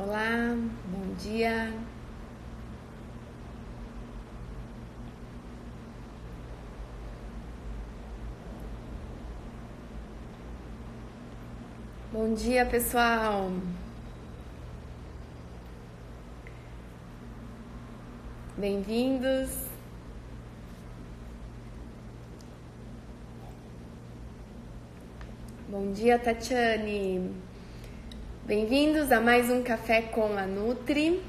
Olá, 0.00 0.54
bom 0.86 1.14
dia. 1.14 1.72
Bom 12.12 12.32
dia, 12.32 12.64
pessoal. 12.64 13.50
Bem-vindos. 18.56 19.50
Bom 25.68 25.90
dia, 25.90 26.16
Tatiane. 26.20 27.47
Bem-vindos 28.48 29.12
a 29.12 29.20
mais 29.20 29.50
um 29.50 29.62
Café 29.62 30.00
com 30.00 30.38
a 30.38 30.46
Nutri. 30.46 31.22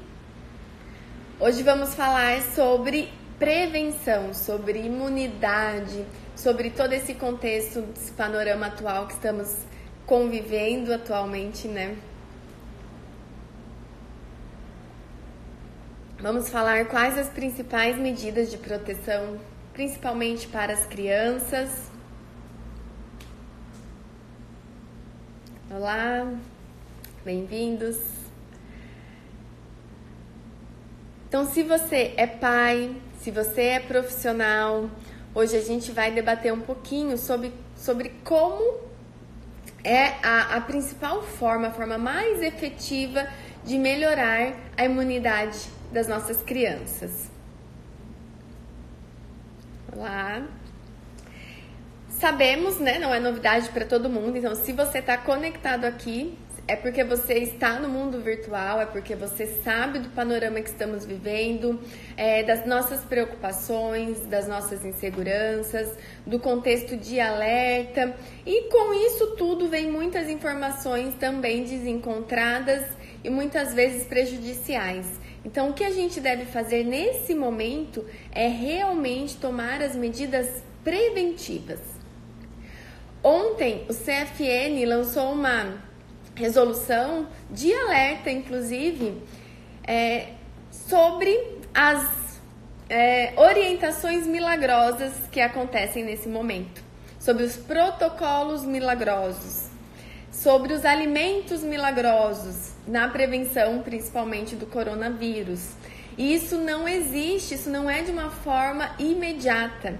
Hoje 1.38 1.62
vamos 1.62 1.94
falar 1.94 2.40
sobre 2.40 3.12
prevenção, 3.38 4.32
sobre 4.32 4.78
imunidade, 4.78 6.06
sobre 6.34 6.70
todo 6.70 6.94
esse 6.94 7.12
contexto, 7.12 7.84
esse 7.94 8.10
panorama 8.12 8.68
atual 8.68 9.06
que 9.06 9.12
estamos 9.12 9.54
convivendo 10.06 10.94
atualmente, 10.94 11.68
né? 11.68 11.94
Vamos 16.20 16.48
falar 16.48 16.86
quais 16.86 17.18
as 17.18 17.28
principais 17.28 17.98
medidas 17.98 18.50
de 18.50 18.56
proteção, 18.56 19.38
principalmente 19.74 20.48
para 20.48 20.72
as 20.72 20.86
crianças. 20.86 21.68
Olá, 25.70 26.26
bem-vindos. 27.24 27.98
Então, 31.28 31.44
se 31.46 31.62
você 31.62 32.14
é 32.16 32.26
pai, 32.26 32.96
se 33.20 33.30
você 33.30 33.62
é 33.62 33.80
profissional, 33.80 34.90
hoje 35.34 35.56
a 35.56 35.60
gente 35.60 35.92
vai 35.92 36.10
debater 36.10 36.52
um 36.52 36.60
pouquinho 36.60 37.18
sobre, 37.18 37.52
sobre 37.76 38.10
como 38.24 38.80
é 39.84 40.14
a, 40.26 40.56
a 40.56 40.60
principal 40.62 41.22
forma, 41.22 41.68
a 41.68 41.70
forma 41.70 41.98
mais 41.98 42.42
efetiva 42.42 43.26
de 43.64 43.78
melhorar 43.78 44.54
a 44.76 44.84
imunidade 44.84 45.58
das 45.92 46.08
nossas 46.08 46.42
crianças. 46.42 47.30
Olá. 49.94 50.42
Sabemos, 52.08 52.78
né? 52.78 52.98
Não 52.98 53.14
é 53.14 53.20
novidade 53.20 53.68
para 53.70 53.84
todo 53.84 54.08
mundo. 54.08 54.36
Então, 54.36 54.54
se 54.54 54.72
você 54.72 54.98
está 54.98 55.16
conectado 55.16 55.84
aqui, 55.84 56.36
é 56.66 56.76
porque 56.76 57.02
você 57.02 57.34
está 57.34 57.80
no 57.80 57.88
mundo 57.88 58.20
virtual, 58.20 58.80
é 58.80 58.86
porque 58.86 59.16
você 59.16 59.46
sabe 59.64 59.98
do 59.98 60.08
panorama 60.10 60.60
que 60.60 60.68
estamos 60.68 61.04
vivendo, 61.04 61.80
é, 62.16 62.42
das 62.42 62.64
nossas 62.66 63.00
preocupações, 63.00 64.20
das 64.26 64.46
nossas 64.46 64.84
inseguranças, 64.84 65.96
do 66.24 66.38
contexto 66.38 66.96
de 66.96 67.18
alerta. 67.18 68.14
E 68.46 68.68
com 68.68 68.94
isso 68.94 69.34
tudo 69.36 69.68
vem 69.68 69.90
muitas 69.90 70.28
informações 70.28 71.14
também 71.16 71.64
desencontradas 71.64 72.84
e 73.24 73.30
muitas 73.30 73.74
vezes 73.74 74.06
prejudiciais. 74.06 75.06
Então, 75.44 75.70
o 75.70 75.72
que 75.72 75.84
a 75.84 75.90
gente 75.90 76.20
deve 76.20 76.44
fazer 76.44 76.84
nesse 76.84 77.34
momento 77.34 78.04
é 78.30 78.46
realmente 78.46 79.36
tomar 79.36 79.82
as 79.82 79.96
medidas 79.96 80.62
preventivas. 80.84 81.80
Ontem, 83.22 83.84
o 83.88 83.94
CFN 83.94 84.86
lançou 84.86 85.32
uma 85.32 85.89
resolução 86.34 87.26
de 87.50 87.72
alerta, 87.72 88.30
inclusive, 88.30 89.22
é, 89.86 90.28
sobre 90.70 91.58
as 91.74 92.40
é, 92.88 93.32
orientações 93.36 94.26
milagrosas 94.26 95.12
que 95.30 95.40
acontecem 95.40 96.04
nesse 96.04 96.28
momento, 96.28 96.82
sobre 97.18 97.44
os 97.44 97.56
protocolos 97.56 98.64
milagrosos, 98.64 99.68
sobre 100.30 100.72
os 100.72 100.84
alimentos 100.84 101.62
milagrosos 101.62 102.72
na 102.86 103.08
prevenção, 103.08 103.82
principalmente 103.82 104.56
do 104.56 104.66
coronavírus. 104.66 105.70
E 106.18 106.34
isso 106.34 106.56
não 106.56 106.88
existe, 106.88 107.54
isso 107.54 107.70
não 107.70 107.88
é 107.88 108.02
de 108.02 108.10
uma 108.10 108.30
forma 108.30 108.90
imediata. 108.98 109.98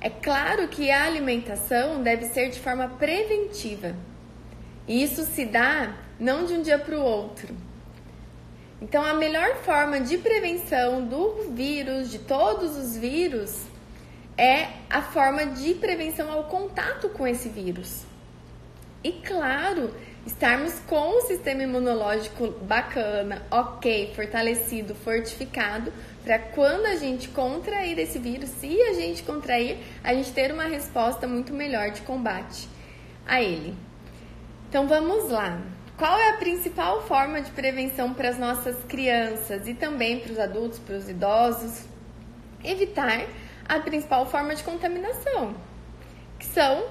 É 0.00 0.10
claro 0.10 0.68
que 0.68 0.90
a 0.90 1.04
alimentação 1.04 2.02
deve 2.02 2.26
ser 2.26 2.50
de 2.50 2.60
forma 2.60 2.88
preventiva. 2.88 3.94
E 4.86 5.02
isso 5.02 5.24
se 5.24 5.44
dá 5.44 5.94
não 6.18 6.44
de 6.44 6.54
um 6.54 6.62
dia 6.62 6.78
para 6.78 6.96
o 6.96 7.02
outro. 7.02 7.54
Então, 8.80 9.04
a 9.04 9.14
melhor 9.14 9.56
forma 9.56 10.00
de 10.00 10.18
prevenção 10.18 11.06
do 11.06 11.50
vírus, 11.52 12.10
de 12.10 12.18
todos 12.18 12.76
os 12.76 12.96
vírus, 12.96 13.62
é 14.36 14.68
a 14.90 15.00
forma 15.00 15.46
de 15.46 15.74
prevenção 15.74 16.30
ao 16.30 16.44
contato 16.44 17.08
com 17.08 17.26
esse 17.26 17.48
vírus. 17.48 18.04
E 19.02 19.12
claro, 19.12 19.94
estarmos 20.26 20.78
com 20.80 21.18
o 21.18 21.20
sistema 21.22 21.62
imunológico 21.62 22.48
bacana, 22.48 23.42
ok, 23.50 24.12
fortalecido, 24.14 24.94
fortificado, 24.94 25.92
para 26.22 26.38
quando 26.38 26.86
a 26.86 26.96
gente 26.96 27.28
contrair 27.28 27.98
esse 27.98 28.18
vírus, 28.18 28.50
se 28.50 28.80
a 28.82 28.92
gente 28.94 29.22
contrair, 29.22 29.78
a 30.04 30.12
gente 30.12 30.32
ter 30.32 30.52
uma 30.52 30.64
resposta 30.64 31.26
muito 31.26 31.54
melhor 31.54 31.90
de 31.92 32.02
combate 32.02 32.68
a 33.26 33.40
ele. 33.40 33.85
Então 34.76 34.86
vamos 34.86 35.30
lá. 35.30 35.58
Qual 35.96 36.18
é 36.18 36.28
a 36.28 36.32
principal 36.34 37.00
forma 37.00 37.40
de 37.40 37.50
prevenção 37.52 38.12
para 38.12 38.28
as 38.28 38.38
nossas 38.38 38.76
crianças 38.84 39.66
e 39.66 39.72
também 39.72 40.20
para 40.20 40.32
os 40.32 40.38
adultos, 40.38 40.78
para 40.78 40.96
os 40.96 41.08
idosos? 41.08 41.86
Evitar 42.62 43.26
a 43.66 43.80
principal 43.80 44.26
forma 44.26 44.54
de 44.54 44.62
contaminação, 44.62 45.54
que 46.38 46.44
são 46.44 46.88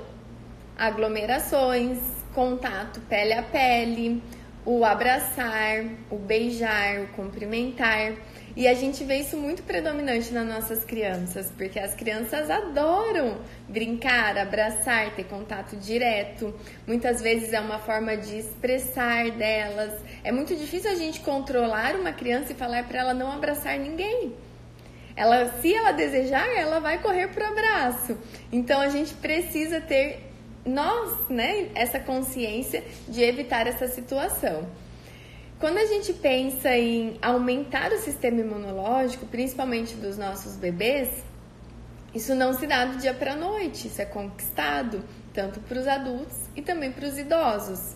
aglomerações, 0.75 1.99
contato 2.33 2.99
pele 3.01 3.33
a 3.33 3.43
pele, 3.43 4.19
o 4.65 4.83
abraçar, 4.83 5.85
o 6.09 6.17
beijar, 6.17 7.01
o 7.01 7.07
cumprimentar. 7.09 8.13
E 8.55 8.69
a 8.69 8.73
gente 8.73 9.03
vê 9.03 9.17
isso 9.17 9.35
muito 9.35 9.63
predominante 9.63 10.31
nas 10.33 10.47
nossas 10.47 10.85
crianças, 10.85 11.51
porque 11.57 11.77
as 11.77 11.93
crianças 11.93 12.49
adoram 12.49 13.39
brincar, 13.67 14.37
abraçar, 14.37 15.13
ter 15.13 15.25
contato 15.25 15.75
direto. 15.75 16.53
Muitas 16.87 17.21
vezes 17.21 17.51
é 17.51 17.59
uma 17.59 17.79
forma 17.79 18.15
de 18.15 18.37
expressar 18.37 19.29
delas. 19.31 20.01
É 20.23 20.31
muito 20.31 20.55
difícil 20.55 20.89
a 20.89 20.95
gente 20.95 21.19
controlar 21.19 21.95
uma 21.95 22.13
criança 22.13 22.53
e 22.53 22.55
falar 22.55 22.87
para 22.87 22.99
ela 22.99 23.13
não 23.13 23.29
abraçar 23.29 23.77
ninguém. 23.77 24.33
Ela, 25.17 25.51
se 25.61 25.73
ela 25.73 25.91
desejar, 25.91 26.47
ela 26.55 26.79
vai 26.79 27.01
correr 27.01 27.27
pro 27.27 27.45
abraço. 27.45 28.17
Então 28.53 28.79
a 28.79 28.87
gente 28.87 29.13
precisa 29.15 29.81
ter 29.81 30.31
nós, 30.65 31.29
né, 31.29 31.69
essa 31.75 31.99
consciência 31.99 32.83
de 33.07 33.21
evitar 33.21 33.67
essa 33.67 33.87
situação. 33.89 34.65
Quando 35.59 35.77
a 35.77 35.85
gente 35.85 36.11
pensa 36.11 36.75
em 36.75 37.17
aumentar 37.21 37.91
o 37.93 37.97
sistema 37.97 38.41
imunológico, 38.41 39.25
principalmente 39.25 39.95
dos 39.95 40.17
nossos 40.17 40.57
bebês, 40.57 41.23
isso 42.13 42.35
não 42.35 42.53
se 42.53 42.67
dá 42.67 42.85
do 42.85 42.97
dia 42.97 43.13
para 43.13 43.33
a 43.33 43.35
noite, 43.37 43.87
isso 43.87 44.01
é 44.01 44.05
conquistado 44.05 45.01
tanto 45.33 45.61
para 45.61 45.79
os 45.79 45.87
adultos 45.87 46.37
e 46.57 46.61
também 46.61 46.91
para 46.91 47.07
os 47.07 47.17
idosos. 47.17 47.95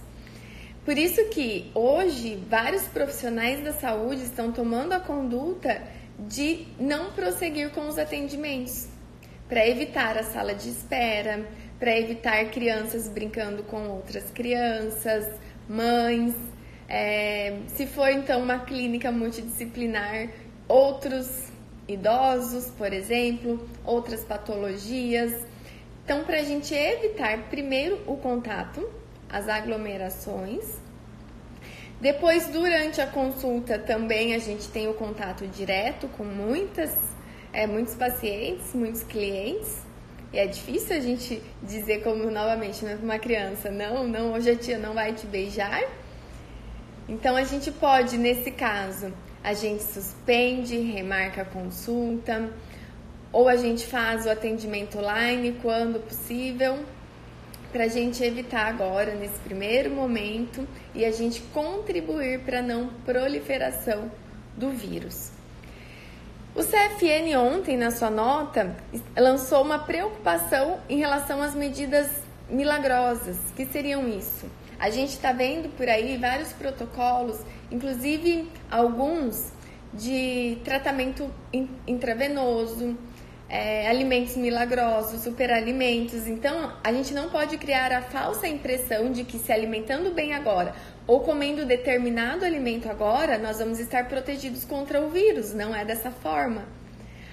Por 0.85 0.97
isso 0.97 1.25
que 1.29 1.69
hoje 1.75 2.41
vários 2.49 2.83
profissionais 2.83 3.61
da 3.61 3.73
saúde 3.73 4.23
estão 4.23 4.51
tomando 4.53 4.93
a 4.93 4.99
conduta 4.99 5.81
de 6.17 6.65
não 6.79 7.11
prosseguir 7.11 7.71
com 7.71 7.87
os 7.87 7.97
atendimentos, 7.97 8.87
para 9.49 9.67
evitar 9.67 10.17
a 10.17 10.23
sala 10.23 10.53
de 10.53 10.69
espera, 10.69 11.45
para 11.77 11.97
evitar 11.97 12.45
crianças 12.51 13.09
brincando 13.09 13.63
com 13.63 13.87
outras 13.89 14.29
crianças, 14.31 15.27
mães, 15.67 16.35
é, 16.89 17.59
se 17.67 17.85
for 17.85 18.09
então 18.09 18.41
uma 18.41 18.57
clínica 18.57 19.11
multidisciplinar, 19.11 20.29
outros 20.67 21.51
idosos, 21.87 22.71
por 22.71 22.91
exemplo, 22.91 23.69
outras 23.85 24.23
patologias. 24.23 25.45
Então, 26.03 26.23
para 26.23 26.39
a 26.39 26.43
gente 26.43 26.73
evitar 26.73 27.37
primeiro 27.49 27.99
o 28.07 28.17
contato, 28.17 28.89
as 29.29 29.47
aglomerações. 29.47 30.65
Depois, 32.01 32.47
durante 32.47 32.99
a 33.01 33.05
consulta, 33.05 33.77
também 33.77 34.33
a 34.33 34.39
gente 34.39 34.67
tem 34.69 34.87
o 34.87 34.93
contato 34.95 35.45
direto 35.45 36.07
com 36.17 36.23
muitas, 36.23 36.95
é, 37.53 37.67
muitos 37.67 37.93
pacientes, 37.93 38.73
muitos 38.73 39.03
clientes. 39.03 39.77
E 40.33 40.39
é 40.39 40.47
difícil 40.47 40.95
a 40.95 40.99
gente 40.99 41.41
dizer 41.61 42.01
como 42.03 42.31
novamente, 42.31 42.83
né, 42.83 42.97
uma 43.01 43.19
criança, 43.19 43.69
não, 43.69 44.07
não, 44.07 44.33
hoje 44.33 44.51
a 44.51 44.55
tia 44.55 44.77
não 44.77 44.93
vai 44.93 45.13
te 45.13 45.27
beijar, 45.27 45.83
então 47.09 47.35
a 47.35 47.43
gente 47.43 47.71
pode, 47.71 48.19
nesse 48.19 48.51
caso, 48.51 49.11
a 49.43 49.53
gente 49.53 49.81
suspende, 49.81 50.77
remarca 50.77 51.41
a 51.41 51.45
consulta, 51.45 52.51
ou 53.33 53.49
a 53.49 53.55
gente 53.55 53.87
faz 53.87 54.27
o 54.27 54.29
atendimento 54.29 54.99
online 54.99 55.57
quando 55.59 55.99
possível. 55.99 56.77
para 57.71 57.83
a 57.83 57.87
gente 57.87 58.23
evitar 58.23 58.65
agora, 58.65 59.13
nesse 59.13 59.39
primeiro 59.41 59.91
momento, 59.91 60.67
e 60.95 61.05
a 61.05 61.11
gente 61.11 61.39
contribuir 61.53 62.39
para 62.39 62.59
a 62.59 62.61
não 62.63 62.87
proliferação 63.05 64.11
do 64.57 64.71
vírus. 64.71 65.31
O 66.55 66.63
CFN 66.63 67.37
ontem, 67.37 67.77
na 67.77 67.91
sua 67.91 68.09
nota, 68.09 68.75
lançou 69.15 69.61
uma 69.61 69.77
preocupação 69.77 70.79
em 70.89 70.97
relação 70.97 71.43
às 71.43 71.53
medidas 71.53 72.09
milagrosas. 72.49 73.37
Que 73.55 73.67
seriam 73.67 74.07
isso? 74.07 74.47
A 74.79 74.89
gente 74.89 75.09
está 75.09 75.33
vendo 75.33 75.67
por 75.75 75.89
aí 75.89 76.17
vários 76.17 76.53
protocolos, 76.53 77.37
inclusive 77.69 78.47
alguns 78.71 79.51
de 79.93 80.57
tratamento 80.63 81.29
intravenoso, 81.85 82.97
é, 83.49 83.89
alimentos 83.89 84.37
milagrosos, 84.37 85.21
superalimentos. 85.21 86.27
Então, 86.27 86.71
a 86.81 86.93
gente 86.93 87.13
não 87.13 87.29
pode 87.29 87.57
criar 87.57 87.91
a 87.91 88.01
falsa 88.01 88.47
impressão 88.47 89.11
de 89.11 89.25
que 89.25 89.37
se 89.37 89.51
alimentando 89.51 90.11
bem 90.11 90.33
agora 90.33 90.73
ou 91.05 91.19
comendo 91.21 91.65
determinado 91.65 92.45
alimento 92.45 92.87
agora, 92.87 93.37
nós 93.37 93.57
vamos 93.57 93.79
estar 93.79 94.07
protegidos 94.07 94.63
contra 94.63 95.01
o 95.01 95.09
vírus. 95.09 95.53
Não 95.53 95.75
é 95.75 95.83
dessa 95.83 96.11
forma. 96.11 96.65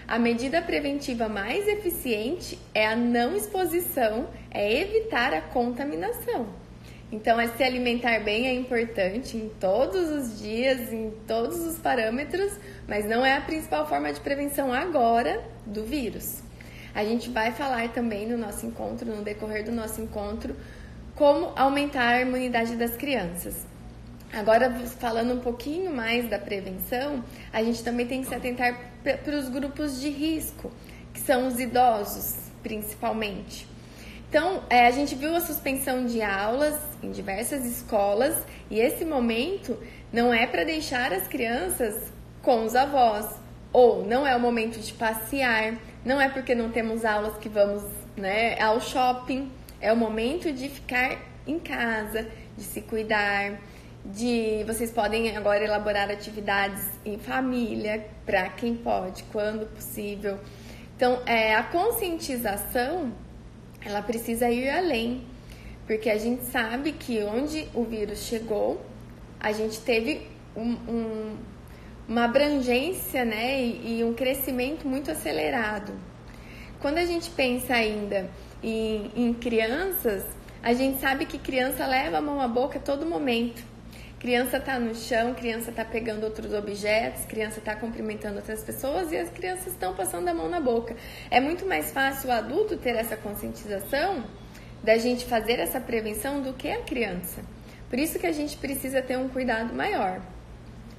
A 0.09 0.19
medida 0.19 0.63
preventiva 0.63 1.29
mais 1.29 1.69
eficiente 1.69 2.59
é 2.75 2.87
a 2.87 2.97
não 2.97 3.37
exposição, 3.37 4.29
é 4.51 4.81
evitar 4.81 5.35
a 5.35 5.41
contaminação. 5.41 6.66
Então, 7.11 7.39
é 7.41 7.47
se 7.49 7.63
alimentar 7.63 8.21
bem 8.25 8.49
é 8.49 8.55
importante 8.55 9.37
em 9.37 9.49
todos 9.61 10.11
os 10.11 10.41
dias, 10.41 10.93
em 10.93 11.13
todos 11.27 11.61
os 11.61 11.79
parâmetros, 11.79 12.53
mas 12.89 13.05
não 13.07 13.25
é 13.25 13.37
a 13.37 13.41
principal 13.41 13.87
forma 13.87 14.13
de 14.13 14.21
prevenção 14.21 14.73
agora 14.73 15.43
do 15.65 15.85
vírus. 15.85 16.43
A 16.93 17.05
gente 17.05 17.31
vai 17.31 17.53
falar 17.53 17.89
também 17.93 18.27
no 18.27 18.37
nosso 18.37 18.67
encontro, 18.67 19.07
no 19.15 19.23
decorrer 19.23 19.65
do 19.65 19.71
nosso 19.71 20.01
encontro, 20.01 20.57
como 21.15 21.53
aumentar 21.55 22.09
a 22.09 22.21
imunidade 22.23 22.75
das 22.75 22.97
crianças. 22.97 23.67
Agora, 24.33 24.71
falando 24.99 25.35
um 25.35 25.41
pouquinho 25.41 25.95
mais 25.95 26.29
da 26.29 26.39
prevenção, 26.39 27.25
a 27.53 27.63
gente 27.63 27.85
também 27.85 28.07
tem 28.07 28.23
que 28.23 28.29
se 28.29 28.35
atentar 28.35 28.79
para 29.03 29.37
os 29.37 29.49
grupos 29.49 30.01
de 30.01 30.11
risco, 30.11 30.73
que 31.15 31.21
são 31.21 31.47
os 31.47 31.61
idosos, 31.61 32.35
principalmente. 32.63 33.76
Então, 34.37 34.63
é, 34.69 34.87
a 34.87 34.91
gente 34.91 35.15
viu 35.15 35.35
a 35.35 35.41
suspensão 35.41 36.05
de 36.05 36.21
aulas 36.21 36.79
em 37.03 37.11
diversas 37.11 37.65
escolas 37.65 38.37
e 38.71 38.79
esse 38.79 39.03
momento 39.03 39.79
não 40.13 40.31
é 40.31 40.47
para 40.47 40.63
deixar 40.63 41.11
as 41.11 41.27
crianças 41.27 42.13
com 42.43 42.63
os 42.63 42.77
avós, 42.77 43.25
ou 43.73 44.05
não 44.05 44.27
é 44.27 44.37
o 44.37 44.39
momento 44.39 44.79
de 44.79 44.93
passear, 44.93 45.79
não 46.05 46.21
é 46.21 46.29
porque 46.29 46.55
não 46.55 46.71
temos 46.71 47.03
aulas 47.03 47.39
que 47.39 47.49
vamos 47.49 47.83
né, 48.15 48.61
ao 48.61 48.79
shopping, 48.79 49.51
é 49.81 49.91
o 49.91 49.97
momento 49.97 50.53
de 50.53 50.69
ficar 50.69 51.17
em 51.47 51.59
casa, 51.59 52.29
de 52.59 52.63
se 52.63 52.83
cuidar, 52.83 53.59
de 54.05 54.63
vocês 54.67 54.91
podem 54.91 55.35
agora 55.35 55.65
elaborar 55.65 56.11
atividades 56.11 56.85
em 57.07 57.17
família 57.17 58.07
para 58.27 58.51
quem 58.51 58.77
pode, 58.77 59.23
quando 59.33 59.65
possível. 59.75 60.39
Então, 60.95 61.23
é, 61.25 61.55
a 61.55 61.63
conscientização 61.63 63.15
ela 63.87 64.03
precisa 64.03 64.51
ir 64.51 64.69
além, 64.69 65.23
porque 65.87 66.11
a 66.11 66.19
gente 66.19 66.43
sabe 66.43 66.91
que 66.91 67.23
onde 67.23 67.69
o 67.73 67.85
vírus 67.85 68.19
chegou, 68.25 68.85
a 69.39 69.53
gente 69.53 69.79
teve 69.81 70.27
um, 70.57 70.73
um, 70.73 71.37
uma 72.09 72.25
abrangência 72.25 73.25
né, 73.25 73.63
e, 73.63 74.01
e 74.01 74.05
um 74.05 74.13
crescimento 74.13 74.89
muito 74.89 75.09
acelerado. 75.09 75.93
Quando 76.81 76.99
a 76.99 77.05
gente 77.05 77.31
pensa 77.31 77.75
ainda 77.75 78.29
em, 78.61 79.09
em 79.15 79.33
crianças, 79.33 80.25
a 80.61 80.73
gente 80.73 81.01
sabe 81.01 81.25
que 81.25 81.39
criança 81.39 81.87
leva 81.87 82.19
a 82.19 82.21
mão 82.21 82.41
à 82.41 82.49
boca 82.49 82.81
a 82.81 82.83
todo 82.83 83.07
momento. 83.07 83.63
Criança 84.19 84.59
tá 84.59 84.79
no 84.79 84.95
chão, 84.95 85.35
criança 85.35 85.71
tá 85.71 85.85
pegando 85.85 86.25
outros 86.25 86.55
objetos, 86.55 87.27
criança 87.27 87.61
tá 87.61 87.77
cumprimentando 87.77 88.37
outras 88.37 88.63
pessoas 88.65 89.13
e 89.13 89.17
as 89.17 89.29
crianças 89.29 89.69
estão 89.69 89.95
passando 89.95 90.29
a 90.29 90.35
mão 90.35 90.49
na 90.49 90.59
boca. 90.59 90.97
É 91.31 91.39
muito 91.39 91.67
mais 91.67 91.91
fácil 91.91 92.31
o 92.31 92.33
adulto 92.33 92.79
ter 92.79 92.97
essa 92.97 93.17
conscientização 93.17 94.25
da 94.83 94.97
gente 94.97 95.27
fazer 95.27 95.59
essa 95.59 95.81
prevenção 95.81 96.41
do 96.41 96.55
que 96.55 96.71
a 96.71 96.81
criança. 96.83 97.43
Por 97.91 97.99
isso 97.99 98.19
que 98.19 98.27
a 98.27 98.33
gente 98.33 98.57
precisa 98.57 99.03
ter 99.03 99.19
um 99.19 99.29
cuidado 99.29 99.75
maior. 99.75 100.21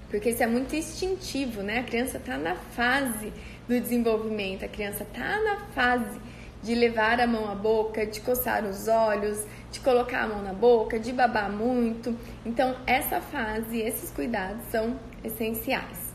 Porque 0.10 0.30
isso 0.30 0.44
é 0.44 0.48
muito 0.48 0.76
instintivo, 0.76 1.62
né? 1.62 1.80
A 1.80 1.84
criança 1.84 2.20
tá 2.20 2.38
na 2.38 2.56
fase 2.56 3.34
do 3.68 3.80
desenvolvimento, 3.80 4.64
a 4.64 4.68
criança 4.68 5.06
tá 5.06 5.42
na 5.42 5.58
fase 5.74 6.20
de 6.62 6.76
levar 6.76 7.20
a 7.20 7.28
mão 7.28 7.50
à 7.50 7.56
boca, 7.56 8.06
de 8.06 8.20
coçar 8.22 8.66
os 8.66 8.88
olhos, 8.88 9.46
de 9.72 9.80
colocar 9.80 10.24
a 10.24 10.28
mão 10.28 10.42
na 10.42 10.54
boca, 10.54 11.00
de 11.00 11.12
babar 11.14 11.52
muito. 11.52 12.16
Então, 12.46 12.76
essa 12.86 13.22
fase, 13.22 13.80
esses 13.80 14.12
cuidados 14.12 14.64
são 14.72 15.00
essenciais. 15.24 16.08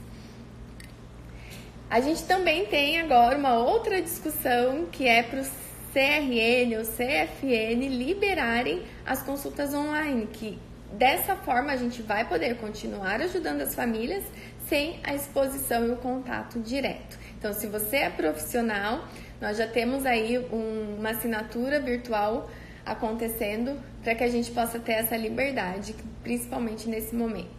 A 1.89 2.01
gente 2.01 2.25
também 2.25 2.67
tem 2.67 3.01
agora 3.01 3.37
uma 3.37 3.55
outra 3.59 4.01
discussão 4.01 4.87
que 4.91 5.07
é 5.07 5.23
para 5.23 5.41
o 5.41 5.45
CRN 5.93 6.79
ou 6.79 6.85
CFN 6.85 7.87
liberarem 7.89 8.83
as 9.05 9.23
consultas 9.23 9.75
online, 9.75 10.27
que 10.33 10.59
dessa 10.93 11.37
forma 11.37 11.71
a 11.71 11.77
gente 11.77 12.01
vai 12.01 12.27
poder 12.27 12.57
continuar 12.57 13.21
ajudando 13.21 13.61
as 13.61 13.75
famílias 13.75 14.25
sem 14.67 15.01
a 15.05 15.15
exposição 15.15 15.87
e 15.87 15.91
o 15.91 15.97
contato 15.97 16.59
direto. 16.61 17.19
Então, 17.39 17.53
se 17.53 17.67
você 17.67 17.97
é 17.99 18.11
profissional, 18.11 19.07
nós 19.43 19.57
já 19.57 19.67
temos 19.67 20.07
aí 20.07 20.39
um, 20.39 20.99
uma 21.01 21.11
assinatura 21.11 21.81
virtual 21.81 22.49
acontecendo 22.87 23.77
para 24.01 24.15
que 24.15 24.23
a 24.23 24.29
gente 24.29 24.53
possa 24.53 24.79
ter 24.79 24.93
essa 24.93 25.17
liberdade, 25.17 25.97
principalmente 26.23 26.89
nesse 26.89 27.13
momento. 27.13 27.51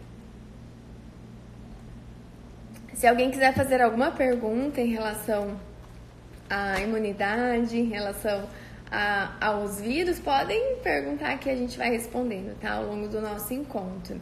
Se 2.94 3.06
alguém 3.06 3.30
quiser 3.30 3.52
fazer 3.52 3.82
alguma 3.82 4.10
pergunta 4.10 4.80
em 4.80 4.92
relação 4.92 5.60
à 6.48 6.80
imunidade, 6.80 7.78
em 7.78 7.90
relação 7.90 8.48
a, 8.90 9.34
aos 9.38 9.78
vírus, 9.78 10.18
podem 10.18 10.76
perguntar 10.82 11.36
que 11.36 11.50
a 11.50 11.54
gente 11.54 11.76
vai 11.76 11.90
respondendo, 11.90 12.58
tá? 12.60 12.76
Ao 12.76 12.86
longo 12.86 13.08
do 13.08 13.20
nosso 13.20 13.52
encontro. 13.52 14.18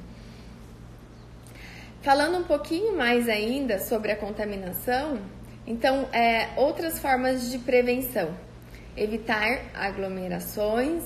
Falando 2.01 2.39
um 2.39 2.45
pouquinho 2.45 2.97
mais 2.97 3.29
ainda 3.29 3.79
sobre 3.79 4.11
a 4.11 4.17
contaminação, 4.17 5.21
então, 5.67 6.09
é, 6.13 6.49
outras 6.57 6.99
formas 6.99 7.51
de 7.51 7.59
prevenção: 7.59 8.37
evitar 8.97 9.71
aglomerações. 9.75 11.05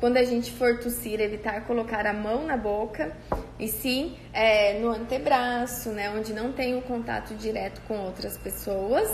Quando 0.00 0.16
a 0.16 0.22
gente 0.22 0.52
for 0.52 0.78
tossir, 0.78 1.20
evitar 1.20 1.66
colocar 1.66 2.06
a 2.06 2.12
mão 2.12 2.46
na 2.46 2.56
boca 2.56 3.16
e 3.58 3.66
sim 3.66 4.16
é, 4.32 4.78
no 4.78 4.90
antebraço, 4.90 5.90
né, 5.90 6.08
onde 6.10 6.32
não 6.32 6.52
tem 6.52 6.76
o 6.76 6.82
contato 6.82 7.34
direto 7.34 7.80
com 7.88 7.98
outras 7.98 8.38
pessoas. 8.38 9.10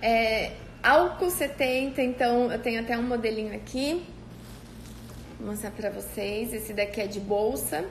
É, 0.00 0.52
álcool 0.82 1.28
70, 1.28 2.00
então 2.00 2.50
eu 2.50 2.58
tenho 2.58 2.80
até 2.80 2.96
um 2.96 3.02
modelinho 3.02 3.54
aqui, 3.54 4.06
vou 5.38 5.48
mostrar 5.50 5.70
para 5.70 5.90
vocês. 5.90 6.54
Esse 6.54 6.72
daqui 6.72 7.02
é 7.02 7.06
de 7.06 7.20
bolsa, 7.20 7.84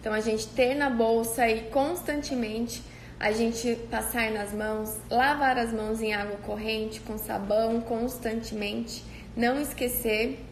então 0.00 0.12
a 0.12 0.20
gente 0.20 0.48
ter 0.48 0.74
na 0.74 0.90
bolsa 0.90 1.48
e 1.48 1.70
constantemente 1.70 2.82
a 3.20 3.32
gente 3.32 3.76
passar 3.90 4.30
nas 4.30 4.50
mãos, 4.54 4.96
lavar 5.10 5.58
as 5.58 5.70
mãos 5.74 6.00
em 6.00 6.14
água 6.14 6.38
corrente 6.38 7.00
com 7.00 7.18
sabão 7.18 7.78
constantemente, 7.82 9.04
não 9.36 9.60
esquecer 9.60 10.42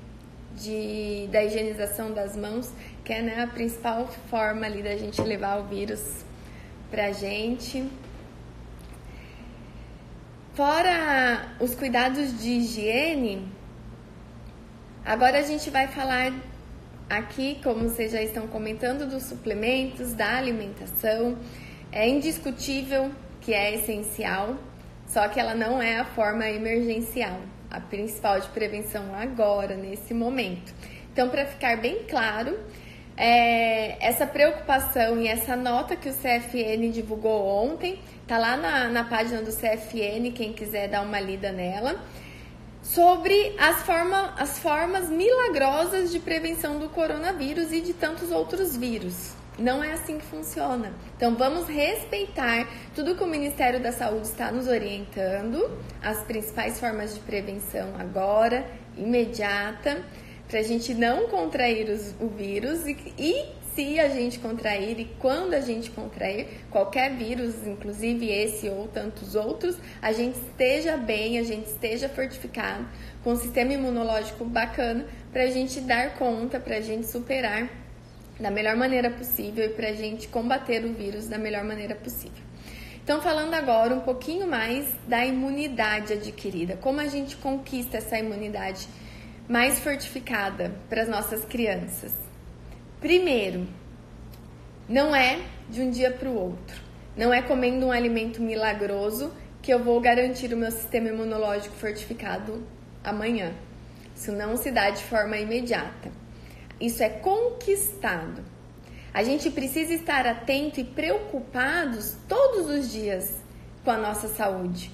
de, 0.54 1.26
da 1.32 1.42
higienização 1.42 2.12
das 2.12 2.36
mãos, 2.36 2.70
que 3.02 3.14
é 3.14 3.22
né, 3.22 3.42
a 3.42 3.46
principal 3.46 4.06
forma 4.28 4.66
ali 4.66 4.82
da 4.82 4.98
gente 4.98 5.18
levar 5.22 5.60
o 5.60 5.64
vírus 5.64 6.26
pra 6.90 7.10
gente. 7.10 7.88
Fora 10.52 11.56
os 11.60 11.74
cuidados 11.74 12.38
de 12.38 12.50
higiene, 12.50 13.48
agora 15.06 15.38
a 15.38 15.42
gente 15.42 15.70
vai 15.70 15.88
falar 15.88 16.34
aqui, 17.08 17.58
como 17.64 17.88
vocês 17.88 18.12
já 18.12 18.20
estão 18.20 18.46
comentando, 18.46 19.08
dos 19.08 19.22
suplementos, 19.22 20.12
da 20.12 20.36
alimentação. 20.36 21.38
É 21.90 22.08
indiscutível 22.08 23.10
que 23.40 23.54
é 23.54 23.74
essencial, 23.74 24.56
só 25.06 25.26
que 25.28 25.40
ela 25.40 25.54
não 25.54 25.80
é 25.80 25.98
a 25.98 26.04
forma 26.04 26.48
emergencial, 26.48 27.40
a 27.70 27.80
principal 27.80 28.38
de 28.40 28.48
prevenção 28.48 29.14
agora, 29.14 29.74
nesse 29.74 30.12
momento. 30.12 30.74
Então, 31.12 31.30
para 31.30 31.46
ficar 31.46 31.78
bem 31.78 32.04
claro, 32.08 32.58
é, 33.16 33.96
essa 34.06 34.26
preocupação 34.26 35.20
e 35.20 35.26
essa 35.26 35.56
nota 35.56 35.96
que 35.96 36.08
o 36.08 36.12
CFN 36.12 36.90
divulgou 36.92 37.44
ontem, 37.46 37.98
tá 38.26 38.38
lá 38.38 38.56
na, 38.56 38.88
na 38.88 39.04
página 39.04 39.40
do 39.40 39.50
CFN, 39.50 40.30
quem 40.34 40.52
quiser 40.52 40.88
dar 40.88 41.00
uma 41.00 41.18
lida 41.18 41.50
nela, 41.50 42.00
sobre 42.82 43.56
as, 43.58 43.82
forma, 43.82 44.34
as 44.38 44.58
formas 44.58 45.08
milagrosas 45.10 46.12
de 46.12 46.20
prevenção 46.20 46.78
do 46.78 46.88
coronavírus 46.88 47.72
e 47.72 47.80
de 47.80 47.94
tantos 47.94 48.30
outros 48.30 48.76
vírus. 48.76 49.37
Não 49.58 49.82
é 49.82 49.92
assim 49.92 50.18
que 50.18 50.24
funciona. 50.24 50.92
Então 51.16 51.34
vamos 51.34 51.66
respeitar 51.66 52.68
tudo 52.94 53.16
que 53.16 53.24
o 53.24 53.26
Ministério 53.26 53.80
da 53.80 53.90
Saúde 53.90 54.26
está 54.26 54.52
nos 54.52 54.68
orientando, 54.68 55.70
as 56.00 56.20
principais 56.20 56.78
formas 56.78 57.14
de 57.14 57.20
prevenção 57.20 57.94
agora 57.98 58.64
imediata 58.96 60.04
para 60.48 60.60
a 60.60 60.62
gente 60.62 60.94
não 60.94 61.28
contrair 61.28 61.90
os, 61.90 62.14
o 62.20 62.28
vírus 62.28 62.86
e, 62.86 62.96
e 63.18 63.58
se 63.74 64.00
a 64.00 64.08
gente 64.08 64.38
contrair 64.38 64.98
e 64.98 65.04
quando 65.20 65.54
a 65.54 65.60
gente 65.60 65.90
contrair 65.90 66.48
qualquer 66.70 67.14
vírus, 67.14 67.64
inclusive 67.66 68.28
esse 68.28 68.68
ou 68.68 68.88
tantos 68.88 69.36
outros, 69.36 69.76
a 70.02 70.10
gente 70.10 70.36
esteja 70.36 70.96
bem, 70.96 71.38
a 71.38 71.44
gente 71.44 71.66
esteja 71.66 72.08
fortificado, 72.08 72.88
com 73.22 73.32
um 73.32 73.36
sistema 73.36 73.72
imunológico 73.72 74.44
bacana, 74.44 75.06
para 75.32 75.44
a 75.44 75.50
gente 75.50 75.80
dar 75.80 76.14
conta, 76.14 76.58
para 76.58 76.78
a 76.78 76.80
gente 76.80 77.06
superar 77.06 77.68
da 78.38 78.50
melhor 78.50 78.76
maneira 78.76 79.10
possível 79.10 79.64
e 79.64 79.70
para 79.70 79.88
a 79.88 79.92
gente 79.92 80.28
combater 80.28 80.84
o 80.84 80.92
vírus 80.92 81.26
da 81.28 81.38
melhor 81.38 81.64
maneira 81.64 81.94
possível. 81.94 82.44
Então, 83.02 83.22
falando 83.22 83.54
agora 83.54 83.94
um 83.94 84.00
pouquinho 84.00 84.46
mais 84.46 84.86
da 85.06 85.24
imunidade 85.24 86.12
adquirida, 86.12 86.76
como 86.76 87.00
a 87.00 87.06
gente 87.06 87.36
conquista 87.36 87.96
essa 87.96 88.18
imunidade 88.18 88.86
mais 89.48 89.78
fortificada 89.78 90.74
para 90.90 91.02
as 91.02 91.08
nossas 91.08 91.44
crianças. 91.44 92.12
Primeiro, 93.00 93.66
não 94.88 95.16
é 95.16 95.40
de 95.70 95.80
um 95.80 95.90
dia 95.90 96.10
para 96.10 96.28
o 96.28 96.34
outro. 96.34 96.82
Não 97.16 97.32
é 97.32 97.40
comendo 97.40 97.86
um 97.86 97.92
alimento 97.92 98.42
milagroso 98.42 99.32
que 99.62 99.72
eu 99.72 99.82
vou 99.82 100.00
garantir 100.00 100.52
o 100.52 100.56
meu 100.56 100.70
sistema 100.70 101.08
imunológico 101.08 101.74
fortificado 101.76 102.62
amanhã. 103.02 103.52
Isso 104.14 104.32
não 104.32 104.56
se 104.56 104.70
dá 104.70 104.90
de 104.90 105.02
forma 105.04 105.36
imediata. 105.36 106.10
Isso 106.80 107.02
é 107.02 107.08
conquistado. 107.08 108.42
A 109.12 109.22
gente 109.22 109.50
precisa 109.50 109.92
estar 109.94 110.26
atento 110.26 110.80
e 110.80 110.84
preocupados 110.84 112.16
todos 112.28 112.70
os 112.70 112.92
dias 112.92 113.36
com 113.84 113.90
a 113.90 113.96
nossa 113.96 114.28
saúde. 114.28 114.92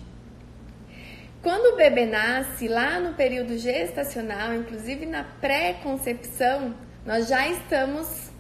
Quando 1.43 1.75
o 1.75 1.77
bebê 1.77 2.07
nasce, 2.07 2.69
lá 2.69 2.99
no 2.99 3.13
período 3.13 3.59
gestacional, 3.59 4.55
inclusive 4.55 5.05
na 5.05 5.25
pré-concepção, 5.25 6.75
nós 7.05 7.29
já 7.29 7.47
estamos 7.47 8.31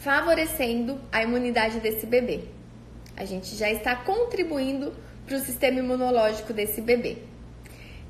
favorecendo 0.00 1.00
a 1.10 1.22
imunidade 1.22 1.80
desse 1.80 2.04
bebê. 2.04 2.44
A 3.16 3.24
gente 3.24 3.56
já 3.56 3.70
está 3.70 3.96
contribuindo 3.96 4.92
para 5.26 5.36
o 5.36 5.40
sistema 5.40 5.78
imunológico 5.78 6.52
desse 6.52 6.82
bebê. 6.82 7.18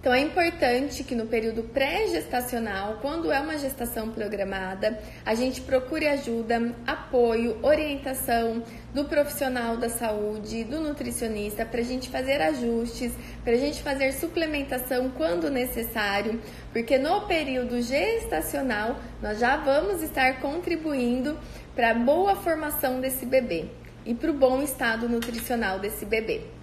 Então 0.01 0.15
é 0.15 0.21
importante 0.21 1.03
que 1.03 1.17
no 1.17 1.27
período 1.27 1.65
pré-gestacional, 1.65 2.99
quando 3.03 3.33
é 3.33 3.41
uma 3.41 3.59
gestação 3.59 4.11
programada, 4.11 4.97
a 5.27 5.35
gente 5.35 5.61
procure 5.61 6.07
ajuda, 6.07 6.73
apoio, 6.87 7.59
orientação 7.63 8.63
do 8.95 9.07
profissional 9.07 9.77
da 9.77 9.89
saúde, 9.89 10.63
do 10.63 10.81
nutricionista, 10.81 11.67
para 11.67 11.81
a 11.81 11.85
gente 11.85 12.09
fazer 12.11 12.41
ajustes, 12.41 13.13
para 13.43 13.55
a 13.55 13.57
gente 13.57 13.83
fazer 13.83 14.13
suplementação 14.13 15.11
quando 15.11 15.51
necessário, 15.51 16.41
porque 16.73 16.97
no 16.97 17.23
período 17.23 17.83
gestacional 17.83 19.01
nós 19.21 19.41
já 19.41 19.57
vamos 19.57 20.01
estar 20.01 20.39
contribuindo 20.41 21.37
para 21.75 21.91
a 21.91 21.95
boa 21.95 22.37
formação 22.37 23.01
desse 23.01 23.27
bebê 23.27 23.65
e 24.07 24.15
para 24.15 24.31
o 24.31 24.35
bom 24.35 24.63
estado 24.63 25.09
nutricional 25.09 25.81
desse 25.81 26.07
bebê. 26.07 26.58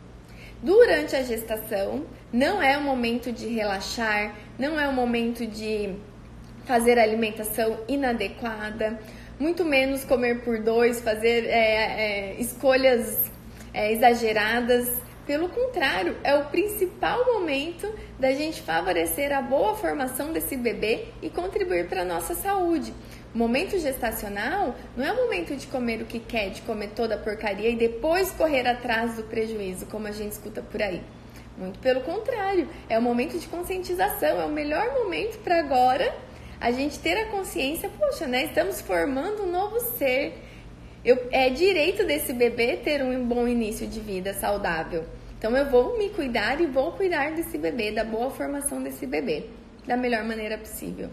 Durante 0.62 1.16
a 1.16 1.22
gestação, 1.22 2.06
não 2.32 2.62
é 2.62 2.78
o 2.78 2.82
momento 2.82 3.32
de 3.32 3.48
relaxar, 3.48 4.36
não 4.58 4.80
é 4.80 4.88
o 4.88 4.94
momento 4.94 5.46
de 5.46 5.96
fazer 6.66 6.98
alimentação 6.98 7.80
inadequada, 7.88 9.00
muito 9.40 9.64
menos 9.64 10.04
comer 10.04 10.42
por 10.42 10.60
dois, 10.60 11.02
fazer 11.02 11.46
é, 11.46 12.34
é, 12.34 12.42
escolhas 12.42 13.32
é, 13.74 13.92
exageradas. 13.92 15.04
Pelo 15.28 15.50
contrário, 15.50 16.16
é 16.24 16.36
o 16.36 16.46
principal 16.46 17.26
momento 17.26 17.92
da 18.20 18.32
gente 18.32 18.62
favorecer 18.62 19.36
a 19.36 19.42
boa 19.42 19.76
formação 19.76 20.32
desse 20.32 20.56
bebê 20.56 21.06
e 21.22 21.30
contribuir 21.30 21.88
para 21.88 22.02
a 22.02 22.06
nossa 22.06 22.36
saúde 22.36 22.94
momento 23.38 23.78
gestacional 23.78 24.76
não 24.96 25.06
é 25.06 25.12
o 25.12 25.16
momento 25.18 25.56
de 25.56 25.68
comer 25.68 26.02
o 26.02 26.06
que 26.06 26.20
quer, 26.20 26.50
de 26.50 26.62
comer 26.62 26.92
toda 26.96 27.16
a 27.16 27.18
porcaria 27.18 27.70
e 27.70 27.76
depois 27.76 28.32
correr 28.32 28.66
atrás 28.66 29.16
do 29.16 29.24
prejuízo, 29.24 29.86
como 29.88 30.08
a 30.08 30.12
gente 30.12 30.32
escuta 30.32 30.62
por 30.62 30.82
aí. 30.82 31.02
Muito 31.58 31.80
pelo 31.80 32.02
contrário, 32.02 32.68
é 32.90 32.98
o 32.98 33.02
momento 33.02 33.38
de 33.38 33.48
conscientização, 33.48 34.42
é 34.42 34.46
o 34.46 34.50
melhor 34.50 34.94
momento 34.94 35.38
para 35.40 35.60
agora 35.60 36.14
a 36.60 36.72
gente 36.72 37.00
ter 37.00 37.18
a 37.18 37.26
consciência, 37.28 37.90
poxa, 37.90 38.26
né? 38.26 38.46
Estamos 38.46 38.82
formando 38.82 39.44
um 39.44 39.52
novo 39.52 39.80
ser. 39.98 40.34
Eu, 41.04 41.28
é 41.32 41.50
direito 41.50 42.06
desse 42.06 42.34
bebê 42.34 42.78
ter 42.78 43.04
um 43.04 43.26
bom 43.26 43.48
início 43.48 43.86
de 43.86 44.00
vida 44.00 44.34
saudável. 44.34 45.06
Então 45.38 45.56
eu 45.56 45.70
vou 45.70 45.98
me 45.98 46.10
cuidar 46.10 46.60
e 46.60 46.66
vou 46.66 46.94
cuidar 46.94 47.32
desse 47.34 47.58
bebê, 47.58 47.92
da 47.92 48.04
boa 48.04 48.32
formação 48.32 48.82
desse 48.82 49.06
bebê, 49.06 49.46
da 49.86 49.96
melhor 49.96 50.24
maneira 50.24 50.58
possível. 50.58 51.10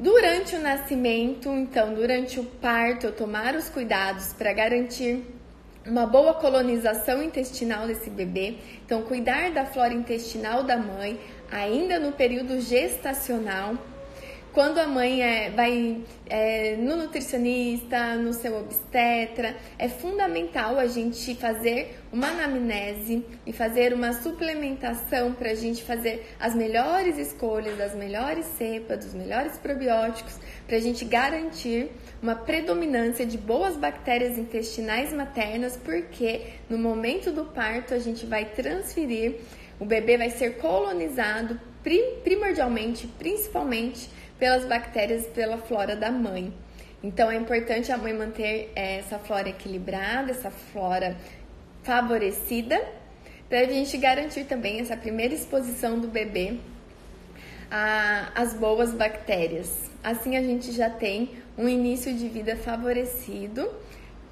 Durante 0.00 0.56
o 0.56 0.60
nascimento, 0.62 1.50
então, 1.50 1.92
durante 1.92 2.40
o 2.40 2.44
parto, 2.44 3.04
eu 3.04 3.12
tomar 3.12 3.54
os 3.54 3.68
cuidados 3.68 4.32
para 4.32 4.50
garantir 4.50 5.22
uma 5.86 6.06
boa 6.06 6.32
colonização 6.32 7.22
intestinal 7.22 7.86
desse 7.86 8.08
bebê. 8.08 8.54
Então, 8.82 9.02
cuidar 9.02 9.50
da 9.50 9.66
flora 9.66 9.92
intestinal 9.92 10.62
da 10.62 10.78
mãe, 10.78 11.20
ainda 11.52 12.00
no 12.00 12.12
período 12.12 12.62
gestacional, 12.62 13.74
quando 14.52 14.78
a 14.78 14.86
mãe 14.86 15.22
é, 15.22 15.50
vai 15.50 16.02
é, 16.28 16.76
no 16.76 16.96
nutricionista, 16.96 18.16
no 18.16 18.32
seu 18.32 18.56
obstetra, 18.58 19.56
é 19.78 19.88
fundamental 19.88 20.78
a 20.78 20.86
gente 20.86 21.34
fazer 21.34 21.98
uma 22.12 22.28
anamnese 22.28 23.24
e 23.46 23.52
fazer 23.52 23.92
uma 23.92 24.12
suplementação 24.12 25.32
para 25.32 25.50
a 25.50 25.54
gente 25.54 25.84
fazer 25.84 26.34
as 26.40 26.54
melhores 26.54 27.16
escolhas 27.16 27.78
das 27.78 27.94
melhores 27.94 28.44
cepas, 28.58 29.04
dos 29.04 29.14
melhores 29.14 29.56
probióticos, 29.56 30.38
para 30.66 30.76
a 30.76 30.80
gente 30.80 31.04
garantir 31.04 31.90
uma 32.20 32.34
predominância 32.34 33.24
de 33.24 33.38
boas 33.38 33.76
bactérias 33.76 34.36
intestinais 34.36 35.12
maternas, 35.12 35.76
porque 35.76 36.42
no 36.68 36.76
momento 36.76 37.30
do 37.30 37.44
parto 37.44 37.94
a 37.94 37.98
gente 37.98 38.26
vai 38.26 38.44
transferir, 38.44 39.36
o 39.78 39.84
bebê 39.84 40.18
vai 40.18 40.30
ser 40.30 40.58
colonizado 40.58 41.58
primordialmente, 42.22 43.06
principalmente 43.06 44.10
pelas 44.40 44.64
bactérias 44.64 45.26
e 45.26 45.28
pela 45.28 45.58
flora 45.58 45.94
da 45.94 46.10
mãe. 46.10 46.52
Então 47.02 47.30
é 47.30 47.36
importante 47.36 47.92
a 47.92 47.96
mãe 47.96 48.12
manter 48.12 48.72
é, 48.74 48.98
essa 48.98 49.18
flora 49.18 49.50
equilibrada, 49.50 50.32
essa 50.32 50.50
flora 50.50 51.16
favorecida, 51.82 52.80
para 53.48 53.60
a 53.60 53.64
gente 53.64 53.96
garantir 53.98 54.44
também 54.44 54.80
essa 54.80 54.96
primeira 54.96 55.34
exposição 55.34 55.98
do 55.98 56.08
bebê 56.08 56.58
às 58.34 58.52
boas 58.54 58.92
bactérias. 58.92 59.90
Assim 60.02 60.36
a 60.36 60.42
gente 60.42 60.72
já 60.72 60.90
tem 60.90 61.30
um 61.56 61.68
início 61.68 62.12
de 62.12 62.28
vida 62.28 62.56
favorecido 62.56 63.70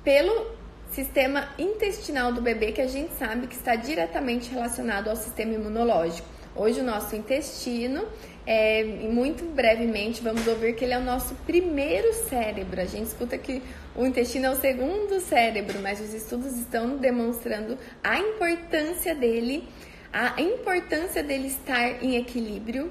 pelo 0.03 0.59
sistema 0.91 1.49
intestinal 1.59 2.33
do 2.33 2.41
bebê, 2.41 2.73
que 2.73 2.81
a 2.81 2.87
gente 2.87 3.12
sabe 3.15 3.47
que 3.47 3.55
está 3.55 3.77
diretamente 3.77 4.50
relacionado 4.50 5.09
ao 5.09 5.17
sistema 5.17 5.55
imunológico. 5.55 6.27
Hoje 6.57 6.81
o 6.81 6.85
nosso 6.85 7.15
intestino 7.15 8.05
é, 8.50 8.83
muito 8.83 9.45
brevemente 9.45 10.23
vamos 10.23 10.47
ouvir 10.47 10.75
que 10.75 10.83
ele 10.83 10.95
é 10.95 10.99
o 10.99 11.02
nosso 11.02 11.35
primeiro 11.47 12.14
cérebro. 12.14 12.81
A 12.81 12.87
gente 12.87 13.09
escuta 13.09 13.37
que 13.37 13.62
o 13.95 14.07
intestino 14.07 14.47
é 14.47 14.50
o 14.50 14.57
segundo 14.57 15.21
cérebro, 15.21 15.78
mas 15.83 16.00
os 16.00 16.14
estudos 16.14 16.57
estão 16.57 16.97
demonstrando 16.97 17.76
a 18.02 18.19
importância 18.19 19.14
dele, 19.14 19.69
a 20.11 20.40
importância 20.40 21.23
dele 21.23 21.49
estar 21.49 22.02
em 22.02 22.17
equilíbrio 22.17 22.90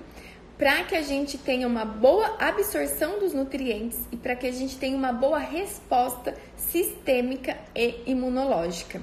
para 0.60 0.84
que 0.84 0.96
a 0.96 1.02
gente 1.02 1.40
tenha 1.40 1.68
uma 1.68 1.86
boa 1.86 2.36
absorção 2.38 3.18
dos 3.18 3.34
nutrientes 3.34 4.00
e 4.12 4.16
para 4.16 4.36
que 4.36 4.46
a 4.46 4.52
gente 4.52 4.78
tenha 4.78 4.96
uma 4.96 5.12
boa 5.12 5.40
resposta 5.40 6.36
sistêmica 6.56 7.58
e 7.76 8.04
imunológica. 8.06 9.02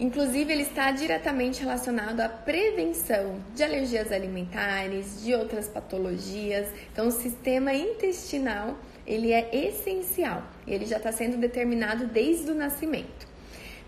Inclusive, 0.00 0.52
ele 0.52 0.62
está 0.62 0.92
diretamente 0.92 1.60
relacionado 1.60 2.20
à 2.20 2.28
prevenção 2.28 3.42
de 3.52 3.64
alergias 3.64 4.12
alimentares, 4.12 5.22
de 5.22 5.34
outras 5.34 5.66
patologias. 5.66 6.68
Então, 6.92 7.08
o 7.08 7.10
sistema 7.10 7.74
intestinal 7.74 8.76
ele 9.04 9.32
é 9.32 9.48
essencial. 9.52 10.42
Ele 10.66 10.84
já 10.84 10.98
está 10.98 11.10
sendo 11.10 11.36
determinado 11.38 12.06
desde 12.06 12.50
o 12.50 12.54
nascimento. 12.54 13.26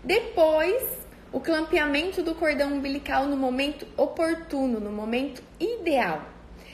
Depois, 0.03 0.83
o 1.31 1.39
clampeamento 1.39 2.21
do 2.21 2.35
cordão 2.35 2.73
umbilical 2.73 3.27
no 3.27 3.37
momento 3.37 3.87
oportuno, 3.95 4.79
no 4.79 4.91
momento 4.91 5.41
ideal. 5.59 6.27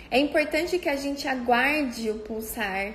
É 0.09 0.17
importante 0.17 0.79
que 0.79 0.89
a 0.89 0.95
gente 0.95 1.27
aguarde 1.27 2.09
o 2.09 2.19
pulsar 2.19 2.93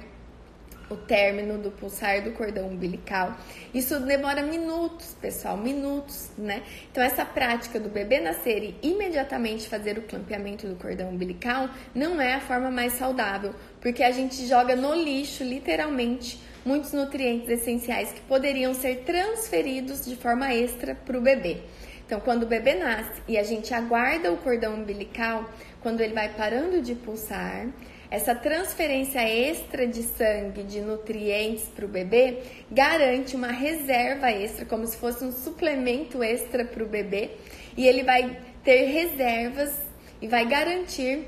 o 0.92 0.96
término 0.96 1.58
do 1.58 1.70
pulsar 1.70 2.22
do 2.22 2.32
cordão 2.32 2.68
umbilical. 2.68 3.36
Isso 3.72 3.98
demora 4.00 4.42
minutos, 4.42 5.16
pessoal, 5.20 5.56
minutos, 5.56 6.30
né? 6.36 6.62
Então, 6.90 7.02
essa 7.02 7.24
prática 7.24 7.80
do 7.80 7.88
bebê 7.88 8.20
nascer 8.20 8.62
e 8.62 8.76
imediatamente 8.82 9.68
fazer 9.68 9.98
o 9.98 10.02
clampeamento 10.02 10.66
do 10.66 10.76
cordão 10.76 11.10
umbilical 11.10 11.68
não 11.94 12.20
é 12.20 12.34
a 12.34 12.40
forma 12.40 12.70
mais 12.70 12.94
saudável, 12.94 13.54
porque 13.80 14.02
a 14.02 14.10
gente 14.10 14.46
joga 14.46 14.76
no 14.76 14.94
lixo, 14.94 15.42
literalmente, 15.42 16.40
muitos 16.64 16.92
nutrientes 16.92 17.48
essenciais 17.48 18.12
que 18.12 18.20
poderiam 18.22 18.74
ser 18.74 19.02
transferidos 19.04 20.04
de 20.04 20.16
forma 20.16 20.54
extra 20.54 20.94
para 20.94 21.18
o 21.18 21.20
bebê. 21.20 21.62
Então, 22.06 22.20
quando 22.20 22.42
o 22.42 22.46
bebê 22.46 22.74
nasce 22.74 23.22
e 23.26 23.38
a 23.38 23.42
gente 23.42 23.72
aguarda 23.72 24.30
o 24.30 24.36
cordão 24.36 24.74
umbilical, 24.74 25.48
quando 25.80 26.00
ele 26.00 26.12
vai 26.12 26.28
parando 26.28 26.82
de 26.82 26.94
pulsar, 26.94 27.66
essa 28.12 28.34
transferência 28.34 29.26
extra 29.26 29.86
de 29.86 30.02
sangue, 30.02 30.64
de 30.64 30.82
nutrientes 30.82 31.64
para 31.74 31.86
o 31.86 31.88
bebê, 31.88 32.42
garante 32.70 33.34
uma 33.34 33.50
reserva 33.50 34.30
extra, 34.30 34.66
como 34.66 34.86
se 34.86 34.98
fosse 34.98 35.24
um 35.24 35.32
suplemento 35.32 36.22
extra 36.22 36.62
para 36.62 36.84
o 36.84 36.86
bebê, 36.86 37.30
e 37.74 37.86
ele 37.86 38.02
vai 38.02 38.38
ter 38.62 38.84
reservas 38.84 39.74
e 40.20 40.28
vai 40.28 40.46
garantir 40.46 41.26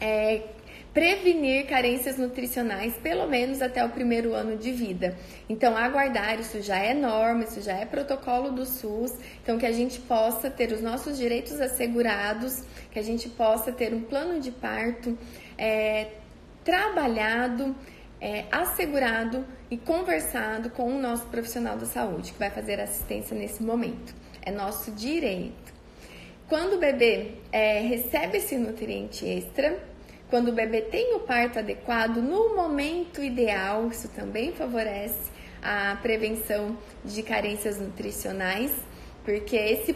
é, 0.00 0.42
prevenir 0.92 1.68
carências 1.68 2.18
nutricionais 2.18 2.94
pelo 2.94 3.28
menos 3.28 3.62
até 3.62 3.84
o 3.84 3.88
primeiro 3.88 4.34
ano 4.34 4.56
de 4.56 4.72
vida. 4.72 5.16
Então, 5.48 5.76
aguardar 5.76 6.40
isso 6.40 6.60
já 6.60 6.78
é 6.78 6.92
norma, 6.92 7.44
isso 7.44 7.62
já 7.62 7.74
é 7.74 7.84
protocolo 7.86 8.50
do 8.50 8.66
SUS, 8.66 9.12
então 9.42 9.58
que 9.58 9.66
a 9.66 9.72
gente 9.72 10.00
possa 10.00 10.50
ter 10.50 10.72
os 10.72 10.82
nossos 10.82 11.16
direitos 11.16 11.60
assegurados, 11.60 12.64
que 12.90 12.98
a 12.98 13.02
gente 13.02 13.28
possa 13.28 13.70
ter 13.70 13.94
um 13.94 14.00
plano 14.00 14.40
de 14.40 14.50
parto 14.50 15.16
é, 15.60 16.08
trabalhado, 16.64 17.76
é, 18.18 18.46
assegurado 18.50 19.44
e 19.70 19.76
conversado 19.76 20.70
com 20.70 20.90
o 20.90 20.98
nosso 20.98 21.26
profissional 21.26 21.76
da 21.76 21.84
saúde 21.84 22.32
que 22.32 22.38
vai 22.38 22.50
fazer 22.50 22.80
assistência 22.80 23.36
nesse 23.36 23.62
momento. 23.62 24.14
É 24.42 24.50
nosso 24.50 24.90
direito. 24.90 25.74
Quando 26.48 26.74
o 26.74 26.78
bebê 26.78 27.32
é, 27.52 27.80
recebe 27.80 28.38
esse 28.38 28.56
nutriente 28.56 29.24
extra, 29.26 29.78
quando 30.30 30.48
o 30.48 30.52
bebê 30.52 30.80
tem 30.80 31.14
o 31.14 31.20
parto 31.20 31.58
adequado, 31.58 32.16
no 32.16 32.56
momento 32.56 33.22
ideal, 33.22 33.86
isso 33.88 34.08
também 34.08 34.52
favorece 34.52 35.30
a 35.62 35.96
prevenção 36.00 36.76
de 37.04 37.22
carências 37.22 37.78
nutricionais, 37.78 38.72
porque 39.24 39.56
esse 39.56 39.94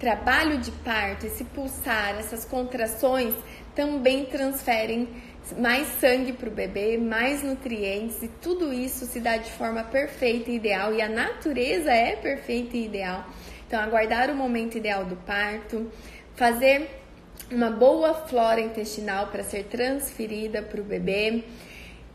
trabalho 0.00 0.58
de 0.58 0.72
parto, 0.72 1.26
esse 1.26 1.44
pulsar, 1.44 2.18
essas 2.18 2.44
contrações 2.44 3.32
também 3.74 4.24
transferem 4.24 5.08
mais 5.58 5.88
sangue 6.00 6.32
para 6.32 6.48
o 6.48 6.52
bebê, 6.52 6.96
mais 6.96 7.42
nutrientes 7.42 8.22
e 8.22 8.28
tudo 8.28 8.72
isso 8.72 9.06
se 9.06 9.18
dá 9.20 9.36
de 9.36 9.50
forma 9.52 9.82
perfeita 9.82 10.50
e 10.50 10.56
ideal 10.56 10.94
e 10.94 11.02
a 11.02 11.08
natureza 11.08 11.90
é 11.90 12.16
perfeita 12.16 12.76
e 12.76 12.84
ideal. 12.84 13.26
Então, 13.66 13.80
aguardar 13.80 14.30
o 14.30 14.34
momento 14.34 14.76
ideal 14.76 15.04
do 15.04 15.16
parto, 15.16 15.90
fazer 16.34 16.88
uma 17.50 17.70
boa 17.70 18.14
flora 18.14 18.60
intestinal 18.60 19.28
para 19.28 19.42
ser 19.42 19.64
transferida 19.64 20.62
para 20.62 20.80
o 20.80 20.84
bebê. 20.84 21.44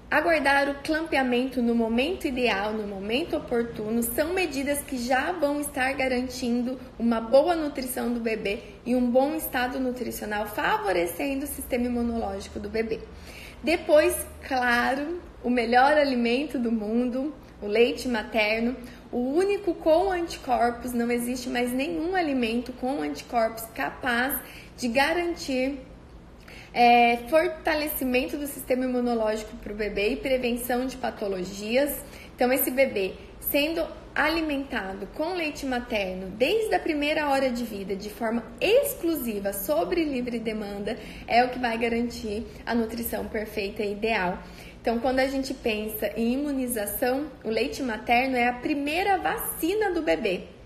Aguardar 0.10 0.70
o 0.70 0.76
clampeamento 0.76 1.62
no 1.62 1.76
momento 1.76 2.28
ideal, 2.28 2.72
no 2.72 2.88
momento 2.88 3.36
oportuno, 3.36 4.02
são 4.02 4.34
medidas 4.34 4.82
que 4.82 4.98
já 4.98 5.34
vão 5.34 5.60
estar 5.60 5.92
garantindo 5.92 6.80
uma 6.98 7.20
boa 7.20 7.58
nutrição 7.58 8.14
do 8.14 8.22
bebê 8.22 8.60
e 8.86 8.96
um 8.96 9.12
bom 9.12 9.36
estado 9.36 9.82
nutricional, 9.82 10.46
favorecendo 10.46 11.44
o 11.44 11.48
sistema 11.48 11.88
imunológico 11.88 12.58
do 12.58 12.70
bebê. 12.70 13.02
Depois, 13.62 14.16
claro, 14.48 15.22
o 15.44 15.50
melhor 15.50 15.98
alimento 15.98 16.58
do 16.58 16.72
mundo, 16.72 17.36
o 17.62 17.68
leite 17.68 18.08
materno, 18.08 18.78
o 19.12 19.18
único 19.18 19.74
com 19.74 20.10
anticorpos, 20.10 20.94
não 20.94 21.12
existe 21.12 21.50
mais 21.50 21.74
nenhum 21.74 22.16
alimento 22.16 22.72
com 22.72 23.02
anticorpos 23.02 23.66
capaz 23.76 24.40
de 24.78 24.88
garantir 24.88 25.86
é, 26.78 27.18
fortalecimento 27.28 28.38
do 28.38 28.46
sistema 28.46 28.86
imunológico 28.86 29.58
para 29.58 29.74
o 29.74 29.76
bebê 29.76 30.10
e 30.10 30.16
prevenção 30.16 30.86
de 30.86 30.96
patologias. 30.96 32.06
Então, 32.36 32.54
esse 32.54 32.70
bebê 32.70 33.14
sendo 33.40 33.84
alimentado 34.14 35.08
com 35.16 35.34
leite 35.34 35.66
materno 35.66 36.28
desde 36.38 36.76
a 36.76 36.80
primeira 36.80 37.30
hora 37.30 37.50
de 37.50 37.64
vida, 37.64 37.96
de 37.96 38.12
forma 38.12 38.44
exclusiva, 38.62 39.54
sobre 39.54 40.04
livre 40.04 40.38
demanda, 40.38 40.96
é 41.28 41.44
o 41.44 41.50
que 41.50 41.58
vai 41.58 41.76
garantir 41.80 42.46
a 42.64 42.76
nutrição 42.76 43.26
perfeita 43.26 43.82
e 43.82 43.94
ideal. 43.94 44.38
Então, 44.80 45.00
quando 45.00 45.20
a 45.20 45.28
gente 45.28 45.56
pensa 45.56 46.12
em 46.16 46.34
imunização, 46.34 47.26
o 47.44 47.50
leite 47.50 47.82
materno 47.82 48.36
é 48.36 48.48
a 48.48 48.54
primeira 48.54 49.18
vacina 49.18 49.92
do 49.92 50.04
bebê. 50.04 50.57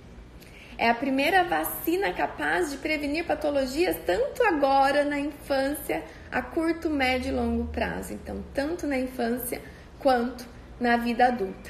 É 0.82 0.90
a 0.90 0.96
primeira 0.96 1.44
vacina 1.44 2.12
capaz 2.12 2.72
de 2.72 2.78
prevenir 2.78 3.24
patologias 3.24 3.96
tanto 4.04 4.42
agora 4.42 5.06
na 5.06 5.20
infância, 5.20 6.04
a 6.32 6.42
curto, 6.42 6.90
médio 6.90 7.30
e 7.30 7.36
longo 7.36 7.66
prazo. 7.66 8.14
Então, 8.14 8.44
tanto 8.52 8.88
na 8.88 8.98
infância 8.98 9.62
quanto 10.00 10.44
na 10.80 10.98
vida 10.98 11.28
adulta. 11.28 11.70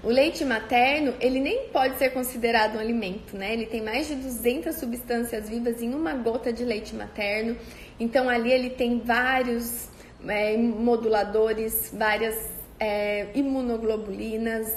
O 0.00 0.10
leite 0.10 0.44
materno, 0.44 1.12
ele 1.18 1.40
nem 1.40 1.70
pode 1.70 1.98
ser 1.98 2.10
considerado 2.10 2.76
um 2.76 2.78
alimento, 2.78 3.36
né? 3.36 3.52
Ele 3.52 3.66
tem 3.66 3.82
mais 3.82 4.06
de 4.06 4.14
200 4.14 4.76
substâncias 4.76 5.48
vivas 5.48 5.82
em 5.82 5.92
uma 5.92 6.14
gota 6.14 6.52
de 6.52 6.64
leite 6.64 6.94
materno. 6.94 7.56
Então, 7.98 8.28
ali 8.28 8.52
ele 8.52 8.70
tem 8.70 9.00
vários 9.00 9.88
é, 10.28 10.56
moduladores, 10.56 11.92
várias 11.92 12.48
é, 12.78 13.26
imunoglobulinas, 13.34 14.72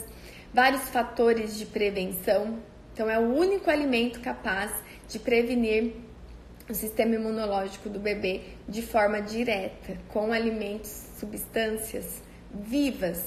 vários 0.52 0.90
fatores 0.90 1.56
de 1.56 1.68
prevenção. 1.68 2.58
Então, 2.96 3.10
é 3.10 3.20
o 3.20 3.36
único 3.36 3.70
alimento 3.70 4.22
capaz 4.22 4.72
de 5.10 5.20
prevenir 5.20 5.96
o 6.70 6.74
sistema 6.74 7.16
imunológico 7.16 7.90
do 7.90 8.00
bebê 8.00 8.40
de 8.70 8.82
forma 8.82 9.22
direta, 9.22 9.98
com 10.08 10.32
alimentos, 10.32 11.04
substâncias 11.20 12.24
vivas. 12.50 13.22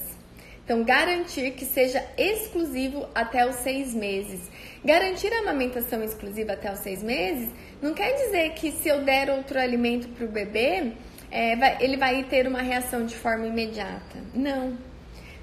Então, 0.65 0.83
garantir 0.83 1.51
que 1.51 1.67
seja 1.67 2.03
exclusivo 2.17 3.11
até 3.15 3.47
os 3.47 3.57
seis 3.57 3.93
meses. 3.93 4.41
Garantir 4.83 5.31
a 5.35 5.41
amamentação 5.41 6.03
exclusiva 6.03 6.55
até 6.55 6.73
os 6.73 6.79
seis 6.79 7.03
meses 7.03 7.51
não 7.83 7.93
quer 7.93 8.15
dizer 8.15 8.55
que 8.55 8.73
se 8.73 8.89
eu 8.89 9.05
der 9.05 9.29
outro 9.29 9.61
alimento 9.61 10.09
para 10.09 10.25
o 10.25 10.29
bebê, 10.29 10.93
é, 11.31 11.55
vai, 11.57 11.77
ele 11.83 11.99
vai 11.99 12.25
ter 12.25 12.49
uma 12.49 12.63
reação 12.63 13.05
de 13.05 13.15
forma 13.15 13.47
imediata. 13.47 14.17
Não. 14.33 14.79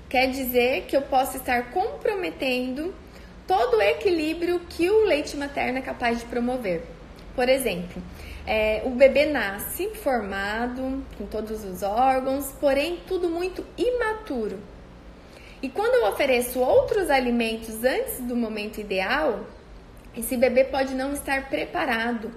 Quer 0.09 0.31
dizer 0.31 0.85
que 0.88 0.97
eu 0.97 1.03
posso 1.03 1.38
estar 1.38 1.71
comprometendo 1.71 2.91
todo 3.47 3.77
o 3.77 3.81
equilíbrio 3.81 4.60
que 4.69 4.89
o 4.89 5.05
leite 5.05 5.38
materno 5.38 5.77
é 5.77 5.81
capaz 5.81 6.19
de 6.19 6.25
promover. 6.25 6.84
Por 7.36 7.49
exemplo, 7.49 8.01
é, 8.47 8.81
o 8.86 8.91
bebê 8.91 9.25
nasce 9.25 9.89
formado, 9.95 11.03
com 11.17 11.25
todos 11.25 11.63
os 11.63 11.84
órgãos, 11.84 12.53
porém 12.60 12.99
tudo 13.08 13.29
muito 13.29 13.65
imaturo. 13.77 14.60
E 15.62 15.69
quando 15.69 15.95
eu 15.95 16.10
ofereço 16.10 16.60
outros 16.60 17.10
alimentos 17.10 17.84
antes 17.84 18.19
do 18.19 18.36
momento 18.36 18.79
ideal, 18.79 19.45
esse 20.15 20.38
bebê 20.38 20.63
pode 20.63 20.93
não 20.93 21.13
estar 21.13 21.49
preparado 21.49 22.31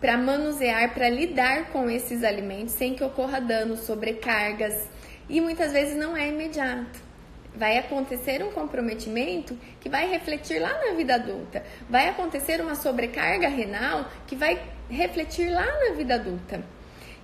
para 0.00 0.16
manusear, 0.16 0.92
para 0.92 1.08
lidar 1.08 1.70
com 1.70 1.88
esses 1.88 2.24
alimentos 2.24 2.74
sem 2.74 2.94
que 2.94 3.04
ocorra 3.04 3.40
dano, 3.40 3.76
sobrecargas 3.76 4.88
e 5.28 5.40
muitas 5.40 5.72
vezes 5.72 5.96
não 5.96 6.16
é 6.16 6.28
imediato 6.28 7.11
vai 7.54 7.78
acontecer 7.78 8.42
um 8.42 8.50
comprometimento 8.50 9.56
que 9.80 9.88
vai 9.88 10.08
refletir 10.08 10.58
lá 10.58 10.72
na 10.86 10.94
vida 10.94 11.14
adulta. 11.14 11.62
Vai 11.88 12.08
acontecer 12.08 12.60
uma 12.60 12.74
sobrecarga 12.74 13.48
renal 13.48 14.06
que 14.26 14.34
vai 14.34 14.60
refletir 14.88 15.50
lá 15.50 15.66
na 15.66 15.94
vida 15.94 16.14
adulta. 16.14 16.62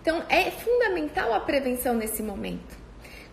Então, 0.00 0.24
é 0.28 0.50
fundamental 0.50 1.34
a 1.34 1.40
prevenção 1.40 1.94
nesse 1.94 2.22
momento. 2.22 2.77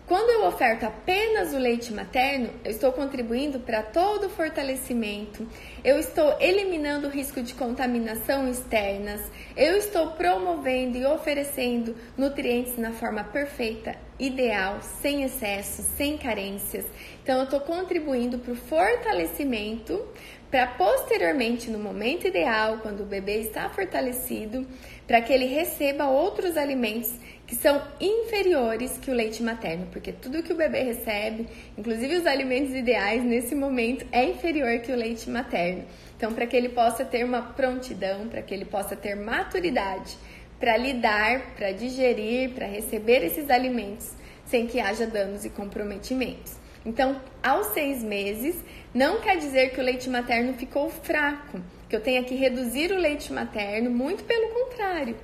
Quando 0.06 0.30
eu 0.30 0.46
oferto 0.46 0.84
apenas 0.84 1.52
o 1.52 1.58
leite 1.58 1.92
materno, 1.92 2.48
eu 2.64 2.70
estou 2.70 2.92
contribuindo 2.92 3.58
para 3.58 3.82
todo 3.82 4.26
o 4.26 4.30
fortalecimento, 4.30 5.44
eu 5.82 5.98
estou 5.98 6.36
eliminando 6.38 7.08
o 7.08 7.10
risco 7.10 7.42
de 7.42 7.52
contaminação 7.54 8.48
externas, 8.48 9.20
eu 9.56 9.76
estou 9.76 10.12
promovendo 10.12 10.96
e 10.96 11.04
oferecendo 11.04 11.96
nutrientes 12.16 12.78
na 12.78 12.92
forma 12.92 13.24
perfeita, 13.24 13.96
ideal, 14.16 14.80
sem 14.80 15.24
excesso, 15.24 15.82
sem 15.96 16.16
carências. 16.16 16.84
Então, 17.24 17.38
eu 17.38 17.44
estou 17.44 17.60
contribuindo 17.60 18.38
para 18.38 18.52
o 18.52 18.56
fortalecimento, 18.56 20.06
para 20.48 20.68
posteriormente, 20.68 21.68
no 21.68 21.80
momento 21.80 22.28
ideal, 22.28 22.78
quando 22.78 23.00
o 23.00 23.06
bebê 23.06 23.40
está 23.40 23.68
fortalecido, 23.68 24.64
para 25.04 25.20
que 25.20 25.32
ele 25.32 25.46
receba 25.46 26.06
outros 26.06 26.56
alimentos 26.56 27.12
que 27.46 27.54
são 27.54 27.80
inferiores 28.00 28.98
que 28.98 29.10
o 29.10 29.14
leite 29.14 29.42
materno, 29.42 29.86
porque 29.92 30.10
tudo 30.10 30.42
que 30.42 30.52
o 30.52 30.56
bebê 30.56 30.82
recebe, 30.82 31.46
inclusive 31.78 32.16
os 32.16 32.26
alimentos 32.26 32.74
ideais 32.74 33.22
nesse 33.22 33.54
momento, 33.54 34.04
é 34.10 34.24
inferior 34.24 34.80
que 34.80 34.90
o 34.90 34.96
leite 34.96 35.30
materno. 35.30 35.84
Então, 36.16 36.32
para 36.32 36.46
que 36.46 36.56
ele 36.56 36.70
possa 36.70 37.04
ter 37.04 37.24
uma 37.24 37.42
prontidão, 37.42 38.26
para 38.28 38.42
que 38.42 38.52
ele 38.52 38.64
possa 38.64 38.96
ter 38.96 39.14
maturidade 39.14 40.18
para 40.58 40.76
lidar, 40.76 41.54
para 41.54 41.70
digerir, 41.70 42.50
para 42.50 42.66
receber 42.66 43.24
esses 43.24 43.48
alimentos 43.48 44.12
sem 44.46 44.66
que 44.66 44.80
haja 44.80 45.06
danos 45.06 45.44
e 45.44 45.50
comprometimentos. 45.50 46.54
Então, 46.84 47.20
aos 47.42 47.68
seis 47.68 48.02
meses, 48.02 48.56
não 48.94 49.20
quer 49.20 49.36
dizer 49.36 49.70
que 49.70 49.80
o 49.80 49.84
leite 49.84 50.08
materno 50.08 50.54
ficou 50.54 50.88
fraco, 50.88 51.60
que 51.88 51.94
eu 51.94 52.00
tenha 52.00 52.22
que 52.24 52.34
reduzir 52.34 52.90
o 52.92 52.98
leite 52.98 53.32
materno, 53.32 53.90
muito 53.90 54.24
pelo 54.24 54.48
contrário 54.50 55.16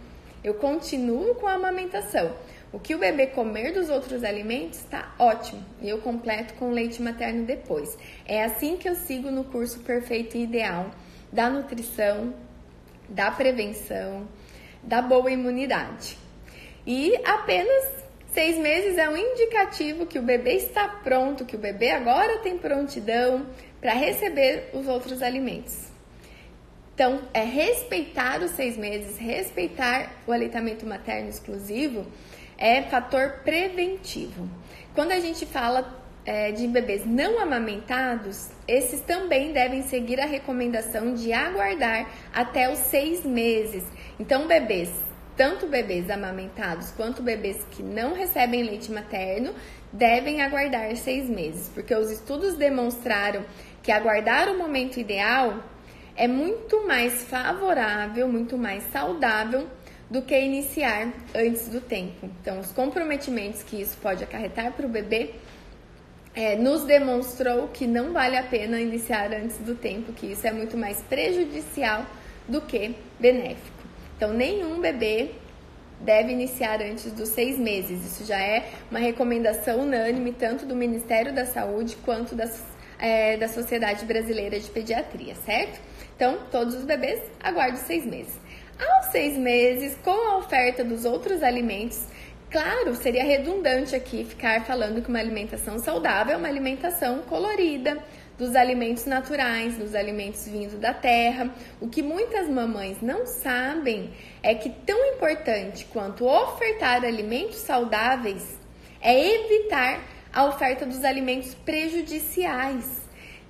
eu 0.42 0.54
continuo 0.54 1.34
com 1.36 1.46
a 1.46 1.54
amamentação. 1.54 2.34
O 2.72 2.78
que 2.78 2.94
o 2.94 2.98
bebê 2.98 3.26
comer 3.26 3.72
dos 3.72 3.90
outros 3.90 4.24
alimentos 4.24 4.78
está 4.78 5.14
ótimo 5.18 5.62
e 5.80 5.88
eu 5.88 5.98
completo 5.98 6.54
com 6.54 6.70
leite 6.70 7.02
materno 7.02 7.44
depois. 7.44 7.98
É 8.26 8.42
assim 8.42 8.76
que 8.76 8.88
eu 8.88 8.94
sigo 8.94 9.30
no 9.30 9.44
curso 9.44 9.80
Perfeito 9.80 10.36
e 10.36 10.44
Ideal 10.44 10.90
da 11.30 11.50
nutrição, 11.50 12.34
da 13.08 13.30
prevenção, 13.30 14.26
da 14.82 15.02
boa 15.02 15.30
imunidade. 15.30 16.16
E 16.86 17.14
apenas 17.24 18.02
seis 18.32 18.56
meses 18.56 18.96
é 18.96 19.08
um 19.08 19.16
indicativo 19.16 20.06
que 20.06 20.18
o 20.18 20.22
bebê 20.22 20.54
está 20.54 20.88
pronto, 20.88 21.44
que 21.44 21.56
o 21.56 21.58
bebê 21.58 21.90
agora 21.90 22.38
tem 22.38 22.56
prontidão 22.56 23.46
para 23.80 23.92
receber 23.92 24.70
os 24.72 24.88
outros 24.88 25.22
alimentos. 25.22 25.91
Então, 26.94 27.22
é 27.32 27.42
respeitar 27.42 28.42
os 28.42 28.50
seis 28.50 28.76
meses, 28.76 29.16
respeitar 29.16 30.12
o 30.26 30.32
aleitamento 30.32 30.86
materno 30.86 31.28
exclusivo 31.28 32.06
é 32.58 32.82
fator 32.82 33.40
preventivo. 33.44 34.48
Quando 34.94 35.12
a 35.12 35.18
gente 35.18 35.46
fala 35.46 36.00
é, 36.24 36.52
de 36.52 36.68
bebês 36.68 37.04
não 37.04 37.40
amamentados, 37.40 38.50
esses 38.68 39.00
também 39.00 39.52
devem 39.52 39.82
seguir 39.82 40.20
a 40.20 40.26
recomendação 40.26 41.14
de 41.14 41.32
aguardar 41.32 42.08
até 42.32 42.70
os 42.70 42.78
seis 42.78 43.24
meses. 43.24 43.84
Então, 44.20 44.46
bebês, 44.46 44.90
tanto 45.36 45.66
bebês 45.66 46.10
amamentados 46.10 46.90
quanto 46.90 47.22
bebês 47.22 47.66
que 47.70 47.82
não 47.82 48.12
recebem 48.12 48.62
leite 48.62 48.92
materno, 48.92 49.54
devem 49.92 50.42
aguardar 50.42 50.94
seis 50.96 51.28
meses, 51.28 51.70
porque 51.70 51.94
os 51.94 52.10
estudos 52.10 52.54
demonstraram 52.54 53.44
que 53.82 53.90
aguardar 53.90 54.48
o 54.48 54.56
momento 54.56 55.00
ideal 55.00 55.58
é 56.22 56.28
muito 56.28 56.86
mais 56.86 57.24
favorável, 57.24 58.28
muito 58.28 58.56
mais 58.56 58.84
saudável 58.92 59.66
do 60.08 60.22
que 60.22 60.38
iniciar 60.38 61.12
antes 61.34 61.66
do 61.66 61.80
tempo. 61.80 62.30
Então, 62.40 62.60
os 62.60 62.70
comprometimentos 62.70 63.64
que 63.64 63.82
isso 63.82 63.98
pode 64.00 64.22
acarretar 64.22 64.70
para 64.70 64.86
o 64.86 64.88
bebê 64.88 65.30
é, 66.32 66.54
nos 66.54 66.84
demonstrou 66.84 67.66
que 67.66 67.88
não 67.88 68.12
vale 68.12 68.36
a 68.36 68.42
pena 68.44 68.80
iniciar 68.80 69.32
antes 69.32 69.58
do 69.58 69.74
tempo, 69.74 70.12
que 70.12 70.26
isso 70.26 70.46
é 70.46 70.52
muito 70.52 70.76
mais 70.76 71.02
prejudicial 71.02 72.06
do 72.46 72.60
que 72.60 72.94
benéfico. 73.18 73.82
Então, 74.16 74.32
nenhum 74.32 74.80
bebê 74.80 75.32
deve 76.00 76.30
iniciar 76.30 76.80
antes 76.80 77.10
dos 77.10 77.30
seis 77.30 77.58
meses. 77.58 78.06
Isso 78.06 78.24
já 78.24 78.40
é 78.40 78.70
uma 78.88 79.00
recomendação 79.00 79.80
unânime, 79.80 80.32
tanto 80.32 80.66
do 80.66 80.76
Ministério 80.76 81.34
da 81.34 81.46
Saúde 81.46 81.96
quanto 82.04 82.36
das, 82.36 82.62
é, 82.96 83.36
da 83.36 83.48
Sociedade 83.48 84.04
Brasileira 84.04 84.60
de 84.60 84.70
Pediatria, 84.70 85.34
certo? 85.44 85.90
Então, 86.22 86.38
todos 86.52 86.76
os 86.76 86.84
bebês 86.84 87.20
aguardem 87.42 87.80
seis 87.80 88.06
meses. 88.06 88.32
Aos 88.78 89.06
seis 89.06 89.36
meses, 89.36 89.98
com 90.04 90.12
a 90.12 90.36
oferta 90.36 90.84
dos 90.84 91.04
outros 91.04 91.42
alimentos, 91.42 92.06
claro, 92.48 92.94
seria 92.94 93.24
redundante 93.24 93.96
aqui 93.96 94.24
ficar 94.24 94.64
falando 94.64 95.02
que 95.02 95.08
uma 95.08 95.18
alimentação 95.18 95.80
saudável 95.80 96.34
é 96.34 96.36
uma 96.36 96.46
alimentação 96.46 97.22
colorida, 97.22 97.98
dos 98.38 98.54
alimentos 98.54 99.04
naturais, 99.04 99.76
dos 99.76 99.96
alimentos 99.96 100.46
vindos 100.46 100.78
da 100.78 100.94
terra. 100.94 101.52
O 101.80 101.88
que 101.88 102.04
muitas 102.04 102.48
mamães 102.48 103.02
não 103.02 103.26
sabem 103.26 104.12
é 104.44 104.54
que 104.54 104.70
tão 104.70 105.04
importante 105.16 105.86
quanto 105.86 106.24
ofertar 106.24 107.04
alimentos 107.04 107.56
saudáveis 107.56 108.60
é 109.00 109.42
evitar 109.42 110.00
a 110.32 110.44
oferta 110.44 110.86
dos 110.86 111.02
alimentos 111.02 111.52
prejudiciais. 111.52 113.01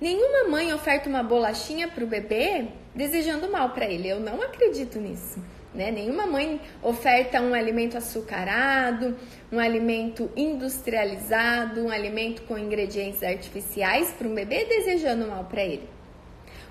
Nenhuma 0.03 0.49
mãe 0.49 0.73
oferta 0.73 1.07
uma 1.07 1.23
bolachinha 1.23 1.87
para 1.87 2.03
o 2.03 2.07
bebê 2.07 2.65
desejando 2.93 3.49
mal 3.49 3.69
para 3.69 3.85
ele. 3.85 4.09
Eu 4.09 4.19
não 4.19 4.41
acredito 4.41 4.99
nisso. 4.99 5.41
Né? 5.73 5.91
Nenhuma 5.91 6.27
mãe 6.27 6.59
oferta 6.81 7.39
um 7.39 7.53
alimento 7.53 7.97
açucarado, 7.97 9.15
um 9.49 9.57
alimento 9.57 10.29
industrializado, 10.35 11.85
um 11.85 11.89
alimento 11.89 12.41
com 12.41 12.57
ingredientes 12.57 13.23
artificiais 13.23 14.11
para 14.11 14.27
um 14.27 14.35
bebê 14.35 14.65
desejando 14.65 15.25
mal 15.25 15.45
para 15.45 15.63
ele. 15.63 15.87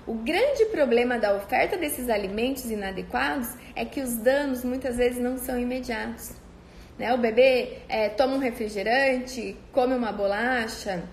O 0.05 0.13
grande 0.13 0.65
problema 0.65 1.17
da 1.17 1.35
oferta 1.35 1.75
desses 1.75 2.09
alimentos 2.09 2.69
inadequados 2.69 3.49
é 3.75 3.83
que 3.83 3.99
os 3.99 4.15
danos 4.15 4.63
muitas 4.63 4.97
vezes 4.97 5.17
não 5.17 5.39
são 5.39 5.59
imediatos. 5.59 6.33
Né? 6.99 7.11
O 7.11 7.17
bebê 7.17 7.79
é, 7.89 8.09
toma 8.09 8.35
um 8.35 8.39
refrigerante, 8.39 9.57
come 9.71 9.95
uma 9.95 10.11
bolacha, 10.11 11.03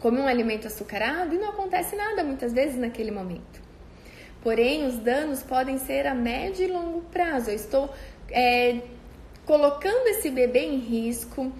come 0.00 0.20
um 0.20 0.26
alimento 0.26 0.66
açucarado 0.66 1.34
e 1.34 1.38
não 1.38 1.50
acontece 1.50 1.96
nada 1.96 2.22
muitas 2.22 2.52
vezes 2.52 2.76
naquele 2.76 3.10
momento. 3.10 3.60
Porém, 4.42 4.86
os 4.86 4.96
danos 4.96 5.42
podem 5.42 5.78
ser 5.78 6.06
a 6.06 6.14
médio 6.14 6.64
e 6.64 6.70
longo 6.70 7.00
prazo. 7.02 7.50
Eu 7.50 7.56
estou 7.56 7.90
é, 8.30 8.80
colocando 9.44 10.06
esse 10.08 10.30
bebê 10.30 10.60
em 10.60 10.78
risco, 10.78 11.52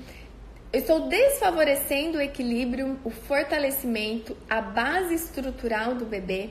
eu 0.73 0.81
estou 0.81 1.09
desfavorecendo 1.09 2.19
o 2.19 2.21
equilíbrio, 2.21 2.99
o 3.03 3.11
fortalecimento, 3.11 4.37
a 4.49 4.61
base 4.61 5.15
estrutural 5.15 5.95
do 5.95 6.05
bebê, 6.05 6.51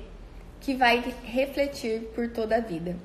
que 0.59 0.73
vai 0.73 1.03
refletir 1.23 2.01
por 2.15 2.29
toda 2.29 2.57
a 2.57 2.59
vida. 2.59 2.95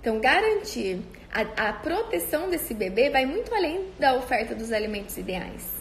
Então, 0.00 0.18
garantir 0.20 1.00
a, 1.32 1.68
a 1.68 1.72
proteção 1.72 2.50
desse 2.50 2.74
bebê 2.74 3.10
vai 3.10 3.24
muito 3.24 3.54
além 3.54 3.86
da 3.98 4.14
oferta 4.14 4.54
dos 4.54 4.72
alimentos 4.72 5.16
ideais. 5.16 5.78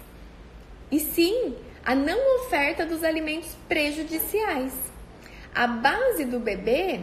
E 0.92 1.00
sim, 1.00 1.56
a 1.88 1.95
não 1.95 2.41
oferta 2.41 2.86
dos 2.86 3.02
alimentos 3.02 3.56
prejudiciais. 3.65 4.73
A 5.56 5.65
base 5.67 6.26
do 6.26 6.38
bebê, 6.38 7.00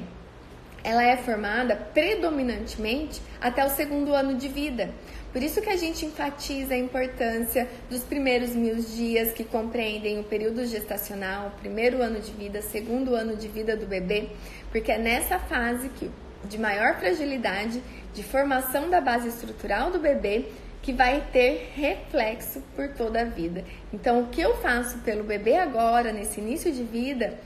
ela 0.84 1.02
é 1.02 1.16
formada 1.16 1.74
predominantemente 1.74 3.22
até 3.40 3.64
o 3.64 3.70
segundo 3.70 4.12
ano 4.12 4.34
de 4.34 4.46
vida. 4.46 4.90
Por 5.32 5.42
isso 5.42 5.62
que 5.62 5.70
a 5.70 5.76
gente 5.76 6.04
enfatiza 6.04 6.74
a 6.74 6.76
importância 6.76 7.66
dos 7.88 8.02
primeiros 8.02 8.50
mil 8.50 8.76
dias 8.76 9.32
que 9.32 9.42
compreendem 9.42 10.20
o 10.20 10.24
período 10.24 10.66
gestacional, 10.66 11.54
primeiro 11.60 12.02
ano 12.02 12.20
de 12.20 12.32
vida, 12.32 12.60
segundo 12.60 13.14
ano 13.14 13.36
de 13.36 13.48
vida 13.48 13.74
do 13.74 13.86
bebê, 13.86 14.28
porque 14.70 14.92
é 14.92 14.98
nessa 14.98 15.38
fase 15.38 15.88
que 15.88 16.10
de 16.44 16.58
maior 16.58 16.98
fragilidade, 16.98 17.82
de 18.12 18.22
formação 18.22 18.90
da 18.90 19.00
base 19.00 19.28
estrutural 19.28 19.90
do 19.90 19.98
bebê, 19.98 20.44
que 20.84 20.92
vai 20.92 21.22
ter 21.32 21.72
reflexo 21.74 22.62
por 22.76 22.90
toda 22.90 23.22
a 23.22 23.24
vida. 23.24 23.64
Então, 23.90 24.20
o 24.20 24.26
que 24.26 24.42
eu 24.42 24.54
faço 24.58 24.98
pelo 24.98 25.24
bebê 25.24 25.56
agora, 25.56 26.12
nesse 26.12 26.40
início 26.40 26.70
de 26.70 26.82
vida, 26.82 27.38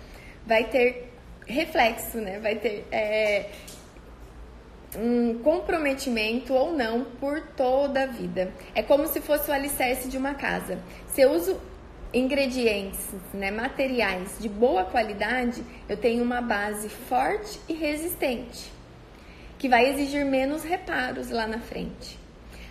vai 0.44 0.64
ter 0.64 1.12
reflexo, 1.46 2.18
né? 2.18 2.40
Vai 2.40 2.56
ter 2.56 2.84
é, 2.90 3.46
um 4.96 5.38
comprometimento 5.38 6.52
ou 6.52 6.72
não 6.72 7.04
por 7.04 7.40
toda 7.56 8.02
a 8.02 8.06
vida. 8.06 8.52
É 8.74 8.82
como 8.82 9.06
se 9.06 9.20
fosse 9.20 9.48
o 9.48 9.54
alicerce 9.54 10.08
de 10.08 10.18
uma 10.18 10.34
casa. 10.34 10.80
Se 11.06 11.20
eu 11.20 11.30
uso 11.30 11.60
ingredientes, 12.12 13.06
né, 13.32 13.52
materiais 13.52 14.36
de 14.40 14.48
boa 14.48 14.84
qualidade, 14.84 15.62
eu 15.88 15.96
tenho 15.96 16.24
uma 16.24 16.40
base 16.40 16.88
forte 16.88 17.60
e 17.68 17.72
resistente, 17.72 18.72
que 19.60 19.68
vai 19.68 19.88
exigir 19.90 20.24
menos 20.24 20.64
reparos 20.64 21.30
lá 21.30 21.46
na 21.46 21.60
frente. 21.60 22.17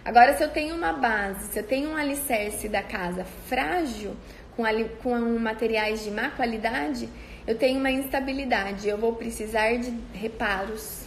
Agora, 0.08 0.38
se 0.38 0.41
eu 0.41 0.48
tenho 0.48 0.74
uma 0.74 0.93
base, 0.93 1.52
se 1.52 1.60
eu 1.60 1.63
tenho 1.63 1.89
um 1.89 1.98
alicerce 1.98 2.70
da 2.70 2.82
casa 2.82 3.26
frágil, 3.26 4.15
com, 4.56 4.63
com 5.04 5.20
materiais 5.38 6.02
de 6.02 6.10
má 6.10 6.30
qualidade, 6.30 7.10
eu 7.46 7.58
tenho 7.58 7.78
uma 7.78 7.91
instabilidade. 7.91 8.88
Eu 8.88 8.98
vou 8.98 9.15
precisar 9.15 9.76
de 9.76 9.93
reparos 10.13 11.04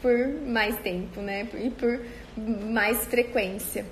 por 0.00 0.16
mais 0.46 0.78
tempo, 0.78 1.20
né? 1.20 1.46
E 1.62 1.68
por 1.68 2.00
mais 2.38 3.04
frequência. 3.04 3.84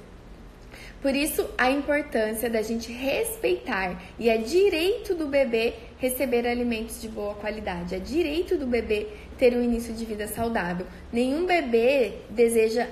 Por 1.02 1.14
isso, 1.14 1.46
a 1.58 1.70
importância 1.70 2.48
da 2.48 2.62
gente 2.62 2.90
respeitar 2.90 4.02
e 4.18 4.30
é 4.30 4.38
direito 4.38 5.14
do 5.14 5.26
bebê 5.26 5.74
receber 5.98 6.46
alimentos 6.46 6.98
de 6.98 7.10
boa 7.10 7.34
qualidade, 7.34 7.94
é 7.94 7.98
direito 7.98 8.56
do 8.56 8.66
bebê 8.66 9.06
ter 9.36 9.54
um 9.54 9.62
início 9.62 9.92
de 9.92 10.06
vida 10.06 10.26
saudável. 10.26 10.86
Nenhum 11.12 11.44
bebê 11.44 12.20
deseja 12.30 12.88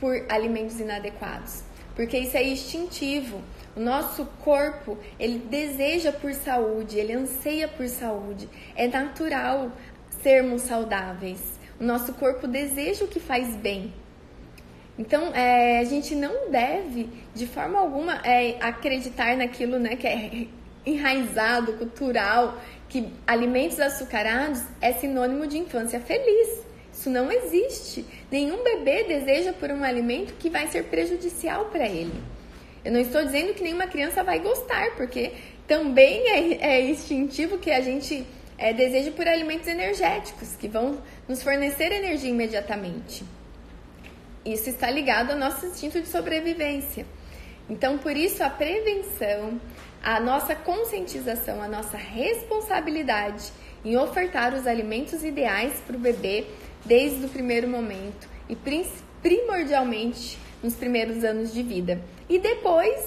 por 0.00 0.24
alimentos 0.28 0.78
inadequados, 0.80 1.62
porque 1.94 2.18
isso 2.18 2.36
é 2.36 2.42
instintivo. 2.42 3.40
O 3.76 3.80
nosso 3.80 4.24
corpo, 4.42 4.98
ele 5.20 5.38
deseja 5.38 6.10
por 6.12 6.32
saúde, 6.34 6.98
ele 6.98 7.12
anseia 7.12 7.68
por 7.68 7.86
saúde. 7.86 8.48
É 8.74 8.88
natural 8.88 9.70
sermos 10.22 10.62
saudáveis. 10.62 11.58
O 11.78 11.84
nosso 11.84 12.12
corpo 12.14 12.48
deseja 12.48 13.04
o 13.04 13.08
que 13.08 13.20
faz 13.20 13.54
bem. 13.54 13.92
Então, 14.98 15.32
é, 15.32 15.78
a 15.78 15.84
gente 15.84 16.16
não 16.16 16.50
deve, 16.50 17.08
de 17.32 17.46
forma 17.46 17.78
alguma, 17.78 18.20
é, 18.24 18.56
acreditar 18.60 19.36
naquilo 19.36 19.78
né, 19.78 19.94
que 19.94 20.08
é 20.08 20.48
enraizado, 20.84 21.74
cultural, 21.74 22.60
que 22.88 23.12
alimentos 23.26 23.78
açucarados 23.78 24.62
é 24.80 24.92
sinônimo 24.92 25.46
de 25.46 25.58
infância 25.58 26.00
feliz. 26.00 26.66
Isso 26.98 27.08
não 27.10 27.30
existe. 27.30 28.04
Nenhum 28.28 28.64
bebê 28.64 29.04
deseja 29.04 29.52
por 29.52 29.70
um 29.70 29.84
alimento 29.84 30.34
que 30.34 30.50
vai 30.50 30.66
ser 30.66 30.82
prejudicial 30.84 31.66
para 31.66 31.86
ele. 31.86 32.20
Eu 32.84 32.90
não 32.90 32.98
estou 32.98 33.24
dizendo 33.24 33.54
que 33.54 33.62
nenhuma 33.62 33.86
criança 33.86 34.24
vai 34.24 34.40
gostar, 34.40 34.96
porque 34.96 35.30
também 35.68 36.28
é, 36.28 36.78
é 36.78 36.90
instintivo 36.90 37.56
que 37.56 37.70
a 37.70 37.80
gente 37.80 38.26
é, 38.58 38.72
deseje 38.72 39.12
por 39.12 39.28
alimentos 39.28 39.68
energéticos, 39.68 40.56
que 40.56 40.66
vão 40.66 41.00
nos 41.28 41.40
fornecer 41.40 41.92
energia 41.92 42.30
imediatamente. 42.30 43.24
Isso 44.44 44.68
está 44.68 44.90
ligado 44.90 45.30
ao 45.30 45.38
nosso 45.38 45.66
instinto 45.66 46.00
de 46.00 46.08
sobrevivência. 46.08 47.06
Então, 47.70 47.96
por 47.98 48.16
isso, 48.16 48.42
a 48.42 48.50
prevenção, 48.50 49.60
a 50.02 50.18
nossa 50.18 50.56
conscientização, 50.56 51.62
a 51.62 51.68
nossa 51.68 51.96
responsabilidade 51.96 53.52
em 53.84 53.96
ofertar 53.96 54.52
os 54.52 54.66
alimentos 54.66 55.22
ideais 55.22 55.74
para 55.86 55.96
o 55.96 56.00
bebê 56.00 56.44
desde 56.88 57.26
o 57.26 57.28
primeiro 57.28 57.68
momento 57.68 58.28
e 58.48 58.56
primordialmente 59.22 60.38
nos 60.62 60.74
primeiros 60.74 61.22
anos 61.22 61.52
de 61.52 61.62
vida. 61.62 62.00
E 62.28 62.38
depois, 62.38 63.06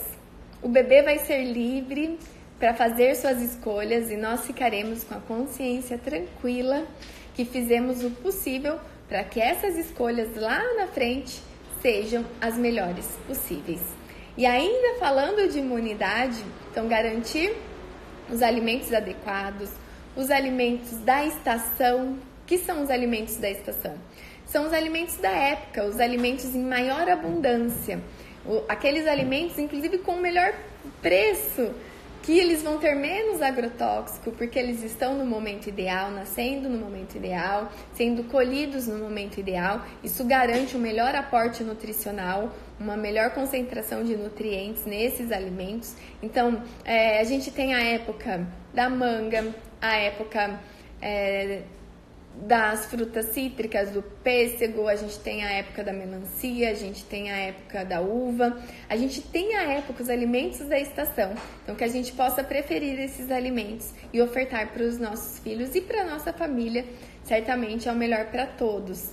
o 0.61 0.69
bebê 0.69 1.01
vai 1.01 1.19
ser 1.19 1.43
livre 1.43 2.17
para 2.59 2.73
fazer 2.73 3.15
suas 3.15 3.41
escolhas 3.41 4.11
e 4.11 4.15
nós 4.15 4.45
ficaremos 4.45 5.03
com 5.03 5.15
a 5.15 5.19
consciência 5.19 5.97
tranquila 5.97 6.85
que 7.33 7.43
fizemos 7.43 8.03
o 8.03 8.11
possível 8.11 8.79
para 9.09 9.23
que 9.23 9.41
essas 9.41 9.75
escolhas 9.75 10.35
lá 10.35 10.61
na 10.75 10.87
frente 10.87 11.41
sejam 11.81 12.23
as 12.39 12.55
melhores 12.55 13.07
possíveis. 13.27 13.81
E 14.37 14.45
ainda 14.45 14.99
falando 14.99 15.51
de 15.51 15.59
imunidade, 15.59 16.41
então 16.69 16.87
garantir 16.87 17.53
os 18.29 18.41
alimentos 18.41 18.93
adequados, 18.93 19.69
os 20.15 20.29
alimentos 20.29 20.97
da 20.99 21.25
estação. 21.25 22.17
Que 22.51 22.57
são 22.57 22.83
os 22.83 22.89
alimentos 22.89 23.37
da 23.37 23.49
estação? 23.49 23.93
São 24.45 24.67
os 24.67 24.73
alimentos 24.73 25.15
da 25.15 25.29
época, 25.29 25.85
os 25.85 26.01
alimentos 26.01 26.53
em 26.53 26.61
maior 26.61 27.09
abundância, 27.09 28.01
aqueles 28.67 29.07
alimentos, 29.07 29.57
inclusive, 29.57 29.99
com 29.99 30.17
melhor 30.17 30.53
preço 31.01 31.73
que 32.21 32.37
eles 32.37 32.61
vão 32.61 32.77
ter 32.77 32.93
menos 32.93 33.41
agrotóxico 33.41 34.31
porque 34.31 34.59
eles 34.59 34.83
estão 34.83 35.17
no 35.17 35.25
momento 35.25 35.67
ideal, 35.67 36.11
nascendo 36.11 36.67
no 36.67 36.77
momento 36.77 37.15
ideal, 37.15 37.71
sendo 37.93 38.25
colhidos 38.25 38.85
no 38.85 38.97
momento 38.97 39.39
ideal. 39.39 39.85
Isso 40.03 40.25
garante 40.25 40.75
um 40.75 40.79
melhor 40.81 41.15
aporte 41.15 41.63
nutricional, 41.63 42.53
uma 42.77 42.97
melhor 42.97 43.29
concentração 43.29 44.03
de 44.03 44.17
nutrientes 44.17 44.85
nesses 44.85 45.31
alimentos. 45.31 45.95
Então, 46.21 46.61
é, 46.83 47.21
a 47.21 47.23
gente 47.23 47.49
tem 47.49 47.73
a 47.73 47.81
época 47.81 48.45
da 48.73 48.89
manga, 48.89 49.55
a 49.79 49.95
época 49.95 50.59
é, 51.01 51.61
das 52.35 52.85
frutas 52.85 53.27
cítricas, 53.27 53.91
do 53.91 54.01
pêssego, 54.01 54.87
a 54.87 54.95
gente 54.95 55.19
tem 55.19 55.43
a 55.43 55.51
época 55.51 55.83
da 55.83 55.93
melancia, 55.93 56.69
a 56.69 56.73
gente 56.73 57.03
tem 57.03 57.29
a 57.29 57.37
época 57.37 57.83
da 57.83 58.01
uva, 58.01 58.57
a 58.89 58.95
gente 58.95 59.21
tem 59.21 59.55
a 59.55 59.63
época, 59.73 60.01
os 60.01 60.09
alimentos 60.09 60.59
da 60.67 60.79
estação. 60.79 61.33
Então, 61.63 61.75
que 61.75 61.83
a 61.83 61.87
gente 61.87 62.13
possa 62.13 62.43
preferir 62.43 62.99
esses 62.99 63.29
alimentos 63.29 63.93
e 64.13 64.21
ofertar 64.21 64.71
para 64.71 64.83
os 64.83 64.97
nossos 64.97 65.39
filhos 65.39 65.75
e 65.75 65.81
para 65.81 66.01
a 66.01 66.05
nossa 66.05 66.31
família, 66.31 66.85
certamente 67.23 67.87
é 67.87 67.91
o 67.91 67.95
melhor 67.95 68.25
para 68.27 68.45
todos. 68.47 69.11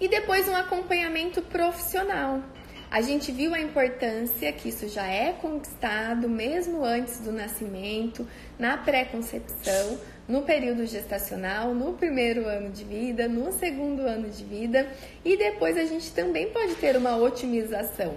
E 0.00 0.08
depois 0.08 0.48
um 0.48 0.54
acompanhamento 0.54 1.42
profissional. 1.42 2.42
A 2.88 3.00
gente 3.00 3.32
viu 3.32 3.52
a 3.52 3.60
importância 3.60 4.52
que 4.52 4.68
isso 4.68 4.88
já 4.88 5.06
é 5.06 5.32
conquistado 5.32 6.28
mesmo 6.28 6.84
antes 6.84 7.18
do 7.18 7.32
nascimento, 7.32 8.26
na 8.58 8.76
pré-concepção, 8.76 9.98
no 10.28 10.42
período 10.42 10.84
gestacional, 10.86 11.72
no 11.72 11.92
primeiro 11.92 12.46
ano 12.46 12.70
de 12.70 12.84
vida, 12.84 13.28
no 13.28 13.52
segundo 13.52 14.02
ano 14.02 14.28
de 14.28 14.44
vida 14.44 14.86
e 15.24 15.36
depois 15.36 15.76
a 15.76 15.84
gente 15.84 16.12
também 16.12 16.50
pode 16.50 16.74
ter 16.76 16.96
uma 16.96 17.16
otimização, 17.16 18.14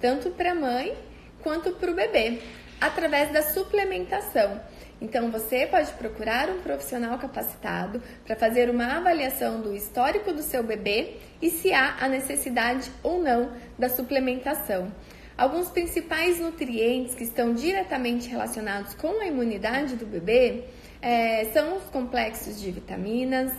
tanto 0.00 0.30
para 0.30 0.52
a 0.52 0.54
mãe 0.54 0.94
quanto 1.42 1.72
para 1.72 1.90
o 1.90 1.94
bebê, 1.94 2.38
através 2.80 3.32
da 3.32 3.42
suplementação. 3.42 4.60
Então 5.00 5.30
você 5.30 5.66
pode 5.66 5.90
procurar 5.92 6.50
um 6.50 6.60
profissional 6.60 7.18
capacitado 7.18 8.02
para 8.24 8.36
fazer 8.36 8.68
uma 8.68 8.98
avaliação 8.98 9.60
do 9.60 9.74
histórico 9.74 10.32
do 10.32 10.42
seu 10.42 10.62
bebê 10.62 11.16
e 11.40 11.50
se 11.50 11.72
há 11.72 11.96
a 12.00 12.08
necessidade 12.08 12.90
ou 13.02 13.20
não 13.20 13.50
da 13.78 13.88
suplementação. 13.88 14.92
Alguns 15.38 15.70
principais 15.70 16.38
nutrientes 16.38 17.14
que 17.14 17.24
estão 17.24 17.54
diretamente 17.54 18.28
relacionados 18.28 18.92
com 18.92 19.22
a 19.22 19.26
imunidade 19.26 19.96
do 19.96 20.04
bebê 20.04 20.64
é, 21.02 21.46
são 21.52 21.76
os 21.78 21.84
complexos 21.84 22.60
de 22.60 22.70
vitaminas, 22.70 23.52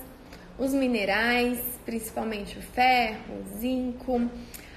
os 0.58 0.73
minerais, 0.73 1.60
principalmente 1.86 2.58
o 2.58 2.62
ferro, 2.62 3.41
o 3.41 3.58
zinco, 3.60 4.30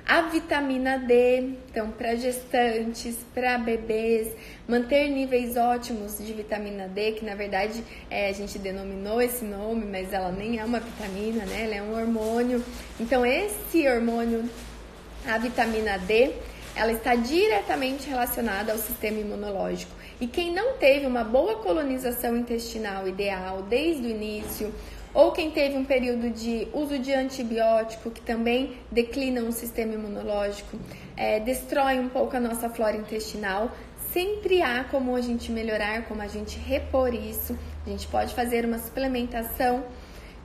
a 0.06 0.20
vitamina 0.22 0.98
D, 0.98 1.54
então 1.70 1.90
para 1.90 2.14
gestantes, 2.14 3.16
para 3.34 3.56
bebês, 3.56 4.34
manter 4.68 5.08
níveis 5.08 5.56
ótimos 5.56 6.18
de 6.18 6.30
vitamina 6.32 6.86
D, 6.86 7.12
que 7.12 7.24
na 7.24 7.34
verdade 7.34 7.82
é, 8.10 8.28
a 8.28 8.32
gente 8.32 8.58
denominou 8.58 9.20
esse 9.22 9.44
nome, 9.44 9.86
mas 9.86 10.12
ela 10.12 10.30
nem 10.30 10.58
é 10.58 10.64
uma 10.64 10.78
vitamina, 10.78 11.46
né? 11.46 11.64
Ela 11.64 11.74
é 11.76 11.82
um 11.82 11.94
hormônio. 11.94 12.62
Então 13.00 13.24
esse 13.24 13.88
hormônio, 13.88 14.48
a 15.26 15.38
vitamina 15.38 15.98
D, 15.98 16.34
ela 16.76 16.92
está 16.92 17.14
diretamente 17.14 18.08
relacionada 18.08 18.72
ao 18.72 18.78
sistema 18.78 19.20
imunológico. 19.20 20.03
E 20.20 20.26
quem 20.26 20.52
não 20.52 20.78
teve 20.78 21.06
uma 21.06 21.24
boa 21.24 21.56
colonização 21.56 22.36
intestinal 22.36 23.08
ideal 23.08 23.62
desde 23.62 24.06
o 24.06 24.10
início, 24.10 24.72
ou 25.12 25.32
quem 25.32 25.50
teve 25.50 25.76
um 25.76 25.84
período 25.84 26.30
de 26.30 26.66
uso 26.72 26.98
de 26.98 27.12
antibiótico 27.12 28.10
que 28.10 28.20
também 28.20 28.76
declina 28.90 29.42
o 29.42 29.52
sistema 29.52 29.94
imunológico, 29.94 30.76
é, 31.16 31.38
destrói 31.38 31.98
um 31.98 32.08
pouco 32.08 32.36
a 32.36 32.40
nossa 32.40 32.68
flora 32.68 32.96
intestinal. 32.96 33.70
Sempre 34.12 34.62
há 34.62 34.84
como 34.84 35.14
a 35.14 35.20
gente 35.20 35.50
melhorar, 35.52 36.04
como 36.06 36.22
a 36.22 36.26
gente 36.26 36.58
repor 36.58 37.14
isso. 37.14 37.56
A 37.86 37.90
gente 37.90 38.06
pode 38.08 38.34
fazer 38.34 38.64
uma 38.64 38.78
suplementação 38.78 39.84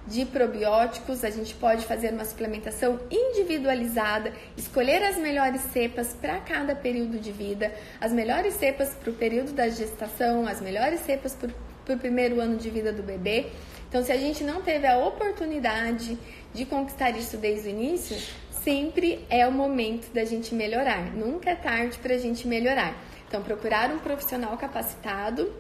de 0.10 0.26
probióticos, 0.26 1.24
a 1.24 1.30
gente 1.30 1.54
pode 1.54 1.86
fazer 1.86 2.12
uma 2.12 2.26
suplementação 2.26 3.00
individualizada, 3.12 4.34
escolher 4.58 5.04
as 5.04 5.18
melhores 5.18 5.62
cepas 5.72 6.16
para 6.20 6.40
cada 6.40 6.76
período 6.76 7.20
de 7.20 7.32
vida, 7.32 7.72
as 8.02 8.12
melhores 8.12 8.56
cepas 8.56 8.90
para 8.96 9.12
o 9.12 9.14
período 9.14 9.54
da 9.54 9.70
gestação, 9.70 10.48
as 10.48 10.60
melhores 10.60 11.02
cepas 11.02 11.36
para 11.36 11.96
o 11.96 12.00
primeiro 12.00 12.42
ano 12.42 12.58
de 12.58 12.70
vida 12.72 12.92
do 12.92 13.04
bebê. 13.04 13.48
Então, 13.88 14.04
se 14.04 14.12
a 14.12 14.18
gente 14.18 14.44
não 14.44 14.62
teve 14.62 14.88
a 14.88 14.98
oportunidade 14.98 16.18
de 16.54 16.66
conquistar 16.66 17.12
isso 17.12 17.38
desde 17.38 17.68
o 17.68 17.72
início, 17.72 18.18
sempre 18.64 19.24
é 19.30 19.48
o 19.48 19.52
momento 19.52 20.12
da 20.12 20.26
gente 20.26 20.56
melhorar. 20.56 21.14
Nunca 21.14 21.52
é 21.52 21.56
tarde 21.56 21.98
para 22.00 22.16
a 22.16 22.18
gente 22.18 22.48
melhorar. 22.48 22.96
Então, 23.28 23.44
procurar 23.44 23.92
um 23.92 24.00
profissional 24.00 24.58
capacitado 24.58 25.54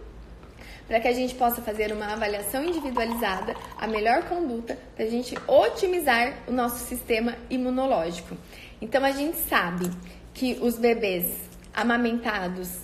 para 0.89 0.99
que 0.99 1.07
a 1.07 1.13
gente 1.13 1.35
possa 1.35 1.61
fazer 1.61 1.93
uma 1.93 2.13
avaliação 2.13 2.65
individualizada, 2.65 3.55
a 3.77 3.85
melhor 3.85 4.23
conduta, 4.23 4.75
para 4.95 5.05
a 5.05 5.09
gente 5.09 5.37
otimizar 5.47 6.33
o 6.47 6.51
nosso 6.51 6.83
sistema 6.87 7.35
imunológico. 7.47 8.35
Então, 8.81 9.05
a 9.05 9.11
gente 9.11 9.37
sabe 9.37 9.87
que 10.33 10.57
os 10.59 10.79
bebês 10.79 11.27
amamentados 11.71 12.79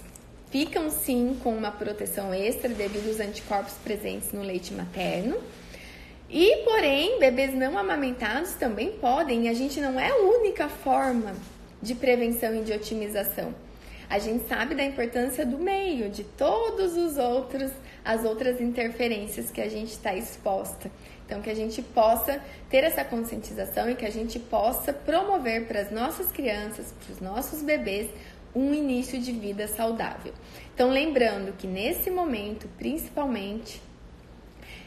ficam 0.51 0.91
sim 0.91 1.35
com 1.43 1.49
uma 1.57 1.71
proteção 1.71 2.31
extra 2.31 2.69
devido 2.69 3.07
aos 3.07 3.19
anticorpos 3.19 3.73
presentes 3.83 4.31
no 4.31 4.43
leite 4.43 4.71
materno. 4.71 5.37
E, 6.29 6.57
porém, 6.57 7.19
bebês 7.19 7.55
não 7.55 7.75
amamentados 7.75 8.53
também 8.53 8.91
podem, 8.91 9.45
e 9.45 9.49
a 9.49 9.53
gente 9.53 9.81
não 9.81 9.99
é 9.99 10.11
a 10.11 10.17
única 10.17 10.69
forma 10.69 11.33
de 11.81 11.95
prevenção 11.95 12.55
e 12.55 12.61
de 12.61 12.71
otimização. 12.71 13.53
A 14.07 14.19
gente 14.19 14.47
sabe 14.47 14.75
da 14.75 14.83
importância 14.83 15.43
do 15.43 15.57
meio, 15.57 16.09
de 16.09 16.23
todos 16.23 16.95
os 16.95 17.17
outros, 17.17 17.71
as 18.05 18.23
outras 18.23 18.61
interferências 18.61 19.49
que 19.49 19.59
a 19.59 19.67
gente 19.67 19.91
está 19.91 20.15
exposta. 20.15 20.91
Então, 21.25 21.41
que 21.41 21.49
a 21.49 21.55
gente 21.55 21.81
possa 21.81 22.39
ter 22.69 22.83
essa 22.83 23.03
conscientização 23.03 23.89
e 23.89 23.95
que 23.95 24.05
a 24.05 24.11
gente 24.11 24.37
possa 24.37 24.93
promover 24.93 25.65
para 25.65 25.81
as 25.81 25.91
nossas 25.91 26.31
crianças, 26.31 26.93
para 27.03 27.13
os 27.13 27.19
nossos 27.19 27.63
bebês, 27.63 28.11
um 28.53 28.73
início 28.73 29.19
de 29.19 29.31
vida 29.31 29.67
saudável. 29.67 30.33
Então, 30.73 30.91
lembrando 30.91 31.51
que 31.57 31.65
nesse 31.65 32.11
momento, 32.11 32.69
principalmente, 32.77 33.81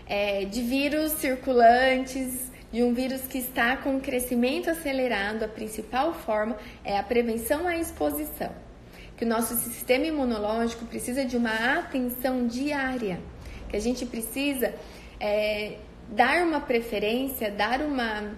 é, 0.06 0.44
de 0.44 0.62
vírus 0.62 1.12
circulantes, 1.12 2.50
de 2.72 2.82
um 2.82 2.94
vírus 2.94 3.22
que 3.22 3.38
está 3.38 3.76
com 3.76 4.00
crescimento 4.00 4.70
acelerado, 4.70 5.42
a 5.42 5.48
principal 5.48 6.14
forma 6.14 6.56
é 6.84 6.96
a 6.96 7.02
prevenção 7.02 7.66
à 7.66 7.76
exposição. 7.76 8.67
Que 9.18 9.24
o 9.24 9.28
nosso 9.28 9.54
sistema 9.56 10.06
imunológico 10.06 10.86
precisa 10.86 11.24
de 11.24 11.36
uma 11.36 11.78
atenção 11.78 12.46
diária, 12.46 13.20
que 13.68 13.76
a 13.76 13.80
gente 13.80 14.06
precisa 14.06 14.72
é, 15.20 15.78
dar 16.08 16.42
uma 16.44 16.60
preferência, 16.60 17.50
dar 17.50 17.82
uma 17.82 18.32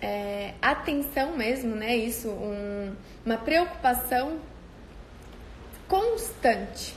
é, 0.00 0.54
atenção 0.62 1.36
mesmo, 1.36 1.74
né? 1.74 1.96
Isso, 1.96 2.28
um, 2.28 2.94
uma 3.26 3.36
preocupação 3.36 4.38
constante, 5.88 6.94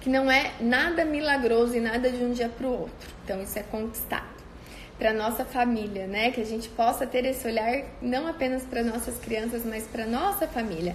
que 0.00 0.10
não 0.10 0.30
é 0.30 0.52
nada 0.60 1.04
milagroso 1.04 1.76
e 1.76 1.80
nada 1.80 2.10
de 2.10 2.22
um 2.24 2.32
dia 2.32 2.48
para 2.48 2.66
o 2.66 2.80
outro. 2.80 3.14
Então 3.24 3.42
isso 3.42 3.58
é 3.58 3.62
conquistado 3.62 4.34
para 4.98 5.12
nossa 5.12 5.44
família, 5.44 6.06
né? 6.06 6.30
Que 6.30 6.40
a 6.40 6.44
gente 6.44 6.68
possa 6.68 7.06
ter 7.06 7.24
esse 7.24 7.46
olhar 7.46 7.84
não 8.00 8.26
apenas 8.26 8.62
para 8.64 8.82
nossas 8.82 9.18
crianças, 9.18 9.64
mas 9.64 9.86
para 9.86 10.06
nossa 10.06 10.46
família. 10.46 10.94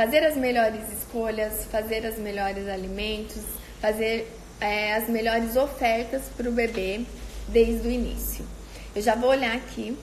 Fazer 0.00 0.24
as 0.24 0.34
melhores 0.34 0.90
escolhas, 0.90 1.66
fazer 1.66 2.06
os 2.06 2.16
melhores 2.16 2.66
alimentos, 2.66 3.42
fazer 3.82 4.32
é, 4.58 4.94
as 4.94 5.10
melhores 5.10 5.56
ofertas 5.56 6.22
para 6.34 6.48
o 6.48 6.52
bebê 6.52 7.02
desde 7.48 7.86
o 7.86 7.90
início. 7.90 8.42
Eu 8.96 9.02
já 9.02 9.14
vou 9.14 9.28
olhar 9.28 9.54
aqui 9.54 9.94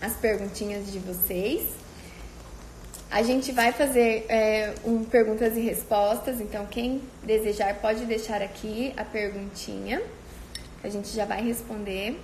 as 0.00 0.14
perguntinhas 0.14 0.92
de 0.92 1.00
vocês. 1.00 1.70
A 3.10 3.20
gente 3.24 3.50
vai 3.50 3.72
fazer 3.72 4.26
é, 4.28 4.74
um 4.84 5.02
perguntas 5.02 5.56
e 5.56 5.60
respostas, 5.60 6.40
então 6.40 6.64
quem 6.66 7.02
desejar 7.24 7.80
pode 7.80 8.04
deixar 8.04 8.40
aqui 8.40 8.94
a 8.96 9.04
perguntinha 9.04 10.00
A 10.84 10.88
gente 10.88 11.08
já 11.08 11.24
vai 11.24 11.42
responder. 11.42 12.16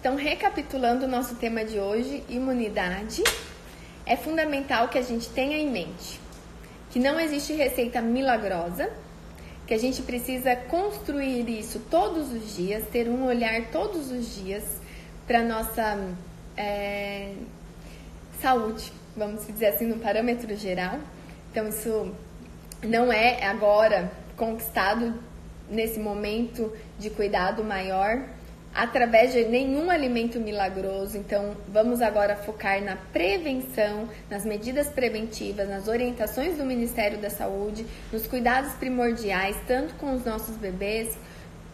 Então, 0.00 0.16
recapitulando 0.16 1.06
o 1.06 1.08
nosso 1.08 1.34
tema 1.36 1.64
de 1.64 1.78
hoje, 1.78 2.22
imunidade, 2.28 3.22
é 4.06 4.16
fundamental 4.16 4.88
que 4.88 4.98
a 4.98 5.02
gente 5.02 5.28
tenha 5.30 5.58
em 5.58 5.70
mente 5.70 6.28
que 6.90 6.98
não 6.98 7.20
existe 7.20 7.52
receita 7.52 8.00
milagrosa, 8.00 8.90
que 9.66 9.74
a 9.74 9.78
gente 9.78 10.02
precisa 10.02 10.56
construir 10.56 11.48
isso 11.48 11.80
todos 11.90 12.32
os 12.32 12.56
dias, 12.56 12.84
ter 12.90 13.08
um 13.08 13.26
olhar 13.26 13.66
todos 13.70 14.10
os 14.10 14.34
dias 14.34 14.64
para 15.26 15.42
nossa 15.42 15.98
é, 16.56 17.34
saúde, 18.40 18.90
vamos 19.14 19.46
dizer 19.46 19.66
assim, 19.66 19.86
no 19.86 19.98
parâmetro 19.98 20.56
geral. 20.56 20.98
Então, 21.50 21.68
isso 21.68 22.10
não 22.82 23.12
é 23.12 23.44
agora 23.44 24.10
conquistado 24.36 25.14
nesse 25.68 25.98
momento 25.98 26.72
de 26.98 27.10
cuidado 27.10 27.62
maior 27.62 28.22
através 28.74 29.32
de 29.32 29.44
nenhum 29.44 29.90
alimento 29.90 30.38
milagroso. 30.38 31.16
Então, 31.16 31.56
vamos 31.68 32.00
agora 32.00 32.36
focar 32.36 32.82
na 32.82 32.96
prevenção, 33.12 34.08
nas 34.30 34.44
medidas 34.44 34.88
preventivas, 34.88 35.68
nas 35.68 35.88
orientações 35.88 36.56
do 36.56 36.64
Ministério 36.64 37.18
da 37.18 37.30
Saúde, 37.30 37.86
nos 38.12 38.26
cuidados 38.26 38.72
primordiais, 38.74 39.56
tanto 39.66 39.94
com 39.94 40.14
os 40.14 40.24
nossos 40.24 40.56
bebês, 40.56 41.16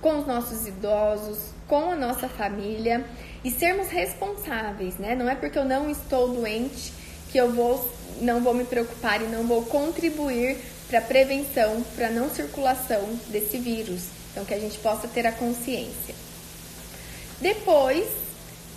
com 0.00 0.18
os 0.18 0.26
nossos 0.26 0.66
idosos, 0.66 1.50
com 1.66 1.90
a 1.90 1.96
nossa 1.96 2.28
família 2.28 3.04
e 3.42 3.50
sermos 3.50 3.88
responsáveis, 3.88 4.98
né? 4.98 5.14
Não 5.14 5.28
é 5.28 5.35
porque 5.35 5.59
eu 5.59 5.64
não 5.64 5.90
estou 5.90 6.28
doente 6.28 6.92
que 7.30 7.38
eu 7.38 7.50
vou 7.52 7.92
não 8.20 8.42
vou 8.42 8.54
me 8.54 8.64
preocupar 8.64 9.20
e 9.20 9.24
não 9.24 9.44
vou 9.44 9.64
contribuir 9.64 10.57
para 10.87 11.00
a 11.00 11.02
prevenção, 11.02 11.83
para 11.96 12.07
a 12.07 12.11
não 12.11 12.30
circulação 12.30 13.18
desse 13.28 13.59
vírus. 13.59 14.04
Então 14.30 14.44
que 14.44 14.54
a 14.54 14.61
gente 14.61 14.78
possa 14.78 15.09
ter 15.09 15.26
a 15.26 15.33
consciência. 15.33 16.23
Depois, 17.44 18.07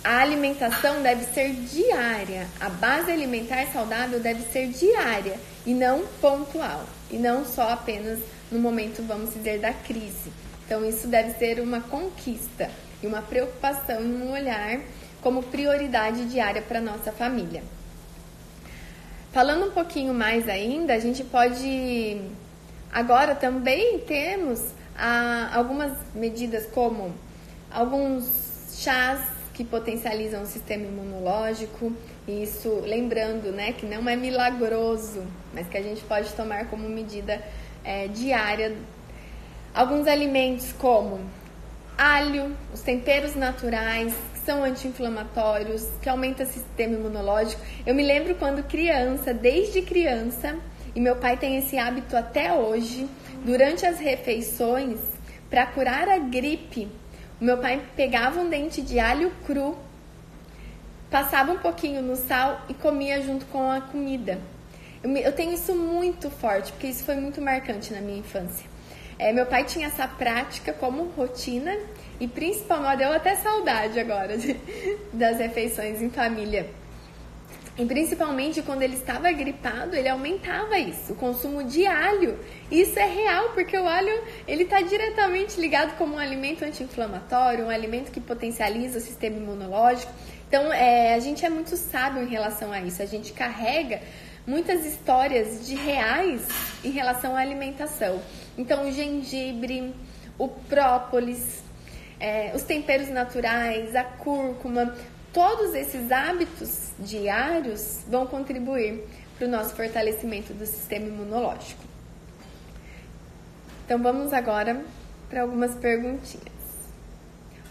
a 0.04 0.18
alimentação 0.18 1.02
deve 1.02 1.24
ser 1.32 1.54
diária. 1.54 2.46
A 2.60 2.68
base 2.68 3.10
alimentar 3.10 3.66
saudável 3.72 4.20
deve 4.20 4.42
ser 4.52 4.68
diária 4.68 5.40
e 5.64 5.72
não 5.72 6.06
pontual, 6.20 6.84
e 7.10 7.16
não 7.16 7.46
só 7.46 7.70
apenas 7.70 8.18
no 8.52 8.58
momento, 8.58 9.02
vamos 9.02 9.32
dizer, 9.32 9.58
da 9.58 9.72
crise. 9.72 10.30
Então, 10.66 10.84
isso 10.84 11.08
deve 11.08 11.38
ser 11.38 11.60
uma 11.60 11.80
conquista 11.80 12.70
e 13.02 13.06
uma 13.06 13.22
preocupação 13.22 14.02
e 14.02 14.04
um 14.04 14.32
olhar 14.32 14.80
como 15.22 15.44
prioridade 15.44 16.26
diária 16.26 16.60
para 16.60 16.78
nossa 16.78 17.10
família. 17.10 17.62
Falando 19.32 19.68
um 19.68 19.70
pouquinho 19.70 20.12
mais 20.12 20.46
ainda, 20.46 20.92
a 20.92 20.98
gente 20.98 21.24
pode 21.24 22.20
agora 22.92 23.34
também 23.34 24.00
temos 24.00 24.60
ah, 24.94 25.52
algumas 25.54 25.96
medidas 26.14 26.66
como 26.66 27.14
alguns 27.70 28.47
chás 28.82 29.20
que 29.54 29.64
potencializam 29.64 30.42
o 30.42 30.46
sistema 30.46 30.84
imunológico. 30.84 31.92
Isso, 32.26 32.80
lembrando, 32.84 33.50
né, 33.50 33.72
que 33.72 33.84
não 33.84 34.08
é 34.08 34.14
milagroso, 34.14 35.26
mas 35.52 35.66
que 35.66 35.76
a 35.76 35.82
gente 35.82 36.02
pode 36.04 36.32
tomar 36.34 36.66
como 36.66 36.88
medida 36.88 37.42
é, 37.84 38.06
diária. 38.06 38.76
Alguns 39.74 40.06
alimentos 40.06 40.72
como 40.72 41.20
alho, 41.96 42.56
os 42.72 42.80
temperos 42.80 43.34
naturais, 43.34 44.14
que 44.32 44.38
são 44.38 44.62
anti-inflamatórios, 44.62 45.88
que 46.00 46.08
aumentam 46.08 46.46
o 46.46 46.48
sistema 46.48 46.94
imunológico. 46.94 47.60
Eu 47.84 47.94
me 47.94 48.04
lembro 48.04 48.36
quando 48.36 48.62
criança, 48.62 49.34
desde 49.34 49.82
criança, 49.82 50.56
e 50.94 51.00
meu 51.00 51.16
pai 51.16 51.36
tem 51.36 51.56
esse 51.56 51.76
hábito 51.76 52.16
até 52.16 52.52
hoje, 52.52 53.08
durante 53.44 53.84
as 53.84 53.98
refeições, 53.98 55.00
para 55.50 55.66
curar 55.66 56.08
a 56.08 56.18
gripe, 56.18 56.88
meu 57.40 57.58
pai 57.58 57.80
pegava 57.94 58.40
um 58.40 58.48
dente 58.48 58.82
de 58.82 58.98
alho 58.98 59.30
cru, 59.46 59.76
passava 61.10 61.52
um 61.52 61.58
pouquinho 61.58 62.02
no 62.02 62.16
sal 62.16 62.60
e 62.68 62.74
comia 62.74 63.22
junto 63.22 63.46
com 63.46 63.70
a 63.70 63.80
comida. 63.80 64.40
Eu, 65.02 65.16
eu 65.16 65.32
tenho 65.32 65.52
isso 65.52 65.74
muito 65.74 66.30
forte, 66.30 66.72
porque 66.72 66.88
isso 66.88 67.04
foi 67.04 67.14
muito 67.14 67.40
marcante 67.40 67.92
na 67.92 68.00
minha 68.00 68.18
infância. 68.18 68.66
É, 69.18 69.32
meu 69.32 69.46
pai 69.46 69.64
tinha 69.64 69.86
essa 69.86 70.06
prática 70.06 70.72
como 70.72 71.04
rotina 71.16 71.76
e 72.20 72.26
principalmente 72.26 72.98
deu 72.98 73.12
até 73.12 73.36
saudade 73.36 73.98
agora 73.98 74.36
de, 74.36 74.54
das 75.12 75.38
refeições 75.38 76.02
em 76.02 76.10
família. 76.10 76.68
E 77.78 77.84
principalmente 77.86 78.60
quando 78.60 78.82
ele 78.82 78.96
estava 78.96 79.30
gripado, 79.30 79.94
ele 79.94 80.08
aumentava 80.08 80.76
isso, 80.78 81.12
o 81.12 81.16
consumo 81.16 81.62
de 81.62 81.86
alho. 81.86 82.36
Isso 82.68 82.98
é 82.98 83.06
real, 83.06 83.50
porque 83.50 83.78
o 83.78 83.86
alho 83.86 84.20
ele 84.48 84.64
está 84.64 84.80
diretamente 84.80 85.60
ligado 85.60 85.96
como 85.96 86.16
um 86.16 86.18
alimento 86.18 86.64
anti-inflamatório, 86.64 87.66
um 87.66 87.70
alimento 87.70 88.10
que 88.10 88.20
potencializa 88.20 88.98
o 88.98 89.00
sistema 89.00 89.36
imunológico. 89.36 90.12
Então, 90.48 90.72
é, 90.72 91.14
a 91.14 91.20
gente 91.20 91.46
é 91.46 91.48
muito 91.48 91.76
sábio 91.76 92.24
em 92.24 92.26
relação 92.26 92.72
a 92.72 92.80
isso. 92.80 93.00
A 93.00 93.06
gente 93.06 93.32
carrega 93.32 94.00
muitas 94.44 94.84
histórias 94.84 95.64
de 95.64 95.76
reais 95.76 96.48
em 96.82 96.90
relação 96.90 97.36
à 97.36 97.40
alimentação. 97.40 98.20
Então, 98.56 98.88
o 98.88 98.90
gengibre, 98.90 99.94
o 100.36 100.48
própolis, 100.48 101.62
é, 102.18 102.50
os 102.56 102.62
temperos 102.62 103.08
naturais, 103.08 103.94
a 103.94 104.02
cúrcuma, 104.02 104.96
Todos 105.32 105.74
esses 105.74 106.10
hábitos 106.10 106.90
diários 106.98 108.00
vão 108.08 108.26
contribuir 108.26 109.04
para 109.36 109.46
o 109.46 109.50
nosso 109.50 109.74
fortalecimento 109.74 110.54
do 110.54 110.64
sistema 110.64 111.06
imunológico. 111.06 111.82
Então 113.84 114.02
vamos 114.02 114.32
agora 114.32 114.82
para 115.28 115.42
algumas 115.42 115.74
perguntinhas. 115.74 116.58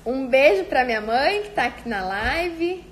Um 0.05 0.27
beijo 0.27 0.65
para 0.65 0.85
minha 0.85 1.01
mãe 1.01 1.41
que 1.41 1.49
está 1.49 1.65
aqui 1.65 1.89
na 1.89 2.05
live. 2.05 2.85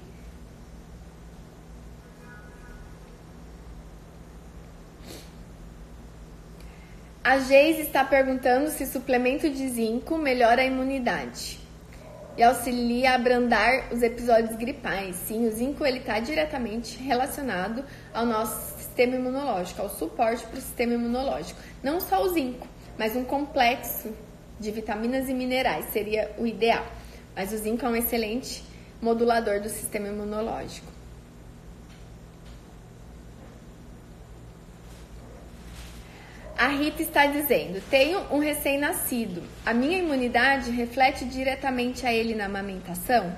A 7.23 7.39
Geise 7.39 7.81
está 7.81 8.03
perguntando 8.03 8.69
se 8.69 8.85
suplemento 8.85 9.49
de 9.49 9.69
zinco 9.69 10.17
melhora 10.17 10.61
a 10.61 10.65
imunidade 10.65 11.64
e 12.37 12.43
auxilia 12.43 13.11
a 13.11 13.15
abrandar 13.15 13.93
os 13.93 14.01
episódios 14.01 14.55
gripais. 14.55 15.15
Sim, 15.15 15.47
o 15.47 15.51
zinco 15.51 15.85
ele 15.85 15.99
está 15.99 16.19
diretamente 16.19 16.97
relacionado 16.97 17.83
ao 18.13 18.25
nosso 18.25 18.77
sistema 18.77 19.15
imunológico, 19.15 19.81
ao 19.81 19.89
suporte 19.89 20.45
para 20.47 20.57
o 20.57 20.61
sistema 20.61 20.93
imunológico. 20.93 21.59
Não 21.83 22.01
só 22.01 22.23
o 22.23 22.29
zinco, 22.29 22.67
mas 22.97 23.15
um 23.15 23.23
complexo 23.23 24.13
de 24.59 24.71
vitaminas 24.71 25.29
e 25.29 25.33
minerais 25.33 25.85
seria 25.91 26.31
o 26.37 26.45
ideal. 26.45 26.85
Mas 27.35 27.51
o 27.51 27.57
zinco 27.57 27.85
é 27.85 27.89
um 27.89 27.95
excelente 27.95 28.63
modulador 29.01 29.59
do 29.59 29.69
sistema 29.69 30.07
imunológico. 30.07 30.94
A 36.57 36.67
Rita 36.67 37.01
está 37.01 37.25
dizendo: 37.25 37.81
Tenho 37.89 38.19
um 38.31 38.39
recém-nascido. 38.39 39.43
A 39.65 39.73
minha 39.73 39.97
imunidade 39.97 40.71
reflete 40.71 41.25
diretamente 41.25 42.05
a 42.05 42.13
ele 42.13 42.33
na 42.33 42.45
amamentação? 42.45 43.35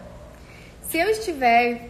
Se 0.83 0.97
eu 0.97 1.09
estiver 1.09 1.89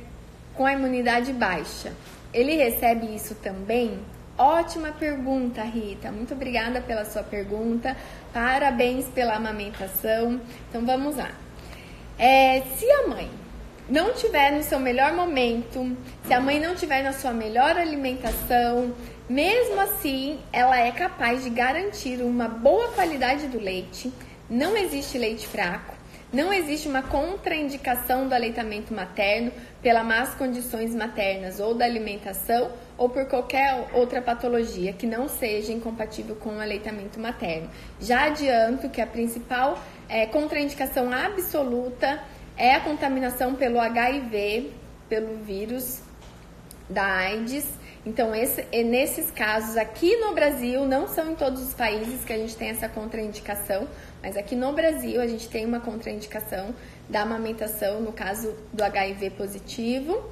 com 0.56 0.66
a 0.66 0.74
imunidade 0.74 1.34
baixa, 1.34 1.92
ele 2.34 2.56
recebe 2.56 3.14
isso 3.14 3.36
também? 3.36 4.00
Ótima 4.38 4.92
pergunta, 4.92 5.64
Rita. 5.64 6.12
Muito 6.12 6.34
obrigada 6.34 6.80
pela 6.80 7.04
sua 7.04 7.24
pergunta. 7.24 7.98
Parabéns 8.32 9.06
pela 9.08 9.36
amamentação. 9.36 10.40
Então 10.70 10.86
vamos 10.86 11.18
lá. 11.18 11.32
É, 12.18 12.62
se 12.78 12.90
a 12.90 13.08
mãe 13.08 13.30
não 13.90 14.14
tiver 14.14 14.52
no 14.52 14.64
seu 14.64 14.80
melhor 14.80 15.14
momento, 15.14 15.96
se 16.26 16.34
a 16.34 16.40
mãe 16.40 16.60
não 16.60 16.76
tiver 16.76 17.04
na 17.04 17.14
sua 17.14 17.32
melhor 17.32 17.78
alimentação, 17.78 18.94
mesmo 19.30 19.80
assim, 19.82 20.40
ela 20.54 20.80
é 20.80 20.92
capaz 20.92 21.44
de 21.44 21.50
garantir 21.50 22.22
uma 22.22 22.48
boa 22.48 22.90
qualidade 22.94 23.48
do 23.48 23.60
leite. 23.60 24.12
Não 24.50 24.78
existe 24.78 25.18
leite 25.18 25.48
fraco. 25.48 25.98
Não 26.32 26.52
existe 26.52 26.90
uma 26.90 27.02
contraindicação 27.02 28.28
do 28.28 28.36
aleitamento 28.36 28.94
materno 28.94 29.52
pela 29.82 30.04
más 30.04 30.34
condições 30.34 30.94
maternas 30.94 31.60
ou 31.62 31.74
da 31.74 31.86
alimentação 31.86 32.70
ou 32.98 33.08
por 33.10 33.26
qualquer 33.28 33.88
outra 33.94 34.22
patologia 34.22 34.92
que 34.92 35.08
não 35.08 35.30
seja 35.30 35.72
incompatível 35.72 36.36
com 36.36 36.58
o 36.58 36.60
aleitamento 36.60 37.18
materno. 37.18 37.70
Já 38.02 38.26
adianto 38.26 38.90
que 38.90 39.00
a 39.00 39.08
principal 39.08 39.82
é, 40.10 40.26
contraindicação 40.26 41.14
absoluta 41.14 42.22
é 42.58 42.76
a 42.76 42.82
contaminação 42.82 43.56
pelo 43.56 43.80
HIV, 43.80 44.72
pelo 45.08 45.38
vírus 45.38 46.02
da 46.90 47.06
AIDS. 47.06 47.68
Então, 48.08 48.34
esse, 48.34 48.64
nesses 48.86 49.30
casos, 49.32 49.76
aqui 49.76 50.16
no 50.16 50.34
Brasil, 50.34 50.86
não 50.86 51.10
são 51.10 51.34
em 51.34 51.36
todos 51.36 51.62
os 51.62 51.74
países 51.74 52.24
que 52.24 52.32
a 52.32 52.38
gente 52.38 52.56
tem 52.56 52.70
essa 52.70 52.88
contraindicação, 52.88 53.86
mas 54.24 54.38
aqui 54.38 54.56
no 54.56 54.72
Brasil 54.72 55.20
a 55.20 55.28
gente 55.28 55.50
tem 55.50 55.66
uma 55.66 55.82
contraindicação 55.82 56.74
da 57.10 57.24
amamentação, 57.24 58.00
no 58.00 58.14
caso 58.14 58.56
do 58.72 58.82
HIV 58.82 59.32
positivo. 59.32 60.24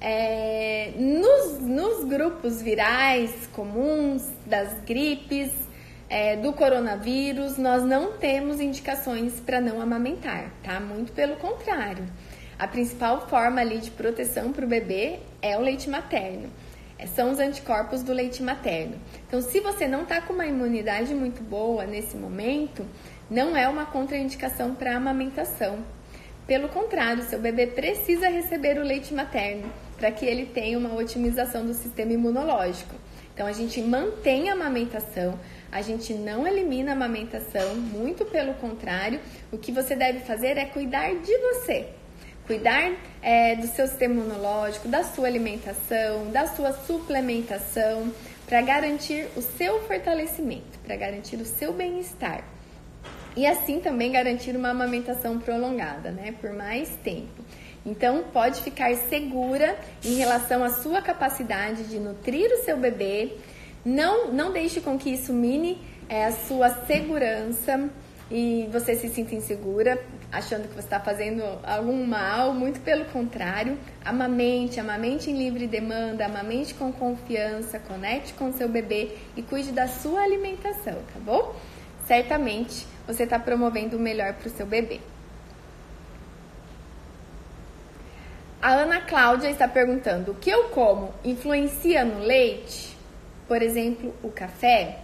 é, 0.00 0.94
nos, 0.96 1.60
nos 1.60 2.04
grupos 2.04 2.60
virais 2.60 3.48
comuns, 3.52 4.28
das 4.44 4.80
gripes, 4.80 5.52
é, 6.10 6.34
do 6.34 6.52
coronavírus, 6.52 7.56
nós 7.56 7.84
não 7.84 8.14
temos 8.18 8.58
indicações 8.58 9.38
para 9.38 9.60
não 9.60 9.80
amamentar, 9.80 10.50
tá? 10.64 10.80
Muito 10.80 11.12
pelo 11.12 11.36
contrário. 11.36 12.04
A 12.58 12.66
principal 12.66 13.28
forma 13.28 13.60
ali 13.60 13.78
de 13.78 13.92
proteção 13.92 14.52
para 14.52 14.64
o 14.64 14.68
bebê 14.68 15.20
é 15.40 15.56
o 15.56 15.60
leite 15.60 15.88
materno. 15.88 16.50
É, 17.02 17.06
são 17.06 17.32
os 17.32 17.40
anticorpos 17.40 18.02
do 18.02 18.12
leite 18.12 18.42
materno. 18.42 18.94
Então, 19.26 19.42
se 19.42 19.58
você 19.60 19.88
não 19.88 20.02
está 20.02 20.20
com 20.20 20.32
uma 20.32 20.46
imunidade 20.46 21.12
muito 21.14 21.42
boa 21.42 21.84
nesse 21.84 22.16
momento, 22.16 22.86
não 23.28 23.56
é 23.56 23.68
uma 23.68 23.86
contraindicação 23.86 24.74
para 24.74 24.96
amamentação. 24.96 25.80
Pelo 26.46 26.68
contrário, 26.68 27.24
seu 27.24 27.40
bebê 27.40 27.66
precisa 27.66 28.28
receber 28.28 28.78
o 28.78 28.84
leite 28.84 29.12
materno 29.12 29.72
para 29.96 30.10
que 30.12 30.24
ele 30.24 30.46
tenha 30.46 30.78
uma 30.78 30.94
otimização 30.94 31.66
do 31.66 31.74
sistema 31.74 32.12
imunológico. 32.12 32.94
Então 33.34 33.46
a 33.46 33.52
gente 33.52 33.80
mantém 33.80 34.50
a 34.50 34.52
amamentação, 34.52 35.38
a 35.70 35.80
gente 35.80 36.12
não 36.12 36.46
elimina 36.46 36.92
a 36.92 36.94
amamentação, 36.94 37.74
muito 37.76 38.24
pelo 38.26 38.52
contrário, 38.54 39.20
o 39.50 39.56
que 39.56 39.72
você 39.72 39.96
deve 39.96 40.20
fazer 40.20 40.58
é 40.58 40.66
cuidar 40.66 41.14
de 41.14 41.38
você. 41.38 41.88
Cuidar 42.46 42.92
é, 43.22 43.54
do 43.56 43.66
seu 43.68 43.86
sistema 43.86 44.14
imunológico, 44.14 44.88
da 44.88 45.04
sua 45.04 45.26
alimentação, 45.28 46.30
da 46.30 46.46
sua 46.48 46.72
suplementação, 46.72 48.12
para 48.46 48.60
garantir 48.60 49.28
o 49.36 49.42
seu 49.42 49.80
fortalecimento, 49.82 50.78
para 50.84 50.96
garantir 50.96 51.36
o 51.36 51.44
seu 51.44 51.72
bem-estar. 51.72 52.44
E 53.36 53.46
assim 53.46 53.80
também 53.80 54.12
garantir 54.12 54.54
uma 54.56 54.70
amamentação 54.70 55.38
prolongada, 55.38 56.10
né? 56.10 56.34
Por 56.40 56.52
mais 56.52 56.90
tempo. 57.02 57.42
Então, 57.84 58.24
pode 58.32 58.60
ficar 58.62 58.94
segura 58.94 59.76
em 60.04 60.14
relação 60.14 60.62
à 60.62 60.70
sua 60.70 61.02
capacidade 61.02 61.84
de 61.84 61.98
nutrir 61.98 62.50
o 62.52 62.64
seu 62.64 62.76
bebê. 62.76 63.32
Não, 63.84 64.32
não 64.32 64.52
deixe 64.52 64.80
com 64.80 64.98
que 64.98 65.10
isso 65.10 65.32
mine 65.32 65.78
é, 66.08 66.26
a 66.26 66.32
sua 66.32 66.68
segurança 66.86 67.90
e 68.30 68.68
você 68.70 68.94
se 68.94 69.08
sinta 69.08 69.34
insegura, 69.34 69.98
achando 70.32 70.66
que 70.66 70.74
você 70.74 70.80
está 70.80 70.98
fazendo 70.98 71.42
algum 71.62 72.06
mal. 72.06 72.54
Muito 72.54 72.80
pelo 72.80 73.04
contrário, 73.04 73.78
amamente, 74.02 74.80
amamente 74.80 75.30
em 75.30 75.36
livre 75.36 75.66
demanda, 75.66 76.24
amamente 76.24 76.72
com 76.72 76.90
confiança, 76.90 77.78
conecte 77.78 78.32
com 78.32 78.50
seu 78.52 78.68
bebê 78.68 79.16
e 79.36 79.42
cuide 79.42 79.70
da 79.70 79.86
sua 79.86 80.22
alimentação, 80.22 80.94
tá 81.12 81.20
bom? 81.20 81.54
Certamente 82.06 82.86
você 83.06 83.24
está 83.24 83.38
promovendo 83.38 83.96
o 83.98 84.00
melhor 84.00 84.32
para 84.32 84.48
o 84.48 84.50
seu 84.50 84.64
bebê. 84.64 85.00
A 88.60 88.74
Ana 88.74 89.00
Cláudia 89.00 89.50
está 89.50 89.68
perguntando: 89.68 90.32
o 90.32 90.34
que 90.34 90.48
eu 90.48 90.64
como 90.68 91.12
influencia 91.22 92.04
no 92.04 92.20
leite? 92.20 92.96
Por 93.46 93.60
exemplo, 93.60 94.14
o 94.22 94.30
café? 94.30 95.00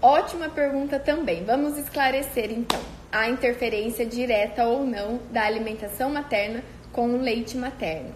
Ótima 0.00 0.48
pergunta 0.48 0.98
também. 0.98 1.44
Vamos 1.44 1.78
esclarecer 1.78 2.50
então 2.50 2.95
a 3.10 3.28
interferência 3.28 4.04
direta 4.04 4.66
ou 4.66 4.84
não 4.84 5.20
da 5.30 5.42
alimentação 5.44 6.10
materna 6.10 6.62
com 6.92 7.08
o 7.10 7.20
leite 7.20 7.56
materno. 7.56 8.14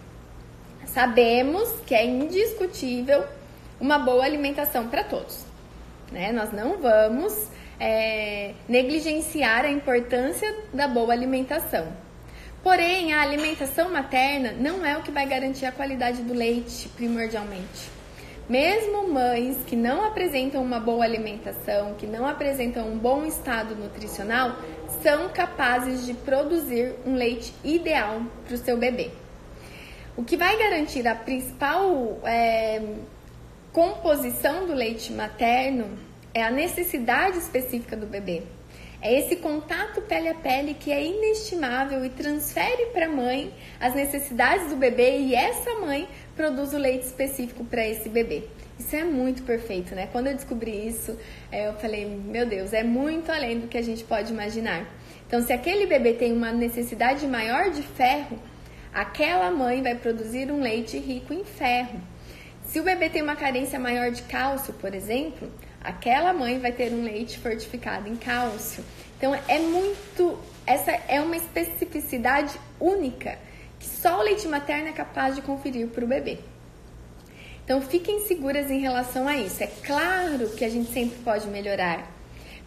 Sabemos 0.85 1.69
que 1.85 1.93
é 1.93 2.05
indiscutível 2.05 3.23
uma 3.79 3.97
boa 3.97 4.23
alimentação 4.23 4.87
para 4.87 5.03
todos. 5.03 5.45
Né? 6.11 6.31
Nós 6.31 6.51
não 6.51 6.77
vamos 6.79 7.47
é, 7.79 8.53
negligenciar 8.67 9.65
a 9.65 9.69
importância 9.69 10.53
da 10.73 10.87
boa 10.87 11.13
alimentação. 11.13 11.87
Porém, 12.63 13.11
a 13.13 13.21
alimentação 13.21 13.91
materna 13.91 14.51
não 14.51 14.85
é 14.85 14.95
o 14.95 15.01
que 15.01 15.11
vai 15.11 15.25
garantir 15.25 15.65
a 15.65 15.71
qualidade 15.71 16.21
do 16.21 16.33
leite, 16.33 16.87
primordialmente. 16.89 17.89
Mesmo 18.47 19.07
mães 19.07 19.57
que 19.65 19.75
não 19.75 20.03
apresentam 20.03 20.61
uma 20.61 20.79
boa 20.79 21.03
alimentação, 21.03 21.95
que 21.95 22.05
não 22.05 22.27
apresentam 22.27 22.87
um 22.87 22.97
bom 22.97 23.25
estado 23.25 23.75
nutricional, 23.75 24.57
são 25.01 25.29
capazes 25.29 26.05
de 26.05 26.13
produzir 26.13 26.95
um 27.05 27.15
leite 27.15 27.53
ideal 27.63 28.21
para 28.45 28.55
o 28.55 28.57
seu 28.57 28.77
bebê. 28.77 29.11
O 30.15 30.23
que 30.23 30.37
vai 30.37 30.57
garantir 30.57 31.07
a 31.07 31.15
principal 31.15 32.19
é, 32.23 32.81
composição 33.71 34.67
do 34.67 34.73
leite 34.73 35.13
materno 35.13 35.97
é 36.33 36.43
a 36.43 36.51
necessidade 36.51 37.37
específica 37.37 37.95
do 37.95 38.05
bebê. 38.05 38.43
É 39.01 39.17
esse 39.17 39.37
contato 39.37 39.99
pele 40.01 40.29
a 40.29 40.35
pele 40.35 40.75
que 40.75 40.91
é 40.91 41.03
inestimável 41.03 42.05
e 42.05 42.09
transfere 42.09 42.87
para 42.87 43.07
a 43.07 43.09
mãe 43.09 43.51
as 43.79 43.95
necessidades 43.95 44.69
do 44.69 44.75
bebê 44.75 45.17
e 45.17 45.33
essa 45.33 45.73
mãe 45.79 46.07
produz 46.35 46.71
o 46.73 46.77
leite 46.77 47.05
específico 47.05 47.65
para 47.65 47.87
esse 47.87 48.07
bebê. 48.07 48.43
Isso 48.81 48.95
é 48.95 49.03
muito 49.03 49.43
perfeito, 49.43 49.93
né? 49.93 50.09
Quando 50.11 50.25
eu 50.25 50.33
descobri 50.33 50.87
isso, 50.87 51.15
é, 51.51 51.67
eu 51.67 51.73
falei, 51.75 52.03
meu 52.03 52.47
Deus, 52.47 52.73
é 52.73 52.81
muito 52.81 53.31
além 53.31 53.59
do 53.59 53.67
que 53.67 53.77
a 53.77 53.81
gente 53.83 54.03
pode 54.03 54.33
imaginar. 54.33 54.87
Então, 55.27 55.39
se 55.39 55.53
aquele 55.53 55.85
bebê 55.85 56.13
tem 56.13 56.33
uma 56.33 56.51
necessidade 56.51 57.27
maior 57.27 57.69
de 57.69 57.83
ferro, 57.83 58.39
aquela 58.91 59.51
mãe 59.51 59.83
vai 59.83 59.93
produzir 59.93 60.51
um 60.51 60.61
leite 60.61 60.97
rico 60.97 61.31
em 61.31 61.43
ferro. 61.43 62.01
Se 62.65 62.79
o 62.79 62.83
bebê 62.83 63.07
tem 63.07 63.21
uma 63.21 63.35
carência 63.35 63.79
maior 63.79 64.09
de 64.09 64.23
cálcio, 64.23 64.73
por 64.73 64.95
exemplo, 64.95 65.47
aquela 65.83 66.33
mãe 66.33 66.57
vai 66.57 66.71
ter 66.71 66.91
um 66.91 67.03
leite 67.03 67.37
fortificado 67.37 68.09
em 68.09 68.15
cálcio. 68.15 68.83
Então 69.15 69.35
é 69.47 69.59
muito, 69.59 70.39
essa 70.65 70.89
é 71.07 71.21
uma 71.21 71.37
especificidade 71.37 72.59
única 72.79 73.37
que 73.79 73.85
só 73.85 74.19
o 74.19 74.23
leite 74.23 74.47
materno 74.47 74.87
é 74.87 74.91
capaz 74.91 75.35
de 75.35 75.43
conferir 75.43 75.87
para 75.89 76.03
o 76.03 76.07
bebê. 76.07 76.39
Então 77.71 77.81
fiquem 77.81 78.19
seguras 78.19 78.69
em 78.69 78.81
relação 78.81 79.25
a 79.29 79.37
isso. 79.37 79.63
É 79.63 79.67
claro 79.67 80.49
que 80.49 80.65
a 80.65 80.67
gente 80.67 80.91
sempre 80.91 81.17
pode 81.23 81.47
melhorar, 81.47 82.05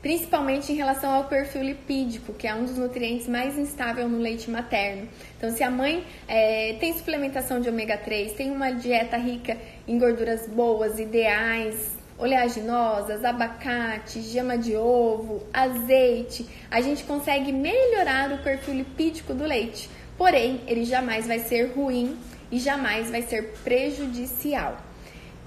principalmente 0.00 0.72
em 0.72 0.76
relação 0.76 1.12
ao 1.12 1.24
perfil 1.24 1.62
lipídico, 1.62 2.32
que 2.32 2.46
é 2.46 2.54
um 2.54 2.64
dos 2.64 2.78
nutrientes 2.78 3.28
mais 3.28 3.58
instável 3.58 4.08
no 4.08 4.16
leite 4.16 4.50
materno. 4.50 5.06
Então, 5.36 5.50
se 5.50 5.62
a 5.62 5.70
mãe 5.70 6.02
é, 6.26 6.78
tem 6.80 6.94
suplementação 6.94 7.60
de 7.60 7.68
ômega 7.68 7.98
3, 7.98 8.32
tem 8.32 8.50
uma 8.50 8.70
dieta 8.70 9.18
rica 9.18 9.58
em 9.86 9.98
gorduras 9.98 10.48
boas, 10.48 10.98
ideais, 10.98 11.98
oleaginosas, 12.16 13.26
abacate, 13.26 14.22
gema 14.22 14.56
de 14.56 14.74
ovo, 14.74 15.46
azeite, 15.52 16.48
a 16.70 16.80
gente 16.80 17.04
consegue 17.04 17.52
melhorar 17.52 18.32
o 18.32 18.38
perfil 18.38 18.72
lipídico 18.72 19.34
do 19.34 19.44
leite. 19.44 19.90
Porém, 20.16 20.62
ele 20.66 20.86
jamais 20.86 21.26
vai 21.26 21.40
ser 21.40 21.74
ruim 21.76 22.16
e 22.50 22.58
jamais 22.58 23.10
vai 23.10 23.20
ser 23.20 23.52
prejudicial. 23.62 24.78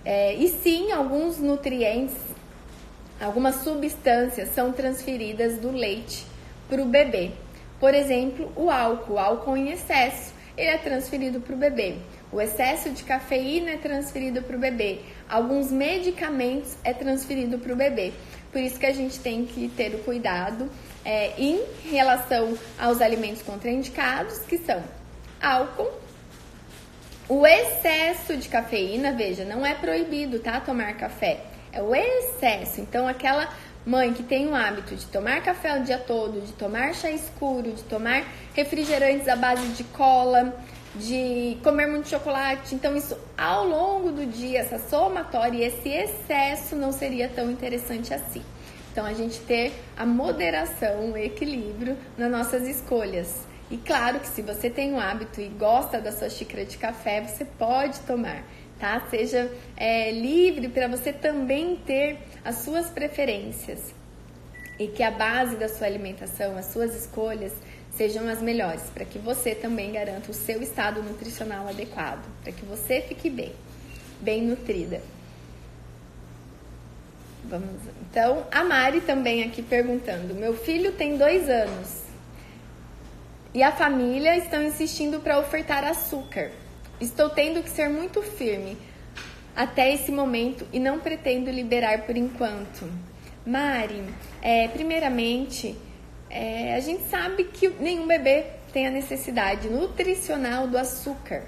É, 0.09 0.33
e 0.35 0.47
sim, 0.47 0.93
alguns 0.93 1.37
nutrientes, 1.37 2.15
algumas 3.19 3.55
substâncias 3.55 4.47
são 4.55 4.71
transferidas 4.71 5.57
do 5.57 5.69
leite 5.69 6.25
para 6.69 6.81
o 6.81 6.85
bebê. 6.85 7.31
Por 7.77 7.93
exemplo, 7.93 8.49
o 8.55 8.71
álcool, 8.71 9.15
o 9.15 9.19
álcool 9.19 9.57
em 9.57 9.69
excesso, 9.69 10.33
ele 10.55 10.69
é 10.69 10.77
transferido 10.77 11.41
para 11.41 11.53
o 11.53 11.57
bebê. 11.57 11.95
O 12.31 12.39
excesso 12.39 12.89
de 12.91 13.03
cafeína 13.03 13.71
é 13.71 13.75
transferido 13.75 14.41
para 14.41 14.55
o 14.55 14.59
bebê. 14.59 14.99
Alguns 15.27 15.69
medicamentos 15.73 16.77
é 16.85 16.93
transferido 16.93 17.59
para 17.59 17.73
o 17.73 17.75
bebê. 17.75 18.13
Por 18.49 18.61
isso 18.61 18.79
que 18.79 18.85
a 18.85 18.93
gente 18.93 19.19
tem 19.19 19.45
que 19.45 19.67
ter 19.67 19.93
o 19.93 19.99
cuidado 20.05 20.69
é, 21.03 21.33
em 21.37 21.61
relação 21.91 22.57
aos 22.79 23.01
alimentos 23.01 23.41
contraindicados, 23.41 24.39
que 24.39 24.57
são 24.57 24.81
álcool, 25.41 25.91
o 27.29 27.45
excesso 27.45 28.37
de 28.37 28.47
cafeína, 28.47 29.11
veja, 29.11 29.43
não 29.43 29.65
é 29.65 29.73
proibido, 29.73 30.39
tá? 30.39 30.61
Tomar 30.61 30.93
café. 30.93 31.41
É 31.73 31.81
o 31.81 31.93
excesso. 31.93 32.79
Então, 32.79 33.05
aquela 33.05 33.49
mãe 33.85 34.13
que 34.13 34.23
tem 34.23 34.47
o 34.47 34.55
hábito 34.55 34.95
de 34.95 35.05
tomar 35.07 35.41
café 35.41 35.77
o 35.77 35.83
dia 35.83 35.97
todo, 35.97 36.39
de 36.39 36.53
tomar 36.53 36.93
chá 36.93 37.11
escuro, 37.11 37.71
de 37.71 37.83
tomar 37.83 38.23
refrigerantes 38.53 39.27
à 39.27 39.35
base 39.35 39.67
de 39.69 39.83
cola, 39.83 40.57
de 40.95 41.57
comer 41.63 41.87
muito 41.87 42.07
chocolate. 42.07 42.73
Então, 42.73 42.95
isso 42.95 43.17
ao 43.37 43.67
longo 43.67 44.11
do 44.11 44.25
dia, 44.25 44.59
essa 44.59 44.79
somatória 44.79 45.57
e 45.57 45.63
esse 45.63 45.89
excesso 45.89 46.77
não 46.77 46.93
seria 46.93 47.27
tão 47.27 47.51
interessante 47.51 48.13
assim. 48.13 48.43
Então, 48.91 49.05
a 49.05 49.13
gente 49.13 49.39
ter 49.41 49.73
a 49.97 50.05
moderação, 50.05 51.11
o 51.11 51.17
equilíbrio 51.17 51.97
nas 52.17 52.31
nossas 52.31 52.65
escolhas. 52.67 53.45
E 53.69 53.77
claro 53.77 54.19
que 54.19 54.27
se 54.27 54.41
você 54.41 54.69
tem 54.69 54.93
um 54.93 54.99
hábito 54.99 55.41
e 55.41 55.49
gosta 55.49 55.99
da 55.99 56.11
sua 56.11 56.29
xícara 56.29 56.63
de 56.63 56.77
café, 56.77 57.21
você 57.21 57.43
pode 57.43 57.99
tomar, 58.01 58.45
tá? 58.79 59.01
Seja 59.09 59.51
é, 59.75 60.09
livre 60.11 60.69
para 60.69 60.87
você 60.87 61.11
também 61.11 61.75
ter 61.75 62.17
as 62.45 62.57
suas 62.59 62.89
preferências 62.89 63.93
e 64.79 64.87
que 64.87 65.03
a 65.03 65.11
base 65.11 65.57
da 65.57 65.67
sua 65.67 65.85
alimentação, 65.87 66.57
as 66.57 66.67
suas 66.67 66.95
escolhas, 66.95 67.51
sejam 67.91 68.29
as 68.29 68.41
melhores, 68.41 68.83
para 68.93 69.03
que 69.03 69.19
você 69.19 69.53
também 69.53 69.91
garanta 69.91 70.31
o 70.31 70.33
seu 70.33 70.61
estado 70.61 71.03
nutricional 71.03 71.67
adequado, 71.67 72.23
para 72.43 72.53
que 72.53 72.63
você 72.63 73.01
fique 73.01 73.29
bem, 73.29 73.53
bem 74.21 74.43
nutrida. 74.43 75.01
Vamos, 77.43 77.81
então, 78.09 78.45
a 78.51 78.63
Mari 78.63 79.01
também 79.01 79.43
aqui 79.43 79.61
perguntando: 79.61 80.33
meu 80.35 80.53
filho 80.53 80.91
tem 80.93 81.17
dois 81.17 81.49
anos 81.49 82.06
e 83.57 83.63
a 83.63 83.71
família 83.71 84.37
estão 84.37 84.61
insistindo 84.61 85.19
para 85.19 85.39
ofertar 85.39 85.83
açúcar. 85.83 86.51
Estou 87.01 87.27
tendo 87.27 87.63
que 87.63 87.71
ser 87.71 87.89
muito 87.89 88.21
firme 88.21 88.77
até 89.55 89.91
esse 89.91 90.11
momento 90.11 90.67
e 90.71 90.79
não 90.79 90.99
pretendo 90.99 91.49
liberar 91.49 92.03
por 92.03 92.15
enquanto. 92.15 92.87
Mari, 93.43 94.03
é, 94.43 94.67
primeiramente, 94.67 95.75
é, 96.29 96.75
a 96.75 96.79
gente 96.81 97.09
sabe 97.09 97.45
que 97.45 97.67
nenhum 97.79 98.05
bebê 98.05 98.45
tem 98.71 98.85
a 98.85 98.91
necessidade 98.91 99.67
nutricional 99.67 100.67
do 100.67 100.77
açúcar. 100.77 101.41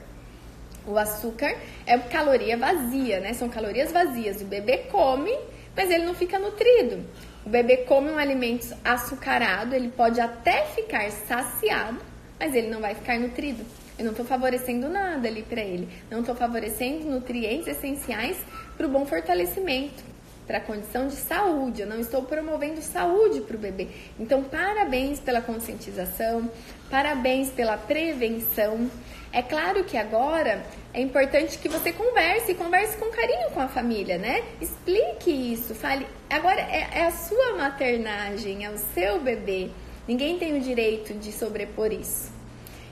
O 0.87 0.97
açúcar 0.97 1.55
é 1.85 1.95
caloria 1.99 2.57
vazia, 2.57 3.19
né? 3.19 3.35
São 3.35 3.49
calorias 3.49 3.91
vazias. 3.91 4.41
O 4.41 4.45
bebê 4.45 4.79
come, 4.91 5.37
mas 5.75 5.91
ele 5.91 6.05
não 6.05 6.15
fica 6.15 6.39
nutrido. 6.39 7.05
O 7.49 7.51
bebê 7.51 7.77
come 7.77 8.11
um 8.11 8.17
alimento 8.19 8.77
açucarado, 8.85 9.73
ele 9.73 9.89
pode 9.89 10.21
até 10.21 10.65
ficar 10.65 11.09
saciado, 11.09 11.97
mas 12.39 12.53
ele 12.53 12.69
não 12.69 12.79
vai 12.79 12.93
ficar 12.93 13.17
nutrido. 13.17 13.65
Eu 13.97 14.05
não 14.05 14.11
estou 14.11 14.23
favorecendo 14.23 14.87
nada 14.87 15.27
ali 15.27 15.41
para 15.41 15.59
ele. 15.59 15.89
Não 16.11 16.19
estou 16.19 16.35
favorecendo 16.35 17.09
nutrientes 17.09 17.67
essenciais 17.67 18.37
para 18.77 18.85
o 18.85 18.89
bom 18.91 19.03
fortalecimento, 19.03 20.03
para 20.49 20.57
a 20.57 20.61
condição 20.61 21.07
de 21.07 21.13
saúde. 21.13 21.81
Eu 21.81 21.87
não 21.87 21.99
estou 21.99 22.23
promovendo 22.23 22.81
saúde 22.81 23.39
para 23.41 23.55
o 23.55 23.59
bebê. 23.59 23.87
Então, 24.19 24.43
parabéns 24.43 25.19
pela 25.19 25.43
conscientização, 25.43 26.49
parabéns 26.89 27.51
pela 27.51 27.77
prevenção. 27.77 28.89
É 29.31 29.43
claro 29.43 29.83
que 29.83 29.95
agora 29.95 30.65
é 30.91 31.01
importante 31.01 31.59
que 31.59 31.69
você 31.69 31.93
converse, 31.93 32.55
converse 32.55 32.97
com 32.97 33.11
carinho 33.11 33.51
com 33.51 33.59
a 33.59 33.67
família, 33.67 34.17
né? 34.17 34.43
Explique 34.59 35.29
isso, 35.29 35.75
fale. 35.75 36.07
Agora 36.27 36.59
é, 36.61 36.89
é 36.95 37.05
a 37.05 37.11
sua 37.11 37.55
maternagem, 37.55 38.65
é 38.65 38.71
o 38.71 38.77
seu 38.95 39.21
bebê. 39.21 39.69
Ninguém 40.07 40.39
tem 40.39 40.57
o 40.57 40.61
direito 40.61 41.13
de 41.13 41.31
sobrepor 41.31 41.93
isso. 41.93 42.31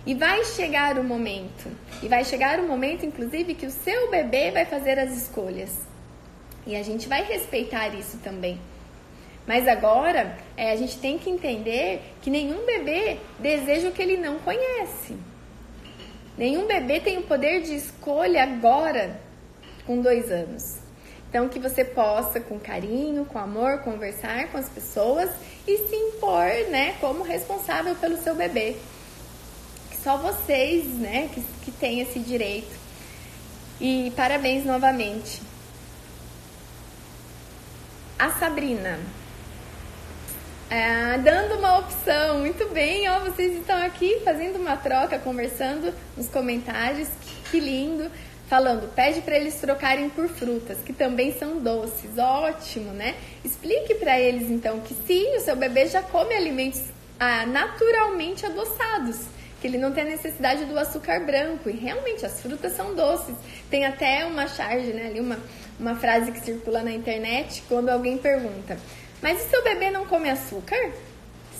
E 0.06 0.14
vai 0.14 0.46
chegar 0.46 1.00
o 1.00 1.04
momento, 1.04 1.72
e 2.04 2.08
vai 2.08 2.24
chegar 2.24 2.60
o 2.60 2.68
momento, 2.68 3.04
inclusive, 3.04 3.56
que 3.56 3.66
o 3.66 3.72
seu 3.72 4.12
bebê 4.12 4.52
vai 4.52 4.64
fazer 4.64 5.00
as 5.00 5.12
escolhas. 5.18 5.97
E 6.68 6.76
a 6.76 6.84
gente 6.84 7.08
vai 7.08 7.24
respeitar 7.24 7.88
isso 7.96 8.18
também. 8.18 8.60
Mas 9.48 9.68
agora, 9.68 10.38
é, 10.56 10.72
a 10.72 10.76
gente 10.76 11.00
tem 11.00 11.18
que 11.18 11.30
entender 11.30 12.02
que 12.22 12.30
nenhum 12.30 12.64
bebê 12.66 13.18
deseja 13.40 13.88
o 13.88 13.92
que 13.92 14.02
ele 14.02 14.18
não 14.18 14.38
conhece. 14.40 15.18
Nenhum 16.38 16.68
bebê 16.68 17.00
tem 17.00 17.18
o 17.18 17.24
poder 17.24 17.64
de 17.64 17.74
escolha 17.74 18.44
agora, 18.44 19.20
com 19.88 20.00
dois 20.02 20.30
anos. 20.30 20.78
Então, 21.30 21.50
que 21.50 21.58
você 21.58 21.84
possa, 21.84 22.40
com 22.40 22.60
carinho, 22.60 23.26
com 23.26 23.40
amor, 23.40 23.80
conversar 23.80 24.52
com 24.52 24.58
as 24.58 24.70
pessoas 24.70 25.32
e 25.66 25.78
se 25.78 25.96
impor, 25.96 26.70
né, 26.70 26.96
como 27.00 27.24
responsável 27.24 27.96
pelo 27.96 28.18
seu 28.18 28.36
bebê 28.36 28.76
só 30.08 30.16
vocês, 30.16 30.86
né, 30.86 31.30
que, 31.34 31.42
que 31.66 31.72
têm 31.72 32.00
esse 32.00 32.18
direito. 32.20 32.74
E 33.82 34.14
parabéns 34.16 34.64
novamente. 34.64 35.42
A 38.20 38.32
Sabrina. 38.32 39.00
É, 40.70 41.18
dando 41.20 41.60
uma 41.60 41.78
opção, 41.78 42.40
muito 42.40 42.68
bem, 42.74 43.08
ó, 43.08 43.20
vocês 43.20 43.56
estão 43.56 43.78
aqui 43.78 44.22
fazendo 44.26 44.58
uma 44.58 44.76
troca, 44.76 45.20
conversando 45.20 45.94
nos 46.18 46.28
comentários, 46.28 47.08
que, 47.22 47.52
que 47.52 47.60
lindo, 47.60 48.12
falando, 48.50 48.92
pede 48.94 49.22
para 49.22 49.38
eles 49.38 49.56
trocarem 49.56 50.10
por 50.10 50.28
frutas, 50.28 50.80
que 50.80 50.92
também 50.92 51.38
são 51.38 51.60
doces, 51.60 52.18
ótimo, 52.18 52.92
né? 52.92 53.16
Explique 53.46 53.96
para 53.96 54.20
eles 54.20 54.50
então 54.50 54.80
que 54.82 54.96
sim, 55.06 55.38
o 55.38 55.40
seu 55.40 55.56
bebê 55.56 55.86
já 55.88 56.02
come 56.02 56.34
alimentos 56.34 56.82
ah, 57.20 57.46
naturalmente 57.46 58.46
adoçados, 58.46 59.20
que 59.62 59.68
ele 59.68 59.78
não 59.78 59.92
tem 59.92 60.04
a 60.04 60.08
necessidade 60.08 60.66
do 60.66 60.78
açúcar 60.78 61.20
branco. 61.26 61.70
E 61.70 61.74
realmente 61.74 62.26
as 62.26 62.42
frutas 62.42 62.74
são 62.74 62.94
doces. 62.94 63.36
Tem 63.70 63.86
até 63.86 64.26
uma 64.26 64.48
charge, 64.48 64.94
né, 64.94 65.08
ali 65.08 65.20
uma, 65.20 65.40
uma 65.80 65.96
frase 65.96 66.32
que 66.32 66.40
circula 66.40 66.82
na 66.82 66.92
internet 66.92 67.64
quando 67.68 67.90
alguém 67.90 68.18
pergunta: 68.18 68.78
Mas 69.22 69.46
e 69.46 69.50
seu 69.50 69.64
bebê 69.64 69.90
não 69.90 70.06
come 70.06 70.30
açúcar? 70.30 70.92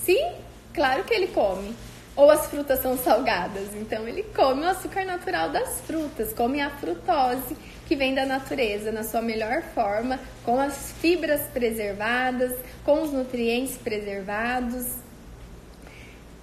Sim, 0.04 0.32
claro 0.74 1.04
que 1.04 1.14
ele 1.14 1.28
come. 1.28 1.76
Ou 2.16 2.32
as 2.32 2.48
frutas 2.48 2.80
são 2.80 2.98
salgadas, 2.98 3.76
então 3.76 4.08
ele 4.08 4.24
come 4.36 4.64
o 4.64 4.70
açúcar 4.70 5.06
natural 5.06 5.52
das 5.52 5.82
frutas, 5.82 6.34
come 6.34 6.60
a 6.60 6.72
frutose 6.72 7.56
que 7.88 7.96
vem 7.96 8.16
da 8.16 8.26
natureza 8.26 8.92
na 8.92 9.04
sua 9.04 9.22
melhor 9.22 9.62
forma, 9.62 10.20
com 10.44 10.60
as 10.60 10.92
fibras 10.94 11.42
preservadas, 11.54 12.54
com 12.84 13.04
os 13.04 13.14
nutrientes 13.14 13.78
preservados. 13.78 14.88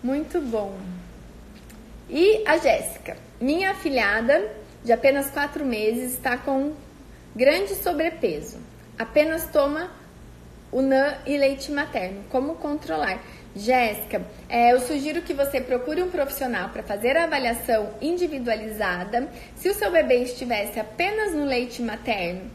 Muito 0.03 0.41
bom. 0.41 0.79
E 2.09 2.43
a 2.47 2.57
Jéssica, 2.57 3.17
minha 3.41 3.73
afilhada 3.73 4.53
de 4.85 4.93
apenas 4.93 5.31
quatro 5.31 5.65
meses, 5.65 6.13
está 6.13 6.37
com 6.37 6.73
grande 7.35 7.75
sobrepeso. 7.75 8.59
Apenas 8.99 9.47
toma 9.51 9.91
o 10.71 10.81
NAN 10.83 11.15
e 11.27 11.37
leite 11.37 11.71
materno. 11.71 12.25
Como 12.31 12.55
controlar? 12.57 13.21
Jéssica, 13.57 14.21
é, 14.49 14.73
eu 14.73 14.81
sugiro 14.81 15.23
que 15.23 15.33
você 15.33 15.61
procure 15.61 16.03
um 16.03 16.11
profissional 16.11 16.71
para 16.71 16.83
fazer 16.83 17.17
a 17.17 17.25
avaliação 17.25 17.91
individualizada. 18.01 19.29
Se 19.55 19.69
o 19.69 19.75
seu 19.75 19.93
bebê 19.93 20.25
estivesse 20.25 20.81
apenas 20.81 21.33
no 21.33 21.45
leite 21.45 21.81
materno, 21.81 22.51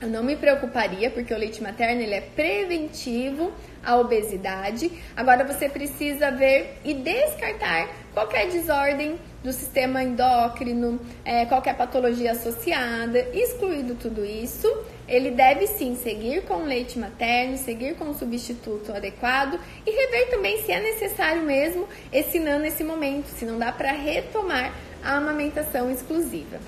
eu 0.00 0.08
não 0.08 0.22
me 0.22 0.34
preocuparia, 0.36 1.10
porque 1.10 1.32
o 1.32 1.38
leite 1.38 1.62
materno 1.62 2.00
ele 2.00 2.14
é 2.14 2.20
preventivo 2.20 3.52
à 3.82 3.96
obesidade. 3.96 4.90
Agora 5.14 5.44
você 5.44 5.68
precisa 5.68 6.30
ver 6.30 6.78
e 6.84 6.94
descartar 6.94 7.88
qualquer 8.14 8.48
desordem 8.48 9.18
do 9.44 9.52
sistema 9.52 10.02
endócrino, 10.02 10.98
é, 11.22 11.44
qualquer 11.44 11.76
patologia 11.76 12.32
associada, 12.32 13.28
excluído 13.34 13.94
tudo 13.94 14.24
isso, 14.24 14.66
ele 15.06 15.30
deve 15.30 15.66
sim 15.66 15.94
seguir 15.96 16.44
com 16.44 16.64
leite 16.64 16.98
materno, 16.98 17.58
seguir 17.58 17.94
com 17.94 18.08
o 18.08 18.14
substituto 18.14 18.90
adequado 18.90 19.60
e 19.86 19.90
rever 19.90 20.30
também 20.30 20.62
se 20.62 20.72
é 20.72 20.80
necessário 20.80 21.42
mesmo 21.42 21.86
esse 22.10 22.40
NAN 22.40 22.60
nesse 22.60 22.82
momento, 22.82 23.26
se 23.26 23.44
não 23.44 23.58
dá 23.58 23.70
para 23.70 23.92
retomar 23.92 24.72
a 25.04 25.16
amamentação 25.16 25.90
exclusiva. 25.90 26.58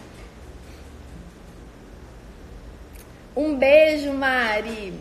Um 3.35 3.57
beijo, 3.57 4.13
Mari. 4.13 4.93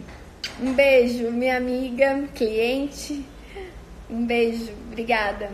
Um 0.62 0.74
beijo, 0.74 1.30
minha 1.30 1.58
amiga, 1.58 2.24
cliente. 2.34 3.26
Um 4.10 4.26
beijo, 4.26 4.72
obrigada. 4.88 5.50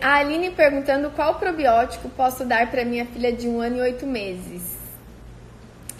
A 0.00 0.16
Aline 0.16 0.50
perguntando 0.50 1.10
qual 1.10 1.36
probiótico 1.36 2.08
posso 2.08 2.44
dar 2.44 2.68
para 2.68 2.84
minha 2.84 3.06
filha 3.06 3.32
de 3.32 3.46
um 3.46 3.60
ano 3.60 3.76
e 3.76 3.80
oito 3.80 4.04
meses. 4.04 4.76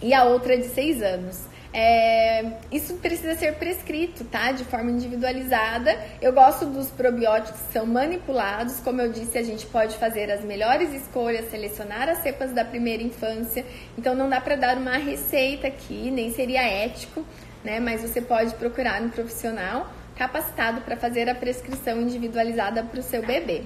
E 0.03 0.13
a 0.13 0.25
outra 0.25 0.59
de 0.59 0.65
seis 0.65 1.01
anos. 1.01 1.53
É, 1.73 2.45
isso 2.71 2.95
precisa 2.95 3.35
ser 3.37 3.55
prescrito, 3.55 4.25
tá? 4.25 4.51
De 4.51 4.65
forma 4.65 4.91
individualizada. 4.91 5.97
Eu 6.21 6.33
gosto 6.33 6.67
dos 6.67 6.91
probióticos 6.91 7.61
que 7.63 7.73
são 7.73 7.87
manipulados. 7.87 8.81
Como 8.81 9.01
eu 9.01 9.13
disse, 9.13 9.39
a 9.39 9.43
gente 9.45 9.65
pode 9.67 9.97
fazer 9.97 10.31
as 10.31 10.45
melhores 10.45 10.93
escolhas, 10.93 11.49
selecionar 11.49 12.09
as 12.09 12.19
cepas 12.19 12.53
da 12.53 12.65
primeira 12.65 13.03
infância. 13.03 13.65
Então 13.97 14.15
não 14.15 14.29
dá 14.29 14.41
para 14.41 14.57
dar 14.57 14.77
uma 14.77 14.97
receita 14.97 15.69
aqui, 15.69 16.11
nem 16.11 16.33
seria 16.33 16.63
ético, 16.63 17.25
né? 17.65 17.79
Mas 17.79 18.03
você 18.03 18.21
pode 18.21 18.55
procurar 18.57 19.01
um 19.01 19.09
profissional 19.09 19.89
capacitado 20.17 20.81
para 20.83 20.97
fazer 20.97 21.29
a 21.29 21.35
prescrição 21.35 22.01
individualizada 22.01 22.83
para 22.83 23.01
o 23.01 23.03
seu 23.03 23.25
bebê. 23.25 23.63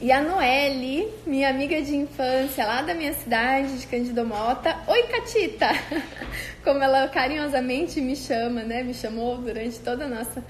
E 0.00 0.12
a 0.12 0.22
Noelle, 0.22 1.12
minha 1.26 1.48
amiga 1.48 1.82
de 1.82 1.96
infância 1.96 2.64
lá 2.64 2.82
da 2.82 2.94
minha 2.94 3.12
cidade, 3.14 3.80
de 3.80 3.86
Candido 3.88 4.24
Mota. 4.24 4.76
Oi, 4.86 5.02
Catita! 5.08 5.70
Como 6.62 6.80
ela 6.80 7.08
carinhosamente 7.08 8.00
me 8.00 8.14
chama, 8.14 8.62
né? 8.62 8.84
Me 8.84 8.94
chamou 8.94 9.38
durante 9.38 9.80
toda 9.80 10.04
a 10.04 10.08
nossa 10.08 10.44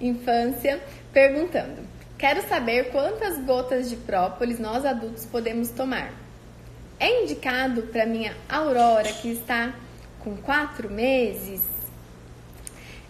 infância, 0.00 0.80
perguntando: 1.12 1.82
Quero 2.16 2.46
saber 2.48 2.92
quantas 2.92 3.44
gotas 3.44 3.90
de 3.90 3.96
própolis 3.96 4.60
nós 4.60 4.84
adultos 4.84 5.26
podemos 5.26 5.70
tomar. 5.70 6.12
É 7.02 7.24
indicado 7.24 7.82
para 7.82 8.06
minha 8.06 8.32
Aurora, 8.48 9.12
que 9.12 9.32
está 9.32 9.74
com 10.20 10.36
quatro 10.36 10.88
meses? 10.88 11.60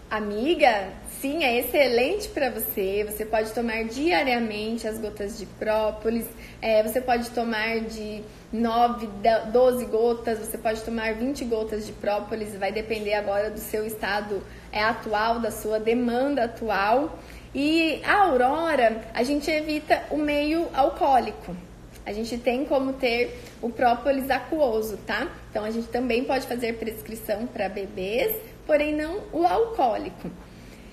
Amiga, 0.09 0.89
sim, 1.21 1.43
é 1.43 1.59
excelente 1.59 2.27
para 2.29 2.49
você. 2.49 3.05
Você 3.07 3.23
pode 3.23 3.51
tomar 3.51 3.83
diariamente 3.83 4.87
as 4.87 4.97
gotas 4.97 5.37
de 5.37 5.45
própolis. 5.45 6.25
É, 6.59 6.81
você 6.81 6.99
pode 6.99 7.29
tomar 7.29 7.81
de 7.81 8.23
9, 8.51 9.07
12 9.51 9.85
gotas, 9.85 10.39
você 10.39 10.57
pode 10.57 10.81
tomar 10.81 11.13
20 11.13 11.45
gotas 11.45 11.85
de 11.85 11.91
própolis. 11.91 12.55
Vai 12.55 12.71
depender 12.71 13.13
agora 13.13 13.51
do 13.51 13.59
seu 13.59 13.85
estado 13.85 14.41
é, 14.71 14.81
atual, 14.81 15.39
da 15.39 15.51
sua 15.51 15.79
demanda 15.79 16.45
atual. 16.45 17.19
E 17.53 18.01
a 18.03 18.23
Aurora, 18.23 19.03
a 19.13 19.21
gente 19.21 19.51
evita 19.51 20.01
o 20.09 20.17
meio 20.17 20.67
alcoólico 20.73 21.55
a 22.05 22.11
gente 22.11 22.37
tem 22.37 22.65
como 22.65 22.93
ter 22.93 23.39
o 23.61 23.69
própolis 23.69 24.29
aquoso, 24.29 24.97
tá? 24.97 25.27
Então 25.49 25.63
a 25.63 25.71
gente 25.71 25.87
também 25.87 26.23
pode 26.23 26.45
fazer 26.47 26.73
prescrição 26.73 27.47
para 27.47 27.69
bebês, 27.69 28.35
porém 28.65 28.93
não 28.93 29.21
o 29.31 29.45
alcoólico. 29.45 30.29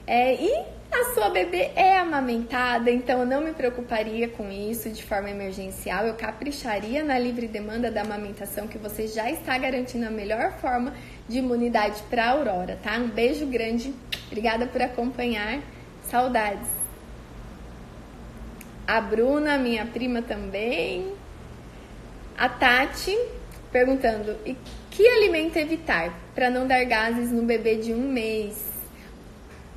É, 0.07 0.35
e 0.35 0.65
a 0.93 1.15
sua 1.15 1.31
bebê 1.31 1.71
é 1.77 1.97
amamentada, 1.97 2.91
então 2.91 3.21
eu 3.21 3.27
não 3.27 3.41
me 3.41 3.53
preocuparia 3.53 4.29
com 4.29 4.51
isso 4.51 4.91
de 4.91 5.03
forma 5.05 5.31
emergencial. 5.31 6.05
Eu 6.05 6.15
capricharia 6.15 7.05
na 7.05 7.19
livre 7.19 7.47
demanda 7.47 7.91
da 7.91 8.03
amamentação, 8.03 8.67
que 8.67 8.79
você 8.79 9.07
já 9.07 9.31
está 9.31 9.57
garantindo 9.57 10.07
a 10.07 10.11
melhor 10.11 10.53
forma 10.61 10.93
de 11.29 11.39
imunidade 11.39 12.03
para 12.11 12.25
a 12.25 12.31
Aurora, 12.31 12.79
tá? 12.83 12.97
Um 12.97 13.09
beijo 13.09 13.47
grande, 13.47 13.95
obrigada 14.27 14.67
por 14.67 14.83
acompanhar, 14.83 15.61
saudades. 16.03 16.80
A 18.91 19.01
Bruna, 19.01 19.57
minha 19.57 19.87
prima 19.87 20.21
também. 20.21 21.13
A 22.37 22.49
Tati 22.49 23.17
perguntando: 23.71 24.37
e 24.45 24.57
que 24.91 25.07
alimento 25.07 25.57
evitar 25.59 26.13
para 26.35 26.51
não 26.51 26.67
dar 26.67 26.83
gases 26.87 27.31
no 27.31 27.43
bebê 27.43 27.77
de 27.77 27.93
um 27.93 28.11
mês? 28.11 28.69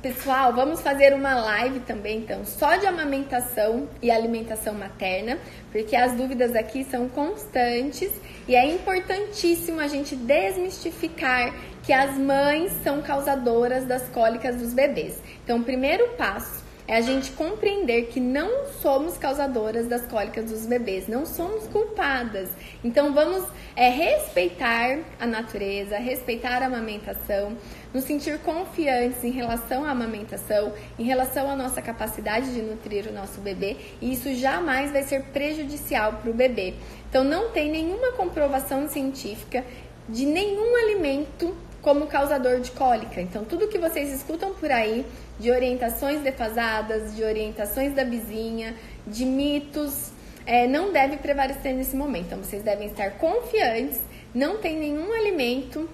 Pessoal, 0.02 0.52
vamos 0.52 0.80
fazer 0.80 1.14
uma 1.14 1.32
live 1.32 1.78
também, 1.80 2.18
então, 2.18 2.44
só 2.44 2.74
de 2.74 2.86
amamentação 2.86 3.88
e 4.02 4.10
alimentação 4.10 4.74
materna, 4.74 5.38
porque 5.70 5.94
as 5.94 6.12
dúvidas 6.14 6.56
aqui 6.56 6.82
são 6.82 7.08
constantes 7.08 8.10
e 8.48 8.56
é 8.56 8.66
importantíssimo 8.66 9.80
a 9.80 9.86
gente 9.86 10.16
desmistificar 10.16 11.54
que 11.84 11.92
as 11.92 12.18
mães 12.18 12.72
são 12.82 13.00
causadoras 13.00 13.84
das 13.84 14.08
cólicas 14.08 14.56
dos 14.56 14.74
bebês. 14.74 15.22
Então, 15.44 15.62
primeiro 15.62 16.08
passo 16.18 16.63
é 16.86 16.96
a 16.96 17.00
gente 17.00 17.32
compreender 17.32 18.08
que 18.08 18.20
não 18.20 18.66
somos 18.66 19.16
causadoras 19.16 19.86
das 19.86 20.06
cólicas 20.06 20.50
dos 20.50 20.66
bebês, 20.66 21.08
não 21.08 21.24
somos 21.24 21.66
culpadas. 21.68 22.50
Então 22.82 23.14
vamos 23.14 23.42
é, 23.74 23.88
respeitar 23.88 24.98
a 25.18 25.26
natureza, 25.26 25.96
respeitar 25.96 26.62
a 26.62 26.66
amamentação, 26.66 27.56
nos 27.92 28.04
sentir 28.04 28.38
confiantes 28.40 29.24
em 29.24 29.30
relação 29.30 29.84
à 29.84 29.90
amamentação, 29.90 30.74
em 30.98 31.04
relação 31.04 31.50
à 31.50 31.56
nossa 31.56 31.80
capacidade 31.80 32.52
de 32.52 32.60
nutrir 32.60 33.06
o 33.08 33.12
nosso 33.12 33.40
bebê, 33.40 33.76
e 34.00 34.12
isso 34.12 34.34
jamais 34.34 34.92
vai 34.92 35.02
ser 35.02 35.22
prejudicial 35.24 36.14
para 36.14 36.30
o 36.30 36.34
bebê. 36.34 36.74
Então 37.08 37.24
não 37.24 37.50
tem 37.50 37.70
nenhuma 37.70 38.12
comprovação 38.12 38.88
científica 38.88 39.64
de 40.08 40.26
nenhum 40.26 40.76
alimento 40.76 41.56
como 41.84 42.06
causador 42.06 42.60
de 42.60 42.70
cólica. 42.70 43.20
Então, 43.20 43.44
tudo 43.44 43.68
que 43.68 43.78
vocês 43.78 44.10
escutam 44.10 44.54
por 44.54 44.70
aí 44.72 45.04
de 45.38 45.50
orientações 45.50 46.22
defasadas, 46.22 47.14
de 47.14 47.22
orientações 47.22 47.94
da 47.94 48.02
vizinha, 48.02 48.74
de 49.06 49.26
mitos, 49.26 50.10
é, 50.46 50.66
não 50.66 50.90
deve 50.90 51.18
prevalecer 51.18 51.74
nesse 51.74 51.94
momento. 51.94 52.26
Então, 52.28 52.42
vocês 52.42 52.62
devem 52.62 52.88
estar 52.88 53.18
confiantes, 53.18 54.00
não 54.34 54.56
tem 54.56 54.78
nenhum 54.78 55.12
alimento 55.12 55.88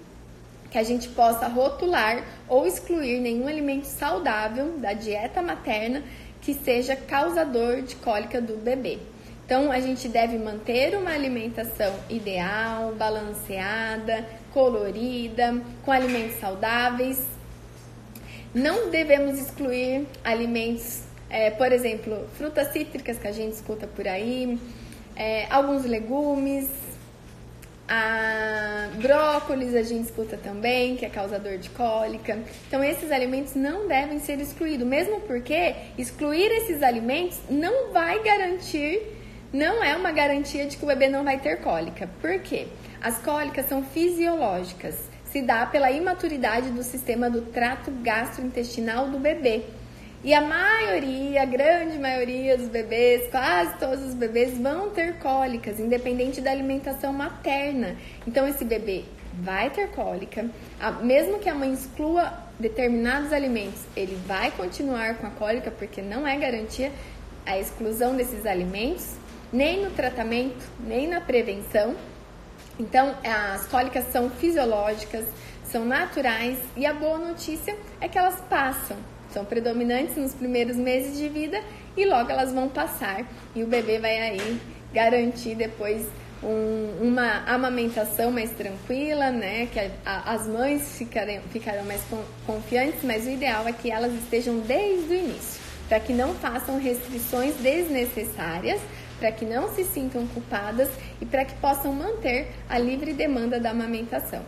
que 0.70 0.78
a 0.78 0.84
gente 0.84 1.08
possa 1.08 1.48
rotular 1.48 2.24
ou 2.48 2.64
excluir 2.64 3.18
nenhum 3.18 3.48
alimento 3.48 3.86
saudável 3.86 4.78
da 4.78 4.92
dieta 4.92 5.42
materna 5.42 6.04
que 6.40 6.54
seja 6.54 6.94
causador 6.94 7.82
de 7.82 7.96
cólica 7.96 8.40
do 8.40 8.56
bebê. 8.56 8.98
Então, 9.44 9.72
a 9.72 9.80
gente 9.80 10.08
deve 10.08 10.38
manter 10.38 10.96
uma 10.96 11.10
alimentação 11.10 11.92
ideal, 12.08 12.94
balanceada, 12.94 14.24
colorida, 14.52 15.60
com 15.84 15.92
alimentos 15.92 16.38
saudáveis. 16.38 17.24
Não 18.54 18.90
devemos 18.90 19.38
excluir 19.38 20.06
alimentos, 20.24 21.02
é, 21.28 21.50
por 21.50 21.70
exemplo, 21.72 22.26
frutas 22.36 22.72
cítricas 22.72 23.18
que 23.18 23.28
a 23.28 23.32
gente 23.32 23.52
escuta 23.52 23.86
por 23.86 24.08
aí, 24.08 24.58
é, 25.14 25.46
alguns 25.50 25.84
legumes, 25.84 26.68
a 27.92 28.88
brócolis 29.02 29.74
a 29.74 29.82
gente 29.82 30.04
escuta 30.04 30.36
também, 30.36 30.96
que 30.96 31.04
é 31.04 31.08
causador 31.08 31.58
de 31.58 31.68
cólica. 31.70 32.38
Então, 32.68 32.84
esses 32.84 33.10
alimentos 33.10 33.56
não 33.56 33.88
devem 33.88 34.20
ser 34.20 34.40
excluídos, 34.40 34.86
mesmo 34.86 35.20
porque 35.22 35.74
excluir 35.98 36.52
esses 36.52 36.84
alimentos 36.84 37.38
não 37.50 37.92
vai 37.92 38.22
garantir, 38.22 39.02
não 39.52 39.82
é 39.82 39.96
uma 39.96 40.12
garantia 40.12 40.66
de 40.66 40.76
que 40.76 40.84
o 40.84 40.86
bebê 40.86 41.08
não 41.08 41.24
vai 41.24 41.40
ter 41.40 41.60
cólica. 41.60 42.08
Por 42.20 42.38
quê? 42.38 42.68
As 43.00 43.16
cólicas 43.18 43.66
são 43.66 43.82
fisiológicas, 43.82 44.94
se 45.24 45.40
dá 45.40 45.64
pela 45.64 45.90
imaturidade 45.90 46.68
do 46.70 46.82
sistema 46.82 47.30
do 47.30 47.40
trato 47.42 47.90
gastrointestinal 47.90 49.08
do 49.08 49.18
bebê. 49.18 49.62
E 50.22 50.34
a 50.34 50.40
maioria, 50.42 51.42
a 51.42 51.46
grande 51.46 51.98
maioria 51.98 52.58
dos 52.58 52.68
bebês, 52.68 53.30
quase 53.30 53.78
todos 53.78 54.04
os 54.04 54.12
bebês 54.12 54.58
vão 54.58 54.90
ter 54.90 55.14
cólicas, 55.14 55.80
independente 55.80 56.42
da 56.42 56.50
alimentação 56.50 57.10
materna. 57.10 57.96
Então 58.26 58.46
esse 58.46 58.66
bebê 58.66 59.04
vai 59.32 59.70
ter 59.70 59.88
cólica, 59.92 60.44
mesmo 61.02 61.38
que 61.38 61.48
a 61.48 61.54
mãe 61.54 61.72
exclua 61.72 62.34
determinados 62.58 63.32
alimentos, 63.32 63.80
ele 63.96 64.14
vai 64.26 64.50
continuar 64.50 65.14
com 65.14 65.26
a 65.26 65.30
cólica 65.30 65.70
porque 65.70 66.02
não 66.02 66.28
é 66.28 66.36
garantia 66.36 66.92
a 67.46 67.58
exclusão 67.58 68.14
desses 68.14 68.44
alimentos, 68.44 69.14
nem 69.50 69.82
no 69.82 69.90
tratamento, 69.90 70.62
nem 70.78 71.08
na 71.08 71.22
prevenção. 71.22 71.96
Então, 72.80 73.14
as 73.22 73.66
cólicas 73.66 74.06
são 74.10 74.30
fisiológicas, 74.30 75.26
são 75.64 75.84
naturais 75.84 76.56
e 76.74 76.86
a 76.86 76.94
boa 76.94 77.18
notícia 77.18 77.76
é 78.00 78.08
que 78.08 78.16
elas 78.16 78.40
passam. 78.48 78.96
São 79.34 79.44
predominantes 79.44 80.16
nos 80.16 80.32
primeiros 80.32 80.78
meses 80.78 81.18
de 81.18 81.28
vida 81.28 81.62
e 81.94 82.06
logo 82.06 82.30
elas 82.30 82.54
vão 82.54 82.70
passar 82.70 83.26
e 83.54 83.62
o 83.62 83.66
bebê 83.66 83.98
vai 83.98 84.18
aí 84.18 84.60
garantir 84.94 85.54
depois 85.56 86.06
um, 86.42 87.06
uma 87.06 87.44
amamentação 87.46 88.30
mais 88.30 88.50
tranquila, 88.52 89.30
né? 89.30 89.68
Que 89.70 89.78
a, 89.78 89.90
a, 90.06 90.32
as 90.32 90.46
mães 90.46 90.96
ficarem, 90.96 91.38
ficarão 91.52 91.84
mais 91.84 92.00
confiantes, 92.46 93.00
mas 93.04 93.26
o 93.26 93.28
ideal 93.28 93.68
é 93.68 93.72
que 93.72 93.90
elas 93.90 94.14
estejam 94.14 94.58
desde 94.60 95.12
o 95.12 95.16
início, 95.16 95.60
para 95.86 96.00
que 96.00 96.14
não 96.14 96.34
façam 96.36 96.80
restrições 96.80 97.54
desnecessárias 97.56 98.80
para 99.20 99.30
que 99.30 99.44
não 99.44 99.68
se 99.68 99.84
sintam 99.84 100.26
culpadas 100.28 100.88
e 101.20 101.26
para 101.26 101.44
que 101.44 101.54
possam 101.56 101.92
manter 101.92 102.48
a 102.68 102.78
livre 102.78 103.12
demanda 103.12 103.60
da 103.60 103.70
amamentação, 103.70 104.42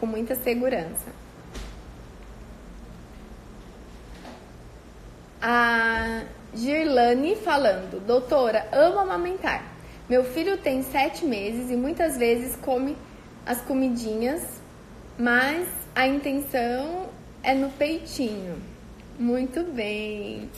com 0.00 0.06
muita 0.06 0.34
segurança. 0.34 1.06
A 5.40 6.24
Girlane 6.52 7.36
falando, 7.36 8.04
doutora, 8.04 8.66
amo 8.72 8.98
amamentar. 8.98 9.64
Meu 10.08 10.24
filho 10.24 10.58
tem 10.58 10.82
sete 10.82 11.24
meses 11.24 11.70
e 11.70 11.76
muitas 11.76 12.16
vezes 12.16 12.56
come 12.56 12.96
as 13.44 13.60
comidinhas, 13.60 14.42
mas 15.16 15.68
a 15.94 16.06
intenção 16.06 17.06
é 17.44 17.54
no 17.54 17.70
peitinho. 17.70 18.56
Muito 19.18 19.62
bem. 19.62 20.50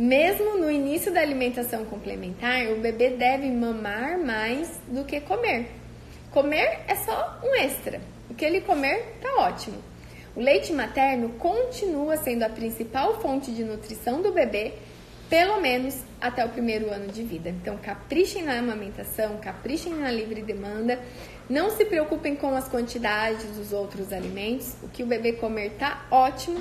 Mesmo 0.00 0.56
no 0.56 0.70
início 0.70 1.12
da 1.12 1.20
alimentação 1.20 1.84
complementar, 1.84 2.68
o 2.68 2.76
bebê 2.76 3.10
deve 3.10 3.50
mamar 3.50 4.18
mais 4.18 4.80
do 4.88 5.04
que 5.04 5.20
comer. 5.20 5.66
Comer 6.30 6.78
é 6.88 6.94
só 6.94 7.38
um 7.44 7.54
extra. 7.54 8.00
O 8.30 8.32
que 8.32 8.42
ele 8.42 8.62
comer 8.62 9.18
tá 9.20 9.28
ótimo. 9.42 9.76
O 10.34 10.40
leite 10.40 10.72
materno 10.72 11.28
continua 11.38 12.16
sendo 12.16 12.44
a 12.44 12.48
principal 12.48 13.20
fonte 13.20 13.52
de 13.52 13.62
nutrição 13.62 14.22
do 14.22 14.32
bebê, 14.32 14.72
pelo 15.28 15.60
menos 15.60 16.02
até 16.18 16.46
o 16.46 16.48
primeiro 16.48 16.90
ano 16.90 17.08
de 17.08 17.22
vida. 17.22 17.50
Então, 17.50 17.76
caprichem 17.76 18.42
na 18.42 18.58
amamentação, 18.58 19.36
caprichem 19.36 19.92
na 19.92 20.10
livre 20.10 20.40
demanda. 20.40 20.98
Não 21.46 21.68
se 21.68 21.84
preocupem 21.84 22.34
com 22.34 22.56
as 22.56 22.66
quantidades 22.66 23.44
dos 23.54 23.70
outros 23.70 24.14
alimentos. 24.14 24.76
O 24.82 24.88
que 24.88 25.02
o 25.02 25.06
bebê 25.06 25.32
comer 25.34 25.72
tá 25.78 26.06
ótimo 26.10 26.58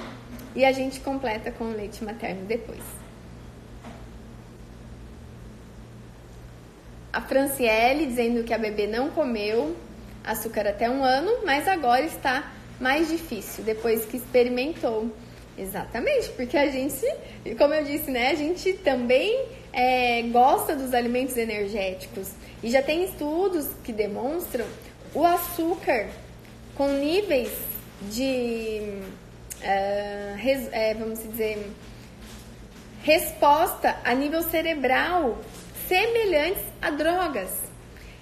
e 0.54 0.66
a 0.66 0.74
gente 0.74 1.00
completa 1.00 1.54
com 1.54 1.64
o 1.64 1.74
leite 1.74 2.04
materno 2.04 2.44
depois. 2.46 2.99
A 7.12 7.22
Franciele 7.22 8.06
dizendo 8.06 8.44
que 8.44 8.54
a 8.54 8.58
bebê 8.58 8.88
não 8.88 9.10
comeu 9.10 9.76
açúcar 10.24 10.68
até 10.68 10.90
um 10.90 11.04
ano, 11.04 11.40
mas 11.44 11.68
agora 11.68 12.06
está 12.06 12.52
mais 12.80 13.10
difícil 13.10 13.64
depois 13.64 14.06
que 14.06 14.18
experimentou. 14.18 15.12
Exatamente, 15.58 16.30
porque 16.30 16.58
a 16.58 16.70
gente, 16.70 17.06
como 17.58 17.74
eu 17.74 17.84
disse, 17.84 18.10
né, 18.10 18.30
a 18.30 18.36
gente 18.36 18.74
também 18.74 19.46
é, 19.74 20.22
gosta 20.32 20.76
dos 20.76 20.94
alimentos 20.94 21.36
energéticos 21.36 22.30
e 22.64 22.70
já 22.70 22.82
tem 22.82 23.04
estudos 23.04 23.68
que 23.84 23.92
demonstram 23.92 24.66
o 25.14 25.26
açúcar 25.26 26.08
com 26.76 26.88
níveis 26.94 27.52
de, 28.04 29.02
uh, 29.62 30.36
res, 30.38 30.70
é, 30.72 30.94
vamos 30.94 31.20
dizer, 31.22 31.70
resposta 33.04 33.98
a 34.06 34.14
nível 34.14 34.42
cerebral 34.44 35.38
semelhantes 35.90 36.62
a 36.80 36.92
drogas. 36.92 37.50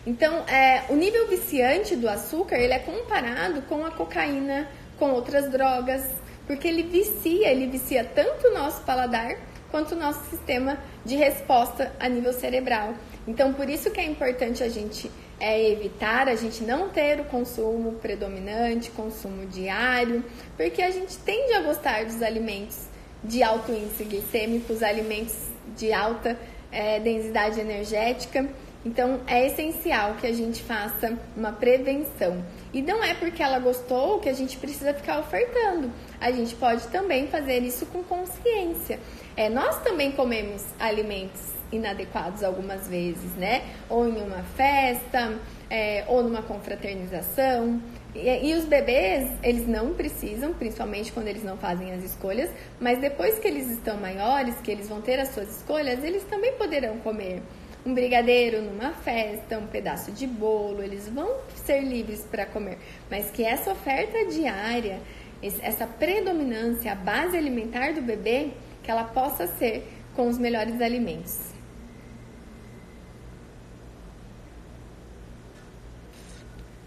Então, 0.05 0.45
é, 0.47 0.85
o 0.87 0.95
nível 0.95 1.27
viciante 1.27 1.97
do 1.97 2.07
açúcar 2.07 2.55
ele 2.55 2.71
é 2.71 2.79
comparado 2.79 3.61
com 3.63 3.85
a 3.85 3.91
cocaína, 3.91 4.69
com 4.97 5.11
outras 5.11 5.51
drogas, 5.51 6.01
porque 6.47 6.65
ele 6.65 6.83
vicia, 6.83 7.51
ele 7.51 7.67
vicia 7.67 8.05
tanto 8.05 8.47
o 8.47 8.53
nosso 8.53 8.81
paladar 8.83 9.37
quanto 9.69 9.95
o 9.95 9.97
nosso 9.97 10.29
sistema 10.29 10.77
de 11.03 11.17
resposta 11.17 11.91
a 11.99 12.07
nível 12.07 12.31
cerebral. 12.31 12.93
Então, 13.27 13.51
por 13.51 13.69
isso 13.69 13.91
que 13.91 13.99
é 13.99 14.05
importante 14.05 14.63
a 14.63 14.69
gente 14.69 15.11
é, 15.37 15.69
evitar, 15.69 16.29
a 16.29 16.35
gente 16.35 16.63
não 16.63 16.87
ter 16.87 17.19
o 17.19 17.25
consumo 17.25 17.95
predominante, 17.95 18.91
consumo 18.91 19.45
diário, 19.45 20.23
porque 20.55 20.81
a 20.81 20.89
gente 20.89 21.17
tende 21.17 21.51
a 21.51 21.61
gostar 21.63 22.05
dos 22.05 22.21
alimentos 22.21 22.85
de 23.21 23.43
alto 23.43 23.73
índice 23.73 24.05
glicêmico, 24.05 24.71
os 24.71 24.81
alimentos 24.81 25.35
de 25.75 25.91
alta 25.91 26.39
é, 26.71 26.99
densidade 26.99 27.59
energética. 27.59 28.47
Então 28.85 29.19
é 29.27 29.47
essencial 29.47 30.13
que 30.15 30.25
a 30.25 30.33
gente 30.33 30.63
faça 30.63 31.17
uma 31.35 31.51
prevenção. 31.51 32.43
E 32.73 32.81
não 32.81 33.03
é 33.03 33.13
porque 33.13 33.43
ela 33.43 33.59
gostou 33.59 34.19
que 34.19 34.29
a 34.29 34.33
gente 34.33 34.57
precisa 34.57 34.93
ficar 34.93 35.19
ofertando. 35.19 35.91
A 36.21 36.31
gente 36.31 36.55
pode 36.55 36.87
também 36.87 37.27
fazer 37.27 37.59
isso 37.63 37.85
com 37.87 38.03
consciência. 38.03 38.99
É, 39.35 39.49
nós 39.49 39.81
também 39.81 40.11
comemos 40.11 40.63
alimentos 40.79 41.57
inadequados 41.71 42.43
algumas 42.43 42.87
vezes, 42.87 43.33
né? 43.35 43.63
Ou 43.89 44.07
em 44.07 44.21
uma 44.21 44.43
festa, 44.55 45.37
é, 45.69 46.05
ou 46.07 46.23
numa 46.23 46.41
confraternização. 46.41 47.81
E, 48.17 48.49
e, 48.49 48.53
os 48.55 48.65
bebês, 48.65 49.29
eles 49.43 49.67
não 49.67 49.93
precisam, 49.93 50.51
principalmente 50.53 51.11
quando 51.11 51.27
eles 51.27 51.43
não 51.43 51.55
fazem 51.55 51.91
as 51.91 52.03
escolhas, 52.03 52.49
mas 52.79 52.97
depois 52.99 53.37
que 53.37 53.47
eles 53.47 53.69
estão 53.69 53.97
maiores, 53.97 54.55
que 54.61 54.71
eles 54.71 54.89
vão 54.89 55.01
ter 55.01 55.19
as 55.19 55.29
suas 55.29 55.57
escolhas, 55.57 56.03
eles 56.03 56.23
também 56.23 56.53
poderão 56.53 56.97
comer 56.97 57.41
um 57.85 57.93
brigadeiro 57.93 58.61
numa 58.61 58.91
festa, 58.91 59.57
um 59.57 59.67
pedaço 59.67 60.11
de 60.11 60.25
bolo, 60.25 60.81
eles 60.81 61.07
vão 61.07 61.37
ser 61.55 61.81
livres 61.81 62.25
para 62.29 62.45
comer, 62.45 62.77
mas 63.09 63.29
que 63.29 63.43
essa 63.43 63.71
oferta 63.71 64.25
diária, 64.25 64.99
essa 65.41 65.85
predominância, 65.85 66.91
a 66.91 66.95
base 66.95 67.37
alimentar 67.37 67.93
do 67.93 68.01
bebê, 68.01 68.49
que 68.83 68.89
ela 68.89 69.03
possa 69.03 69.47
ser 69.47 69.87
com 70.15 70.27
os 70.27 70.37
melhores 70.37 70.81
alimentos. 70.81 71.46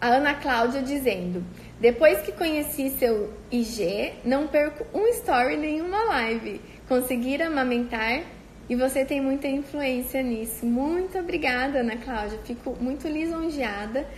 A 0.00 0.14
Ana 0.14 0.32
Cláudia 0.32 0.80
dizendo: 0.80 1.44
Depois 1.78 2.20
que 2.22 2.32
conheci 2.32 2.88
seu 2.90 3.30
IG, 3.52 4.14
não 4.24 4.46
perco 4.46 4.86
um 4.96 5.06
story 5.08 5.58
nenhuma 5.58 6.02
live. 6.04 6.58
Conseguir 6.88 7.42
amamentar 7.42 8.22
e 8.66 8.74
você 8.74 9.04
tem 9.04 9.20
muita 9.20 9.46
influência 9.46 10.22
nisso. 10.22 10.64
Muito 10.64 11.18
obrigada, 11.18 11.80
Ana 11.80 11.96
Cláudia. 11.96 12.38
Fico 12.44 12.74
muito 12.80 13.06
lisonjeada 13.06 14.08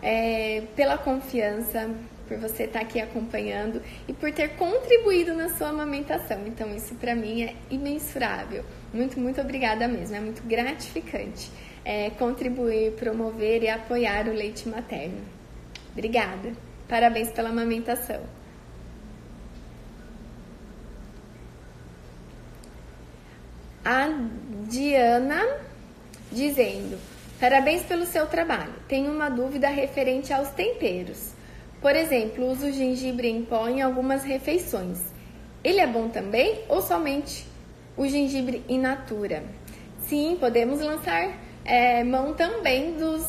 é, 0.00 0.62
pela 0.76 0.96
confiança, 0.96 1.90
por 2.28 2.36
você 2.38 2.62
estar 2.62 2.80
aqui 2.80 3.00
acompanhando 3.00 3.82
e 4.06 4.12
por 4.12 4.30
ter 4.30 4.50
contribuído 4.50 5.34
na 5.34 5.48
sua 5.48 5.70
amamentação. 5.70 6.46
Então, 6.46 6.72
isso 6.72 6.94
para 6.94 7.16
mim 7.16 7.42
é 7.42 7.56
imensurável. 7.68 8.64
Muito, 8.94 9.18
muito 9.18 9.40
obrigada 9.40 9.88
mesmo. 9.88 10.14
É 10.14 10.20
muito 10.20 10.40
gratificante 10.46 11.50
é, 11.84 12.10
contribuir, 12.10 12.92
promover 12.92 13.62
e 13.62 13.68
apoiar 13.68 14.28
o 14.28 14.32
leite 14.32 14.68
materno. 14.68 15.22
Obrigada. 15.92 16.52
Parabéns 16.88 17.30
pela 17.30 17.48
amamentação. 17.48 18.22
a 23.84 24.08
Diana 24.68 25.42
dizendo: 26.30 26.98
Parabéns 27.40 27.82
pelo 27.82 28.06
seu 28.06 28.26
trabalho. 28.26 28.72
Tenho 28.88 29.10
uma 29.10 29.28
dúvida 29.28 29.68
referente 29.68 30.32
aos 30.32 30.50
temperos. 30.50 31.32
Por 31.80 31.96
exemplo, 31.96 32.48
uso 32.50 32.70
gengibre 32.70 33.28
em 33.28 33.44
pó 33.44 33.68
em 33.68 33.82
algumas 33.82 34.22
refeições. 34.22 35.00
Ele 35.64 35.80
é 35.80 35.86
bom 35.86 36.08
também 36.08 36.60
ou 36.68 36.80
somente 36.80 37.44
o 37.96 38.06
gengibre 38.06 38.64
in 38.68 38.78
natura? 38.78 39.42
Sim, 40.06 40.36
podemos 40.38 40.80
lançar 40.80 41.36
é, 41.64 42.02
mão 42.04 42.34
também 42.34 42.94
dos 42.96 43.28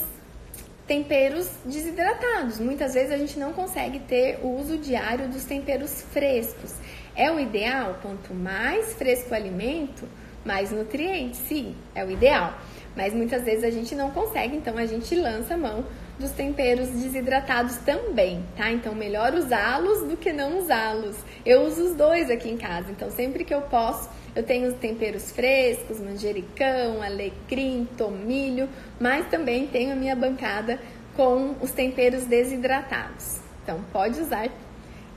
temperos 0.88 1.50
desidratados. 1.66 2.60
Muitas 2.60 2.94
vezes 2.94 3.12
a 3.12 3.18
gente 3.18 3.40
não 3.40 3.54
consegue 3.54 4.00
ter 4.00 4.40
o 4.44 4.60
uso 4.60 4.78
diário 4.78 5.28
dos 5.28 5.46
temperos 5.46 6.02
frescos. 6.12 6.74
É 7.16 7.32
o 7.32 7.40
ideal, 7.40 8.00
quanto 8.02 8.34
mais 8.34 8.94
fresco 8.94 9.32
o 9.32 9.36
alimento, 9.36 10.08
mais 10.44 10.72
nutrientes, 10.72 11.40
sim, 11.48 11.76
é 11.96 12.04
o 12.04 12.12
ideal. 12.12 12.54
Mas 12.96 13.14
muitas 13.14 13.44
vezes 13.44 13.64
a 13.64 13.72
gente 13.72 13.96
não 13.96 14.12
consegue, 14.12 14.56
então 14.56 14.78
a 14.78 14.86
gente 14.86 15.16
lança 15.16 15.56
a 15.56 15.58
mão 15.58 15.86
dos 16.20 16.32
temperos 16.32 16.90
desidratados 16.90 17.78
também, 17.78 18.44
tá? 18.56 18.72
Então 18.72 18.94
melhor 18.94 19.34
usá-los 19.34 20.08
do 20.08 20.16
que 20.16 20.32
não 20.32 20.60
usá-los. 20.60 21.16
Eu 21.46 21.64
uso 21.64 21.86
os 21.86 21.96
dois 21.96 22.30
aqui 22.30 22.50
em 22.50 22.58
casa, 22.58 22.92
então 22.92 23.10
sempre 23.10 23.44
que 23.44 23.54
eu 23.54 23.62
posso, 23.64 24.10
eu 24.36 24.44
tenho 24.44 24.68
os 24.70 24.76
temperos 24.76 25.32
frescos, 25.32 26.00
manjericão, 26.00 27.02
alecrim, 27.04 27.88
tomilho, 27.98 28.68
mas 29.00 29.28
também 29.30 29.68
tenho 29.68 29.94
a 29.94 29.96
minha 29.96 30.16
bancada 30.16 30.80
com 31.16 31.56
os 31.62 31.72
temperos 31.72 32.26
desidratados. 32.26 33.40
Então 33.64 33.82
pode 33.92 34.20
usar 34.20 34.50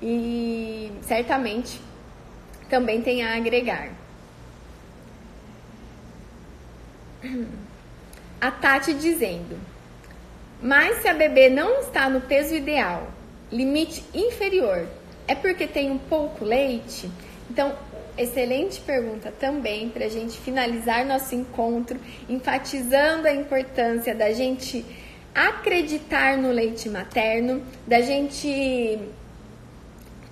e 0.02 0.92
certamente 1.02 1.80
também 2.68 3.00
tem 3.00 3.22
a 3.22 3.36
agregar. 3.36 3.90
A 8.40 8.50
Tati 8.50 8.92
dizendo: 8.92 9.58
Mas 10.60 11.00
se 11.00 11.08
a 11.08 11.14
bebê 11.14 11.48
não 11.48 11.80
está 11.80 12.08
no 12.10 12.20
peso 12.20 12.54
ideal, 12.54 13.10
limite 13.50 14.04
inferior, 14.14 14.86
é 15.26 15.34
porque 15.34 15.66
tem 15.66 15.90
um 15.90 15.98
pouco 15.98 16.44
leite? 16.44 17.10
Então, 17.50 17.74
excelente 18.18 18.80
pergunta 18.80 19.32
também 19.32 19.88
para 19.88 20.06
a 20.06 20.08
gente 20.08 20.38
finalizar 20.38 21.04
nosso 21.04 21.34
encontro, 21.34 21.98
enfatizando 22.28 23.28
a 23.28 23.32
importância 23.32 24.14
da 24.14 24.32
gente 24.32 24.84
acreditar 25.34 26.38
no 26.38 26.50
leite 26.50 26.88
materno, 26.88 27.62
da 27.86 28.00
gente 28.00 28.98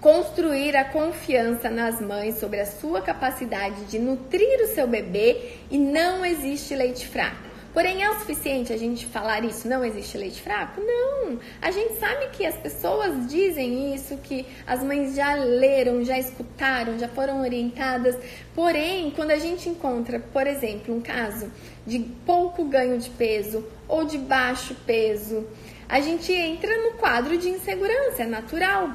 construir 0.01 0.77
a 0.77 0.85
confiança 0.85 1.71
nas 1.71 2.01
mães 2.01 2.39
sobre 2.39 2.61
a 2.61 2.67
sua 2.67 3.01
capacidade 3.01 3.85
de 3.87 3.99
nutrir 3.99 4.61
o 4.63 4.75
seu 4.75 4.87
bebê 4.87 5.53
e 5.71 5.79
não 5.79 6.25
existe 6.25 6.75
leite 6.75 7.07
fraco. 7.07 7.54
Porém, 7.75 8.05
é 8.05 8.09
o 8.09 8.21
suficiente 8.21 8.73
a 8.73 8.77
gente 8.77 9.05
falar 9.05 9.45
isso? 9.45 9.67
Não 9.67 9.85
existe 9.85 10.17
leite 10.17 10.41
fraco? 10.41 10.81
Não! 10.81 11.41
A 11.61 11.73
gente 11.73 11.99
sabe 11.99 12.29
que 12.29 12.47
as 12.47 12.57
pessoas 12.57 13.27
dizem 13.29 13.93
isso, 13.93 14.17
que 14.19 14.47
as 14.65 14.81
mães 14.81 15.17
já 15.17 15.35
leram, 15.35 16.05
já 16.05 16.17
escutaram, 16.17 16.97
já 16.97 17.09
foram 17.09 17.41
orientadas. 17.41 18.17
Porém, 18.55 19.11
quando 19.11 19.33
a 19.33 19.39
gente 19.41 19.69
encontra, 19.69 20.21
por 20.21 20.47
exemplo, 20.47 20.95
um 20.95 21.01
caso 21.01 21.51
de 21.85 21.99
pouco 22.25 22.65
ganho 22.65 22.97
de 22.97 23.11
peso 23.11 23.67
ou 23.89 24.05
de 24.05 24.19
baixo 24.19 24.77
peso, 24.87 25.45
a 25.89 26.01
gente 26.01 26.33
entra 26.33 26.81
no 26.81 26.93
quadro 26.93 27.37
de 27.37 27.49
insegurança, 27.49 28.23
é 28.23 28.27
natural. 28.27 28.89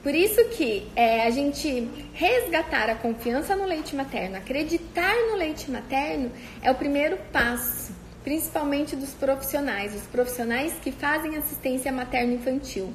Por 0.00 0.14
isso 0.14 0.44
que 0.50 0.86
é, 0.94 1.26
a 1.26 1.30
gente 1.30 1.88
resgatar 2.12 2.88
a 2.88 2.94
confiança 2.94 3.56
no 3.56 3.64
leite 3.64 3.96
materno, 3.96 4.36
acreditar 4.36 5.14
no 5.28 5.36
leite 5.36 5.68
materno 5.68 6.30
é 6.60 6.70
o 6.70 6.74
primeiro 6.74 7.16
passo, 7.32 8.01
principalmente 8.24 8.94
dos 8.94 9.10
profissionais, 9.10 9.94
os 9.94 10.02
profissionais 10.02 10.74
que 10.82 10.92
fazem 10.92 11.36
assistência 11.36 11.92
materno-infantil. 11.92 12.92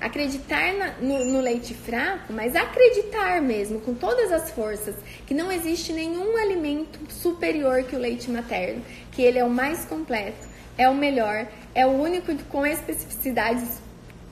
Acreditar 0.00 0.74
na, 0.74 0.92
no, 1.00 1.24
no 1.24 1.40
leite 1.40 1.72
fraco, 1.72 2.32
mas 2.32 2.54
acreditar 2.56 3.40
mesmo, 3.40 3.80
com 3.80 3.94
todas 3.94 4.32
as 4.32 4.50
forças, 4.50 4.94
que 5.26 5.32
não 5.32 5.50
existe 5.50 5.92
nenhum 5.92 6.36
alimento 6.36 6.98
superior 7.10 7.84
que 7.84 7.96
o 7.96 7.98
leite 7.98 8.30
materno, 8.30 8.82
que 9.12 9.22
ele 9.22 9.38
é 9.38 9.44
o 9.44 9.50
mais 9.50 9.84
completo, 9.84 10.46
é 10.76 10.88
o 10.88 10.94
melhor, 10.94 11.46
é 11.74 11.86
o 11.86 11.90
único 11.90 12.34
com 12.44 12.66
especificidades 12.66 13.80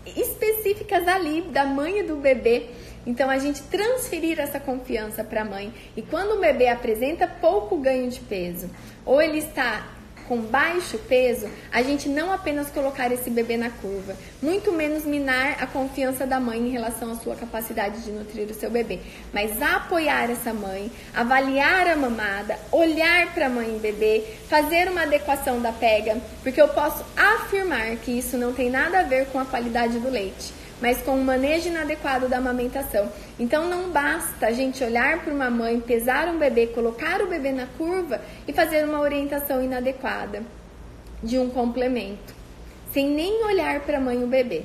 específicas 0.05 1.07
ali 1.07 1.43
da 1.43 1.65
mãe 1.65 2.01
e 2.01 2.03
do 2.03 2.17
bebê. 2.17 2.67
Então 3.07 3.31
a 3.31 3.39
gente 3.39 3.63
transferir 3.63 4.39
essa 4.39 4.61
confiança 4.61 5.25
para 5.25 5.43
a 5.43 5.45
mãe. 5.45 5.73
E 5.97 6.03
quando 6.03 6.37
o 6.37 6.41
bebê 6.41 6.69
apresenta 6.69 7.27
pouco 7.27 7.77
ganho 7.79 8.11
de 8.11 8.21
peso, 8.21 8.71
ou 9.05 9.21
ele 9.21 9.39
está 9.39 9.89
com 10.29 10.41
baixo 10.41 10.99
peso, 10.99 11.49
a 11.71 11.83
gente 11.83 12.09
não 12.09 12.33
apenas 12.33 12.71
colocar 12.71 13.11
esse 13.13 13.31
bebê 13.31 13.57
na 13.57 13.71
curva, 13.71 14.17
muito 14.41 14.73
menos 14.73 15.05
minar 15.05 15.57
a 15.61 15.67
confiança 15.67 16.27
da 16.27 16.41
mãe 16.41 16.59
em 16.59 16.71
relação 16.71 17.13
à 17.13 17.17
sua 17.17 17.37
capacidade 17.37 18.03
de 18.03 18.11
nutrir 18.11 18.49
o 18.49 18.55
seu 18.55 18.71
bebê, 18.71 19.01
mas 19.33 19.61
apoiar 19.61 20.31
essa 20.31 20.53
mãe, 20.53 20.91
avaliar 21.15 21.89
a 21.89 21.97
mamada, 21.97 22.59
olhar 22.71 23.33
para 23.35 23.47
a 23.47 23.51
mãe 23.51 23.77
e 23.77 23.79
bebê, 23.79 24.25
fazer 24.49 24.89
uma 24.89 25.03
adequação 25.03 25.61
da 25.61 25.73
pega, 25.73 26.17
porque 26.43 26.61
eu 26.61 26.69
posso 26.69 27.05
afirmar 27.17 27.97
que 27.97 28.17
isso 28.19 28.37
não 28.37 28.53
tem 28.53 28.71
nada 28.71 29.01
a 29.01 29.05
ver 29.05 29.27
com 29.27 29.39
a 29.39 29.45
qualidade 29.45 29.99
do 29.99 30.11
leite 30.11 30.62
mas 30.83 31.01
com 31.01 31.13
o 31.13 31.25
manejo 31.25 31.69
inadequado 31.69 32.29
da 32.29 32.39
amamentação. 32.39 33.09
Então 33.39 33.69
não 33.69 33.91
basta 33.91 34.49
a 34.49 34.53
gente 34.53 34.83
olhar 34.83 35.21
para 35.21 35.33
uma 35.33 35.49
mãe, 35.49 35.81
pesar 35.81 36.27
um 36.27 36.39
bebê, 36.39 36.67
colocar 36.67 37.23
o 37.23 37.29
bebê 37.29 37.53
na 37.53 37.67
curva 37.79 38.21
e 38.47 38.53
fazer 38.53 38.85
uma 38.85 39.01
orientação 39.01 39.63
inadequada 39.63 40.43
de 41.23 41.39
um 41.39 41.49
complemento, 41.49 42.35
sem 42.93 43.09
nem 43.09 43.45
olhar 43.45 43.81
para 43.81 43.99
a 43.99 44.01
mãe 44.01 44.21
e 44.21 44.25
o 44.25 44.27
bebê. 44.27 44.65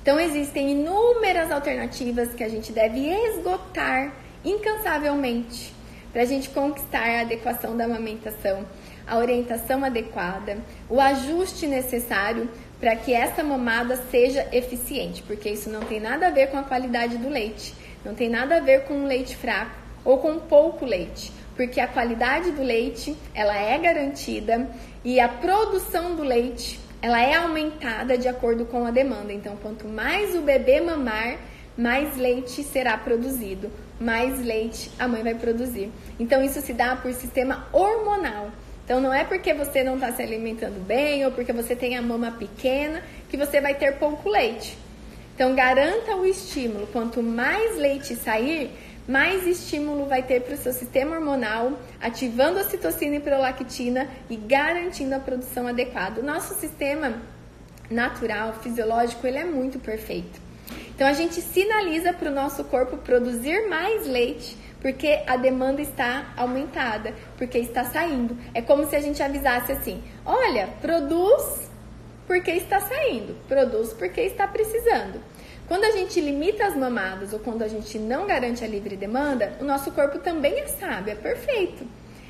Então 0.00 0.18
existem 0.18 0.70
inúmeras 0.70 1.50
alternativas 1.50 2.32
que 2.32 2.42
a 2.42 2.48
gente 2.48 2.72
deve 2.72 3.06
esgotar 3.10 4.14
incansavelmente 4.42 5.74
para 6.10 6.22
a 6.22 6.24
gente 6.24 6.48
conquistar 6.48 7.06
a 7.06 7.20
adequação 7.20 7.76
da 7.76 7.84
amamentação 7.84 8.64
a 9.10 9.18
orientação 9.18 9.84
adequada, 9.84 10.58
o 10.88 11.00
ajuste 11.00 11.66
necessário 11.66 12.48
para 12.80 12.96
que 12.96 13.12
essa 13.12 13.44
mamada 13.44 13.96
seja 14.10 14.48
eficiente, 14.52 15.22
porque 15.22 15.50
isso 15.50 15.68
não 15.68 15.80
tem 15.80 16.00
nada 16.00 16.28
a 16.28 16.30
ver 16.30 16.48
com 16.48 16.56
a 16.56 16.62
qualidade 16.62 17.18
do 17.18 17.28
leite, 17.28 17.74
não 18.04 18.14
tem 18.14 18.28
nada 18.28 18.56
a 18.56 18.60
ver 18.60 18.84
com 18.84 18.94
um 18.94 19.06
leite 19.06 19.36
fraco 19.36 19.72
ou 20.02 20.18
com 20.18 20.38
pouco 20.38 20.86
leite, 20.86 21.30
porque 21.54 21.78
a 21.78 21.86
qualidade 21.86 22.50
do 22.52 22.62
leite 22.62 23.14
ela 23.34 23.54
é 23.54 23.78
garantida 23.78 24.66
e 25.04 25.20
a 25.20 25.28
produção 25.28 26.16
do 26.16 26.22
leite 26.22 26.80
ela 27.02 27.20
é 27.20 27.34
aumentada 27.34 28.16
de 28.16 28.28
acordo 28.28 28.64
com 28.64 28.84
a 28.86 28.90
demanda. 28.90 29.32
Então, 29.32 29.56
quanto 29.56 29.86
mais 29.88 30.34
o 30.34 30.42
bebê 30.42 30.80
mamar, 30.80 31.38
mais 31.76 32.16
leite 32.16 32.62
será 32.62 32.96
produzido, 32.96 33.70
mais 33.98 34.38
leite 34.44 34.90
a 34.98 35.08
mãe 35.08 35.22
vai 35.22 35.34
produzir. 35.34 35.90
Então, 36.18 36.42
isso 36.42 36.60
se 36.60 36.72
dá 36.72 36.96
por 36.96 37.12
sistema 37.12 37.66
hormonal. 37.72 38.50
Então 38.90 39.00
não 39.00 39.14
é 39.14 39.22
porque 39.22 39.54
você 39.54 39.84
não 39.84 39.94
está 39.94 40.10
se 40.10 40.20
alimentando 40.20 40.84
bem 40.84 41.24
ou 41.24 41.30
porque 41.30 41.52
você 41.52 41.76
tem 41.76 41.96
a 41.96 42.02
mama 42.02 42.32
pequena 42.32 43.00
que 43.28 43.36
você 43.36 43.60
vai 43.60 43.72
ter 43.72 43.98
pouco 43.98 44.28
leite. 44.28 44.76
Então 45.32 45.54
garanta 45.54 46.16
o 46.16 46.26
estímulo. 46.26 46.88
Quanto 46.88 47.22
mais 47.22 47.76
leite 47.76 48.16
sair, 48.16 48.68
mais 49.06 49.46
estímulo 49.46 50.06
vai 50.06 50.24
ter 50.24 50.40
para 50.40 50.54
o 50.54 50.56
seu 50.56 50.72
sistema 50.72 51.14
hormonal, 51.14 51.78
ativando 52.00 52.58
a 52.58 52.64
citocina 52.64 53.14
e 53.14 53.20
prolactina 53.20 54.08
e 54.28 54.34
garantindo 54.34 55.14
a 55.14 55.20
produção 55.20 55.68
adequada. 55.68 56.20
O 56.20 56.24
nosso 56.24 56.54
sistema 56.54 57.22
natural, 57.88 58.54
fisiológico, 58.54 59.24
ele 59.24 59.38
é 59.38 59.44
muito 59.44 59.78
perfeito. 59.78 60.40
Então 60.92 61.06
a 61.06 61.12
gente 61.12 61.40
sinaliza 61.40 62.12
para 62.12 62.28
o 62.28 62.34
nosso 62.34 62.64
corpo 62.64 62.96
produzir 62.96 63.68
mais 63.68 64.04
leite 64.04 64.56
porque 64.80 65.22
a 65.26 65.36
demanda 65.36 65.82
está 65.82 66.32
aumentada, 66.36 67.14
porque 67.36 67.58
está 67.58 67.84
saindo. 67.84 68.36
É 68.54 68.62
como 68.62 68.86
se 68.88 68.96
a 68.96 69.00
gente 69.00 69.22
avisasse 69.22 69.72
assim: 69.72 70.02
olha, 70.24 70.68
produz 70.80 71.70
porque 72.26 72.52
está 72.52 72.80
saindo, 72.80 73.36
produz 73.48 73.92
porque 73.92 74.20
está 74.20 74.46
precisando. 74.46 75.20
Quando 75.66 75.84
a 75.84 75.90
gente 75.92 76.20
limita 76.20 76.66
as 76.66 76.76
mamadas 76.76 77.32
ou 77.32 77.38
quando 77.38 77.62
a 77.62 77.68
gente 77.68 77.98
não 77.98 78.26
garante 78.26 78.64
a 78.64 78.66
livre 78.66 78.96
demanda, 78.96 79.52
o 79.60 79.64
nosso 79.64 79.92
corpo 79.92 80.18
também 80.18 80.58
é 80.58 80.66
sábio, 80.66 81.12
é 81.12 81.14
perfeito. 81.14 81.86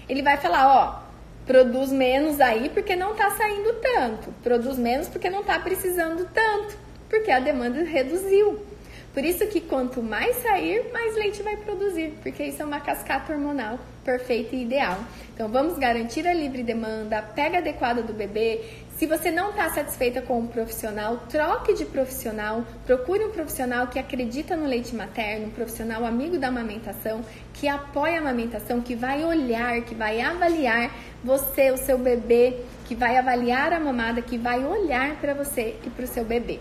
Ele 0.09 0.23
vai 0.23 0.37
falar: 0.37 0.69
ó, 0.69 1.11
produz 1.47 1.91
menos 1.91 2.41
aí 2.41 2.69
porque 2.69 2.97
não 2.97 3.13
está 3.13 3.31
saindo 3.31 3.75
tanto, 3.75 4.33
produz 4.43 4.79
menos 4.79 5.09
porque 5.09 5.31
não 5.31 5.41
está 5.41 5.59
precisando 5.59 6.29
tanto, 6.33 6.77
porque 7.09 7.31
a 7.31 7.41
demanda 7.41 7.83
reduziu. 7.83 8.70
Por 9.13 9.25
isso 9.25 9.45
que 9.49 9.61
quanto 9.61 10.01
mais 10.03 10.37
sair, 10.37 10.89
mais 10.93 11.17
leite 11.17 11.43
vai 11.43 11.57
produzir, 11.57 12.13
porque 12.23 12.45
isso 12.45 12.63
é 12.63 12.65
uma 12.65 12.81
cascata 12.81 13.33
hormonal 13.33 13.79
perfeita 14.05 14.57
e 14.57 14.63
ideal. 14.63 14.99
Então 15.35 15.49
vamos 15.49 15.79
garantir 15.79 16.27
a 16.27 16.35
livre 16.35 16.63
demanda, 16.63 17.19
a 17.19 17.23
pega 17.23 17.59
adequada 17.59 18.03
do 18.03 18.13
bebê. 18.13 18.61
Se 18.97 19.07
você 19.07 19.31
não 19.31 19.51
está 19.51 19.69
satisfeita 19.71 20.21
com 20.21 20.39
um 20.39 20.47
profissional, 20.47 21.17
troque 21.29 21.75
de 21.75 21.85
profissional, 21.87 22.65
procure 22.87 23.25
um 23.25 23.31
profissional 23.31 23.87
que 23.87 23.99
acredita 23.99 24.57
no 24.57 24.67
leite 24.67 24.95
materno, 24.95 25.47
um 25.47 25.51
profissional 25.51 26.05
amigo 26.05 26.39
da 26.39 26.49
amamentação, 26.49 27.23
que 27.55 27.67
apoia 27.67 28.17
a 28.17 28.21
amamentação, 28.21 28.81
que 28.81 28.95
vai 28.95 29.25
olhar, 29.25 29.81
que 29.83 29.95
vai 29.95 30.21
avaliar 30.21 30.91
você, 31.25 31.71
o 31.71 31.79
seu 31.79 31.99
bebê, 31.99 32.59
que 32.87 32.95
vai 32.95 33.17
avaliar 33.17 33.73
a 33.73 33.81
mamada, 33.81 34.21
que 34.21 34.37
vai 34.37 34.65
olhar 34.65 35.17
para 35.17 35.35
você 35.35 35.77
e 35.85 35.91
para 35.91 36.05
o 36.05 36.09
seu 36.09 36.25
bebê 36.25 36.61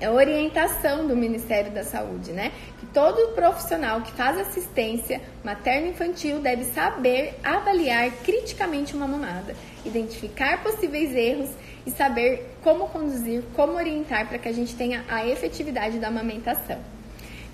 é 0.00 0.10
orientação 0.10 1.06
do 1.06 1.14
Ministério 1.14 1.70
da 1.70 1.84
Saúde, 1.84 2.32
né? 2.32 2.52
Que 2.78 2.86
todo 2.86 3.34
profissional 3.34 4.00
que 4.00 4.10
faz 4.12 4.38
assistência 4.38 5.20
materno-infantil 5.44 6.40
deve 6.40 6.64
saber 6.64 7.34
avaliar 7.44 8.10
criticamente 8.24 8.96
uma 8.96 9.06
mamada, 9.06 9.54
identificar 9.84 10.62
possíveis 10.62 11.14
erros 11.14 11.50
e 11.86 11.90
saber 11.90 12.56
como 12.62 12.88
conduzir, 12.88 13.42
como 13.54 13.74
orientar 13.74 14.26
para 14.26 14.38
que 14.38 14.48
a 14.48 14.52
gente 14.52 14.74
tenha 14.74 15.04
a 15.08 15.26
efetividade 15.26 15.98
da 15.98 16.08
amamentação. 16.08 16.78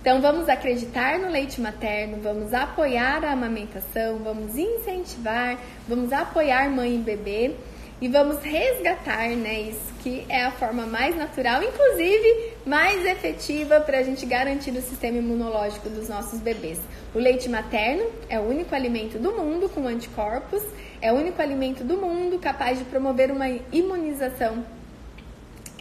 Então, 0.01 0.21
vamos 0.21 0.49
acreditar 0.49 1.19
no 1.19 1.29
leite 1.29 1.61
materno, 1.61 2.19
vamos 2.23 2.55
apoiar 2.55 3.25
a 3.25 3.33
amamentação, 3.33 4.19
vamos 4.19 4.57
incentivar, 4.57 5.59
vamos 5.89 6.13
apoiar 6.13 6.71
mãe 6.71 6.95
e 6.95 6.99
bebê 6.99 7.57
e 8.01 8.09
vamos 8.09 8.43
resgatar, 8.43 9.31
né? 9.31 9.61
Isso 9.61 9.95
que 10.03 10.27
é 10.29 10.45
a 10.45 10.53
forma 10.53 10.87
mais 10.87 11.17
natural, 11.17 11.63
inclusive 11.63 12.53
mais 12.67 13.05
efetiva 13.05 13.81
para 13.81 13.99
a 13.99 14.03
gente 14.03 14.27
garantir 14.27 14.71
o 14.73 14.83
sistema 14.83 15.19
imunológico 15.19 15.89
dos 15.89 16.09
nossos 16.09 16.41
bebês. 16.41 16.79
O 17.15 17.19
leite 17.19 17.49
materno 17.49 18.05
é 18.29 18.39
o 18.39 18.43
único 18.43 18.75
alimento 18.75 19.19
do 19.19 19.33
mundo 19.33 19.69
com 19.69 19.87
anticorpos, 19.87 20.63
é 21.01 21.13
o 21.13 21.17
único 21.17 21.41
alimento 21.41 21.83
do 21.83 21.97
mundo 21.97 22.39
capaz 22.39 22.79
de 22.79 22.85
promover 22.85 23.31
uma 23.31 23.49
imunização 23.73 24.65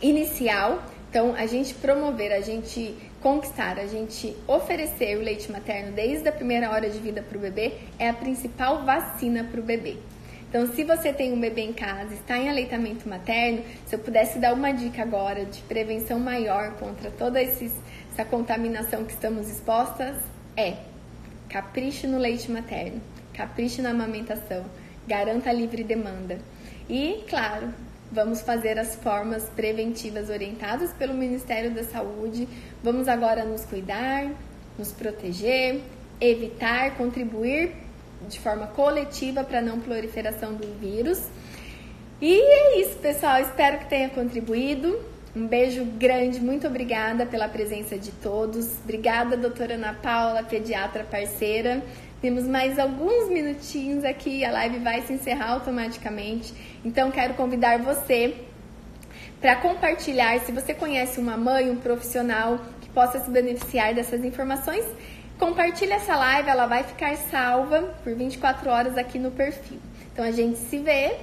inicial. 0.01 0.84
Então, 1.09 1.36
a 1.36 1.45
gente 1.45 1.74
promover, 1.74 2.32
a 2.32 2.41
gente 2.41 2.95
conquistar, 3.22 3.80
a 3.80 3.88
gente 3.88 4.36
oferecer 4.47 5.18
o 5.18 5.22
leite 5.22 5.51
materno 5.51 5.91
desde 5.91 6.28
a 6.30 6.32
primeira 6.32 6.70
hora 6.70 6.89
de 6.89 6.99
vida 6.99 7.22
para 7.22 7.38
o 7.38 7.41
bebê 7.41 7.74
é 7.97 8.09
a 8.09 8.13
principal 8.13 8.86
vacina 8.86 9.43
para 9.43 9.59
o 9.59 9.63
bebê. 9.63 9.97
Então, 10.50 10.68
se 10.74 10.84
você 10.84 11.12
tem 11.12 11.34
um 11.34 11.39
bebê 11.39 11.62
em 11.62 11.74
casa, 11.74 12.14
está 12.14 12.38
em 12.38 12.50
aleitamento 12.50 13.10
materno, 13.10 13.64
se 13.86 13.96
eu 13.96 14.00
pudesse 14.00 14.39
dar 14.39 14.54
uma 14.54 14.72
dica 14.72 15.02
agora 15.02 15.43
de 15.46 15.62
prevenção 15.64 16.20
maior 16.20 16.74
contra 16.74 17.12
toda 17.12 17.41
essa 17.41 18.26
contaminação 18.30 19.04
que 19.04 19.12
estamos 19.12 19.50
expostas, 19.50 20.16
é 20.56 20.78
capriche 21.50 22.08
no 22.08 22.18
leite 22.18 22.50
materno, 22.50 23.02
capriche 23.34 23.82
na 23.82 23.89
amamentação, 23.89 24.66
garanta 25.08 25.50
a 25.50 25.54
livre 25.54 25.84
demanda. 25.84 26.39
E, 26.89 27.24
claro, 27.30 27.74
vamos 28.12 28.41
fazer 28.41 28.80
as 28.80 28.96
formas 28.96 29.50
preventivas 29.50 30.30
orientadas 30.30 30.91
pelo 30.93 31.14
Ministério 31.14 31.72
da 31.72 31.84
Saúde. 31.84 32.48
Vamos 32.84 33.08
agora 33.08 33.43
nos 33.43 33.66
cuidar, 33.66 34.32
nos 34.78 34.91
proteger, 34.91 35.82
evitar, 36.22 36.96
contribuir 36.96 37.85
de 38.26 38.39
forma 38.39 38.67
coletiva 38.67 39.43
para 39.43 39.61
não 39.61 39.80
proliferação 39.80 40.53
do 40.53 40.67
vírus. 40.80 41.21
E 42.21 42.34
é 42.34 42.82
isso, 42.82 42.97
pessoal. 42.97 43.39
Espero 43.41 43.80
que 43.80 43.86
tenha 43.86 44.09
contribuído. 44.09 44.99
Um 45.36 45.47
beijo 45.47 45.84
grande, 45.84 46.39
muito 46.39 46.65
obrigada 46.65 47.26
pela 47.26 47.49
presença 47.49 47.97
de 47.97 48.11
todos. 48.11 48.80
Obrigada, 48.84 49.36
doutora 49.36 49.73
Ana 49.73 49.93
Paula, 49.93 50.41
pediatra 50.43 51.03
parceira. 51.03 51.84
Temos 52.21 52.47
mais 52.47 52.80
alguns 52.80 53.30
minutinhos 53.30 54.05
aqui, 54.05 54.45
a 54.45 54.51
live 54.51 54.80
vai 54.80 55.01
se 55.01 55.11
encerrar 55.11 55.51
automaticamente. 55.51 56.53
Então, 56.86 57.11
quero 57.11 57.34
convidar 57.34 57.80
você 57.80 58.34
para 59.41 59.57
compartilhar. 59.57 60.39
Se 60.39 60.51
você 60.51 60.73
conhece 60.73 61.19
uma 61.19 61.36
mãe, 61.36 61.69
um 61.69 61.76
profissional 61.76 62.59
que 62.80 62.89
possa 62.89 63.19
se 63.19 63.30
beneficiar 63.30 63.93
dessas 63.93 64.23
informações, 64.23 64.86
Compartilhe 65.38 65.92
essa 65.92 66.16
live, 66.16 66.50
ela 66.50 66.66
vai 66.66 66.84
ficar 66.84 67.16
salva 67.18 67.82
por 68.04 68.14
24 68.14 68.70
horas 68.70 68.98
aqui 68.98 69.20
no 69.20 69.32
perfil. 69.32 69.80
Então 70.12 70.24
a 70.24 70.32
gente 70.32 70.58
se 70.58 70.78
vê. 70.78 71.18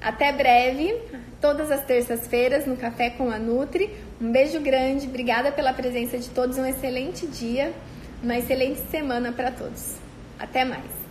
Até 0.00 0.32
breve, 0.32 0.94
todas 1.40 1.70
as 1.70 1.82
terças-feiras 1.84 2.66
no 2.66 2.76
Café 2.76 3.10
com 3.10 3.30
a 3.30 3.38
Nutri. 3.38 3.90
Um 4.20 4.30
beijo 4.30 4.60
grande, 4.60 5.06
obrigada 5.06 5.50
pela 5.50 5.72
presença 5.72 6.18
de 6.18 6.28
todos, 6.28 6.58
um 6.58 6.66
excelente 6.66 7.26
dia, 7.26 7.72
uma 8.22 8.36
excelente 8.36 8.80
semana 8.90 9.32
para 9.32 9.50
todos. 9.50 9.96
Até 10.38 10.64
mais. 10.64 11.03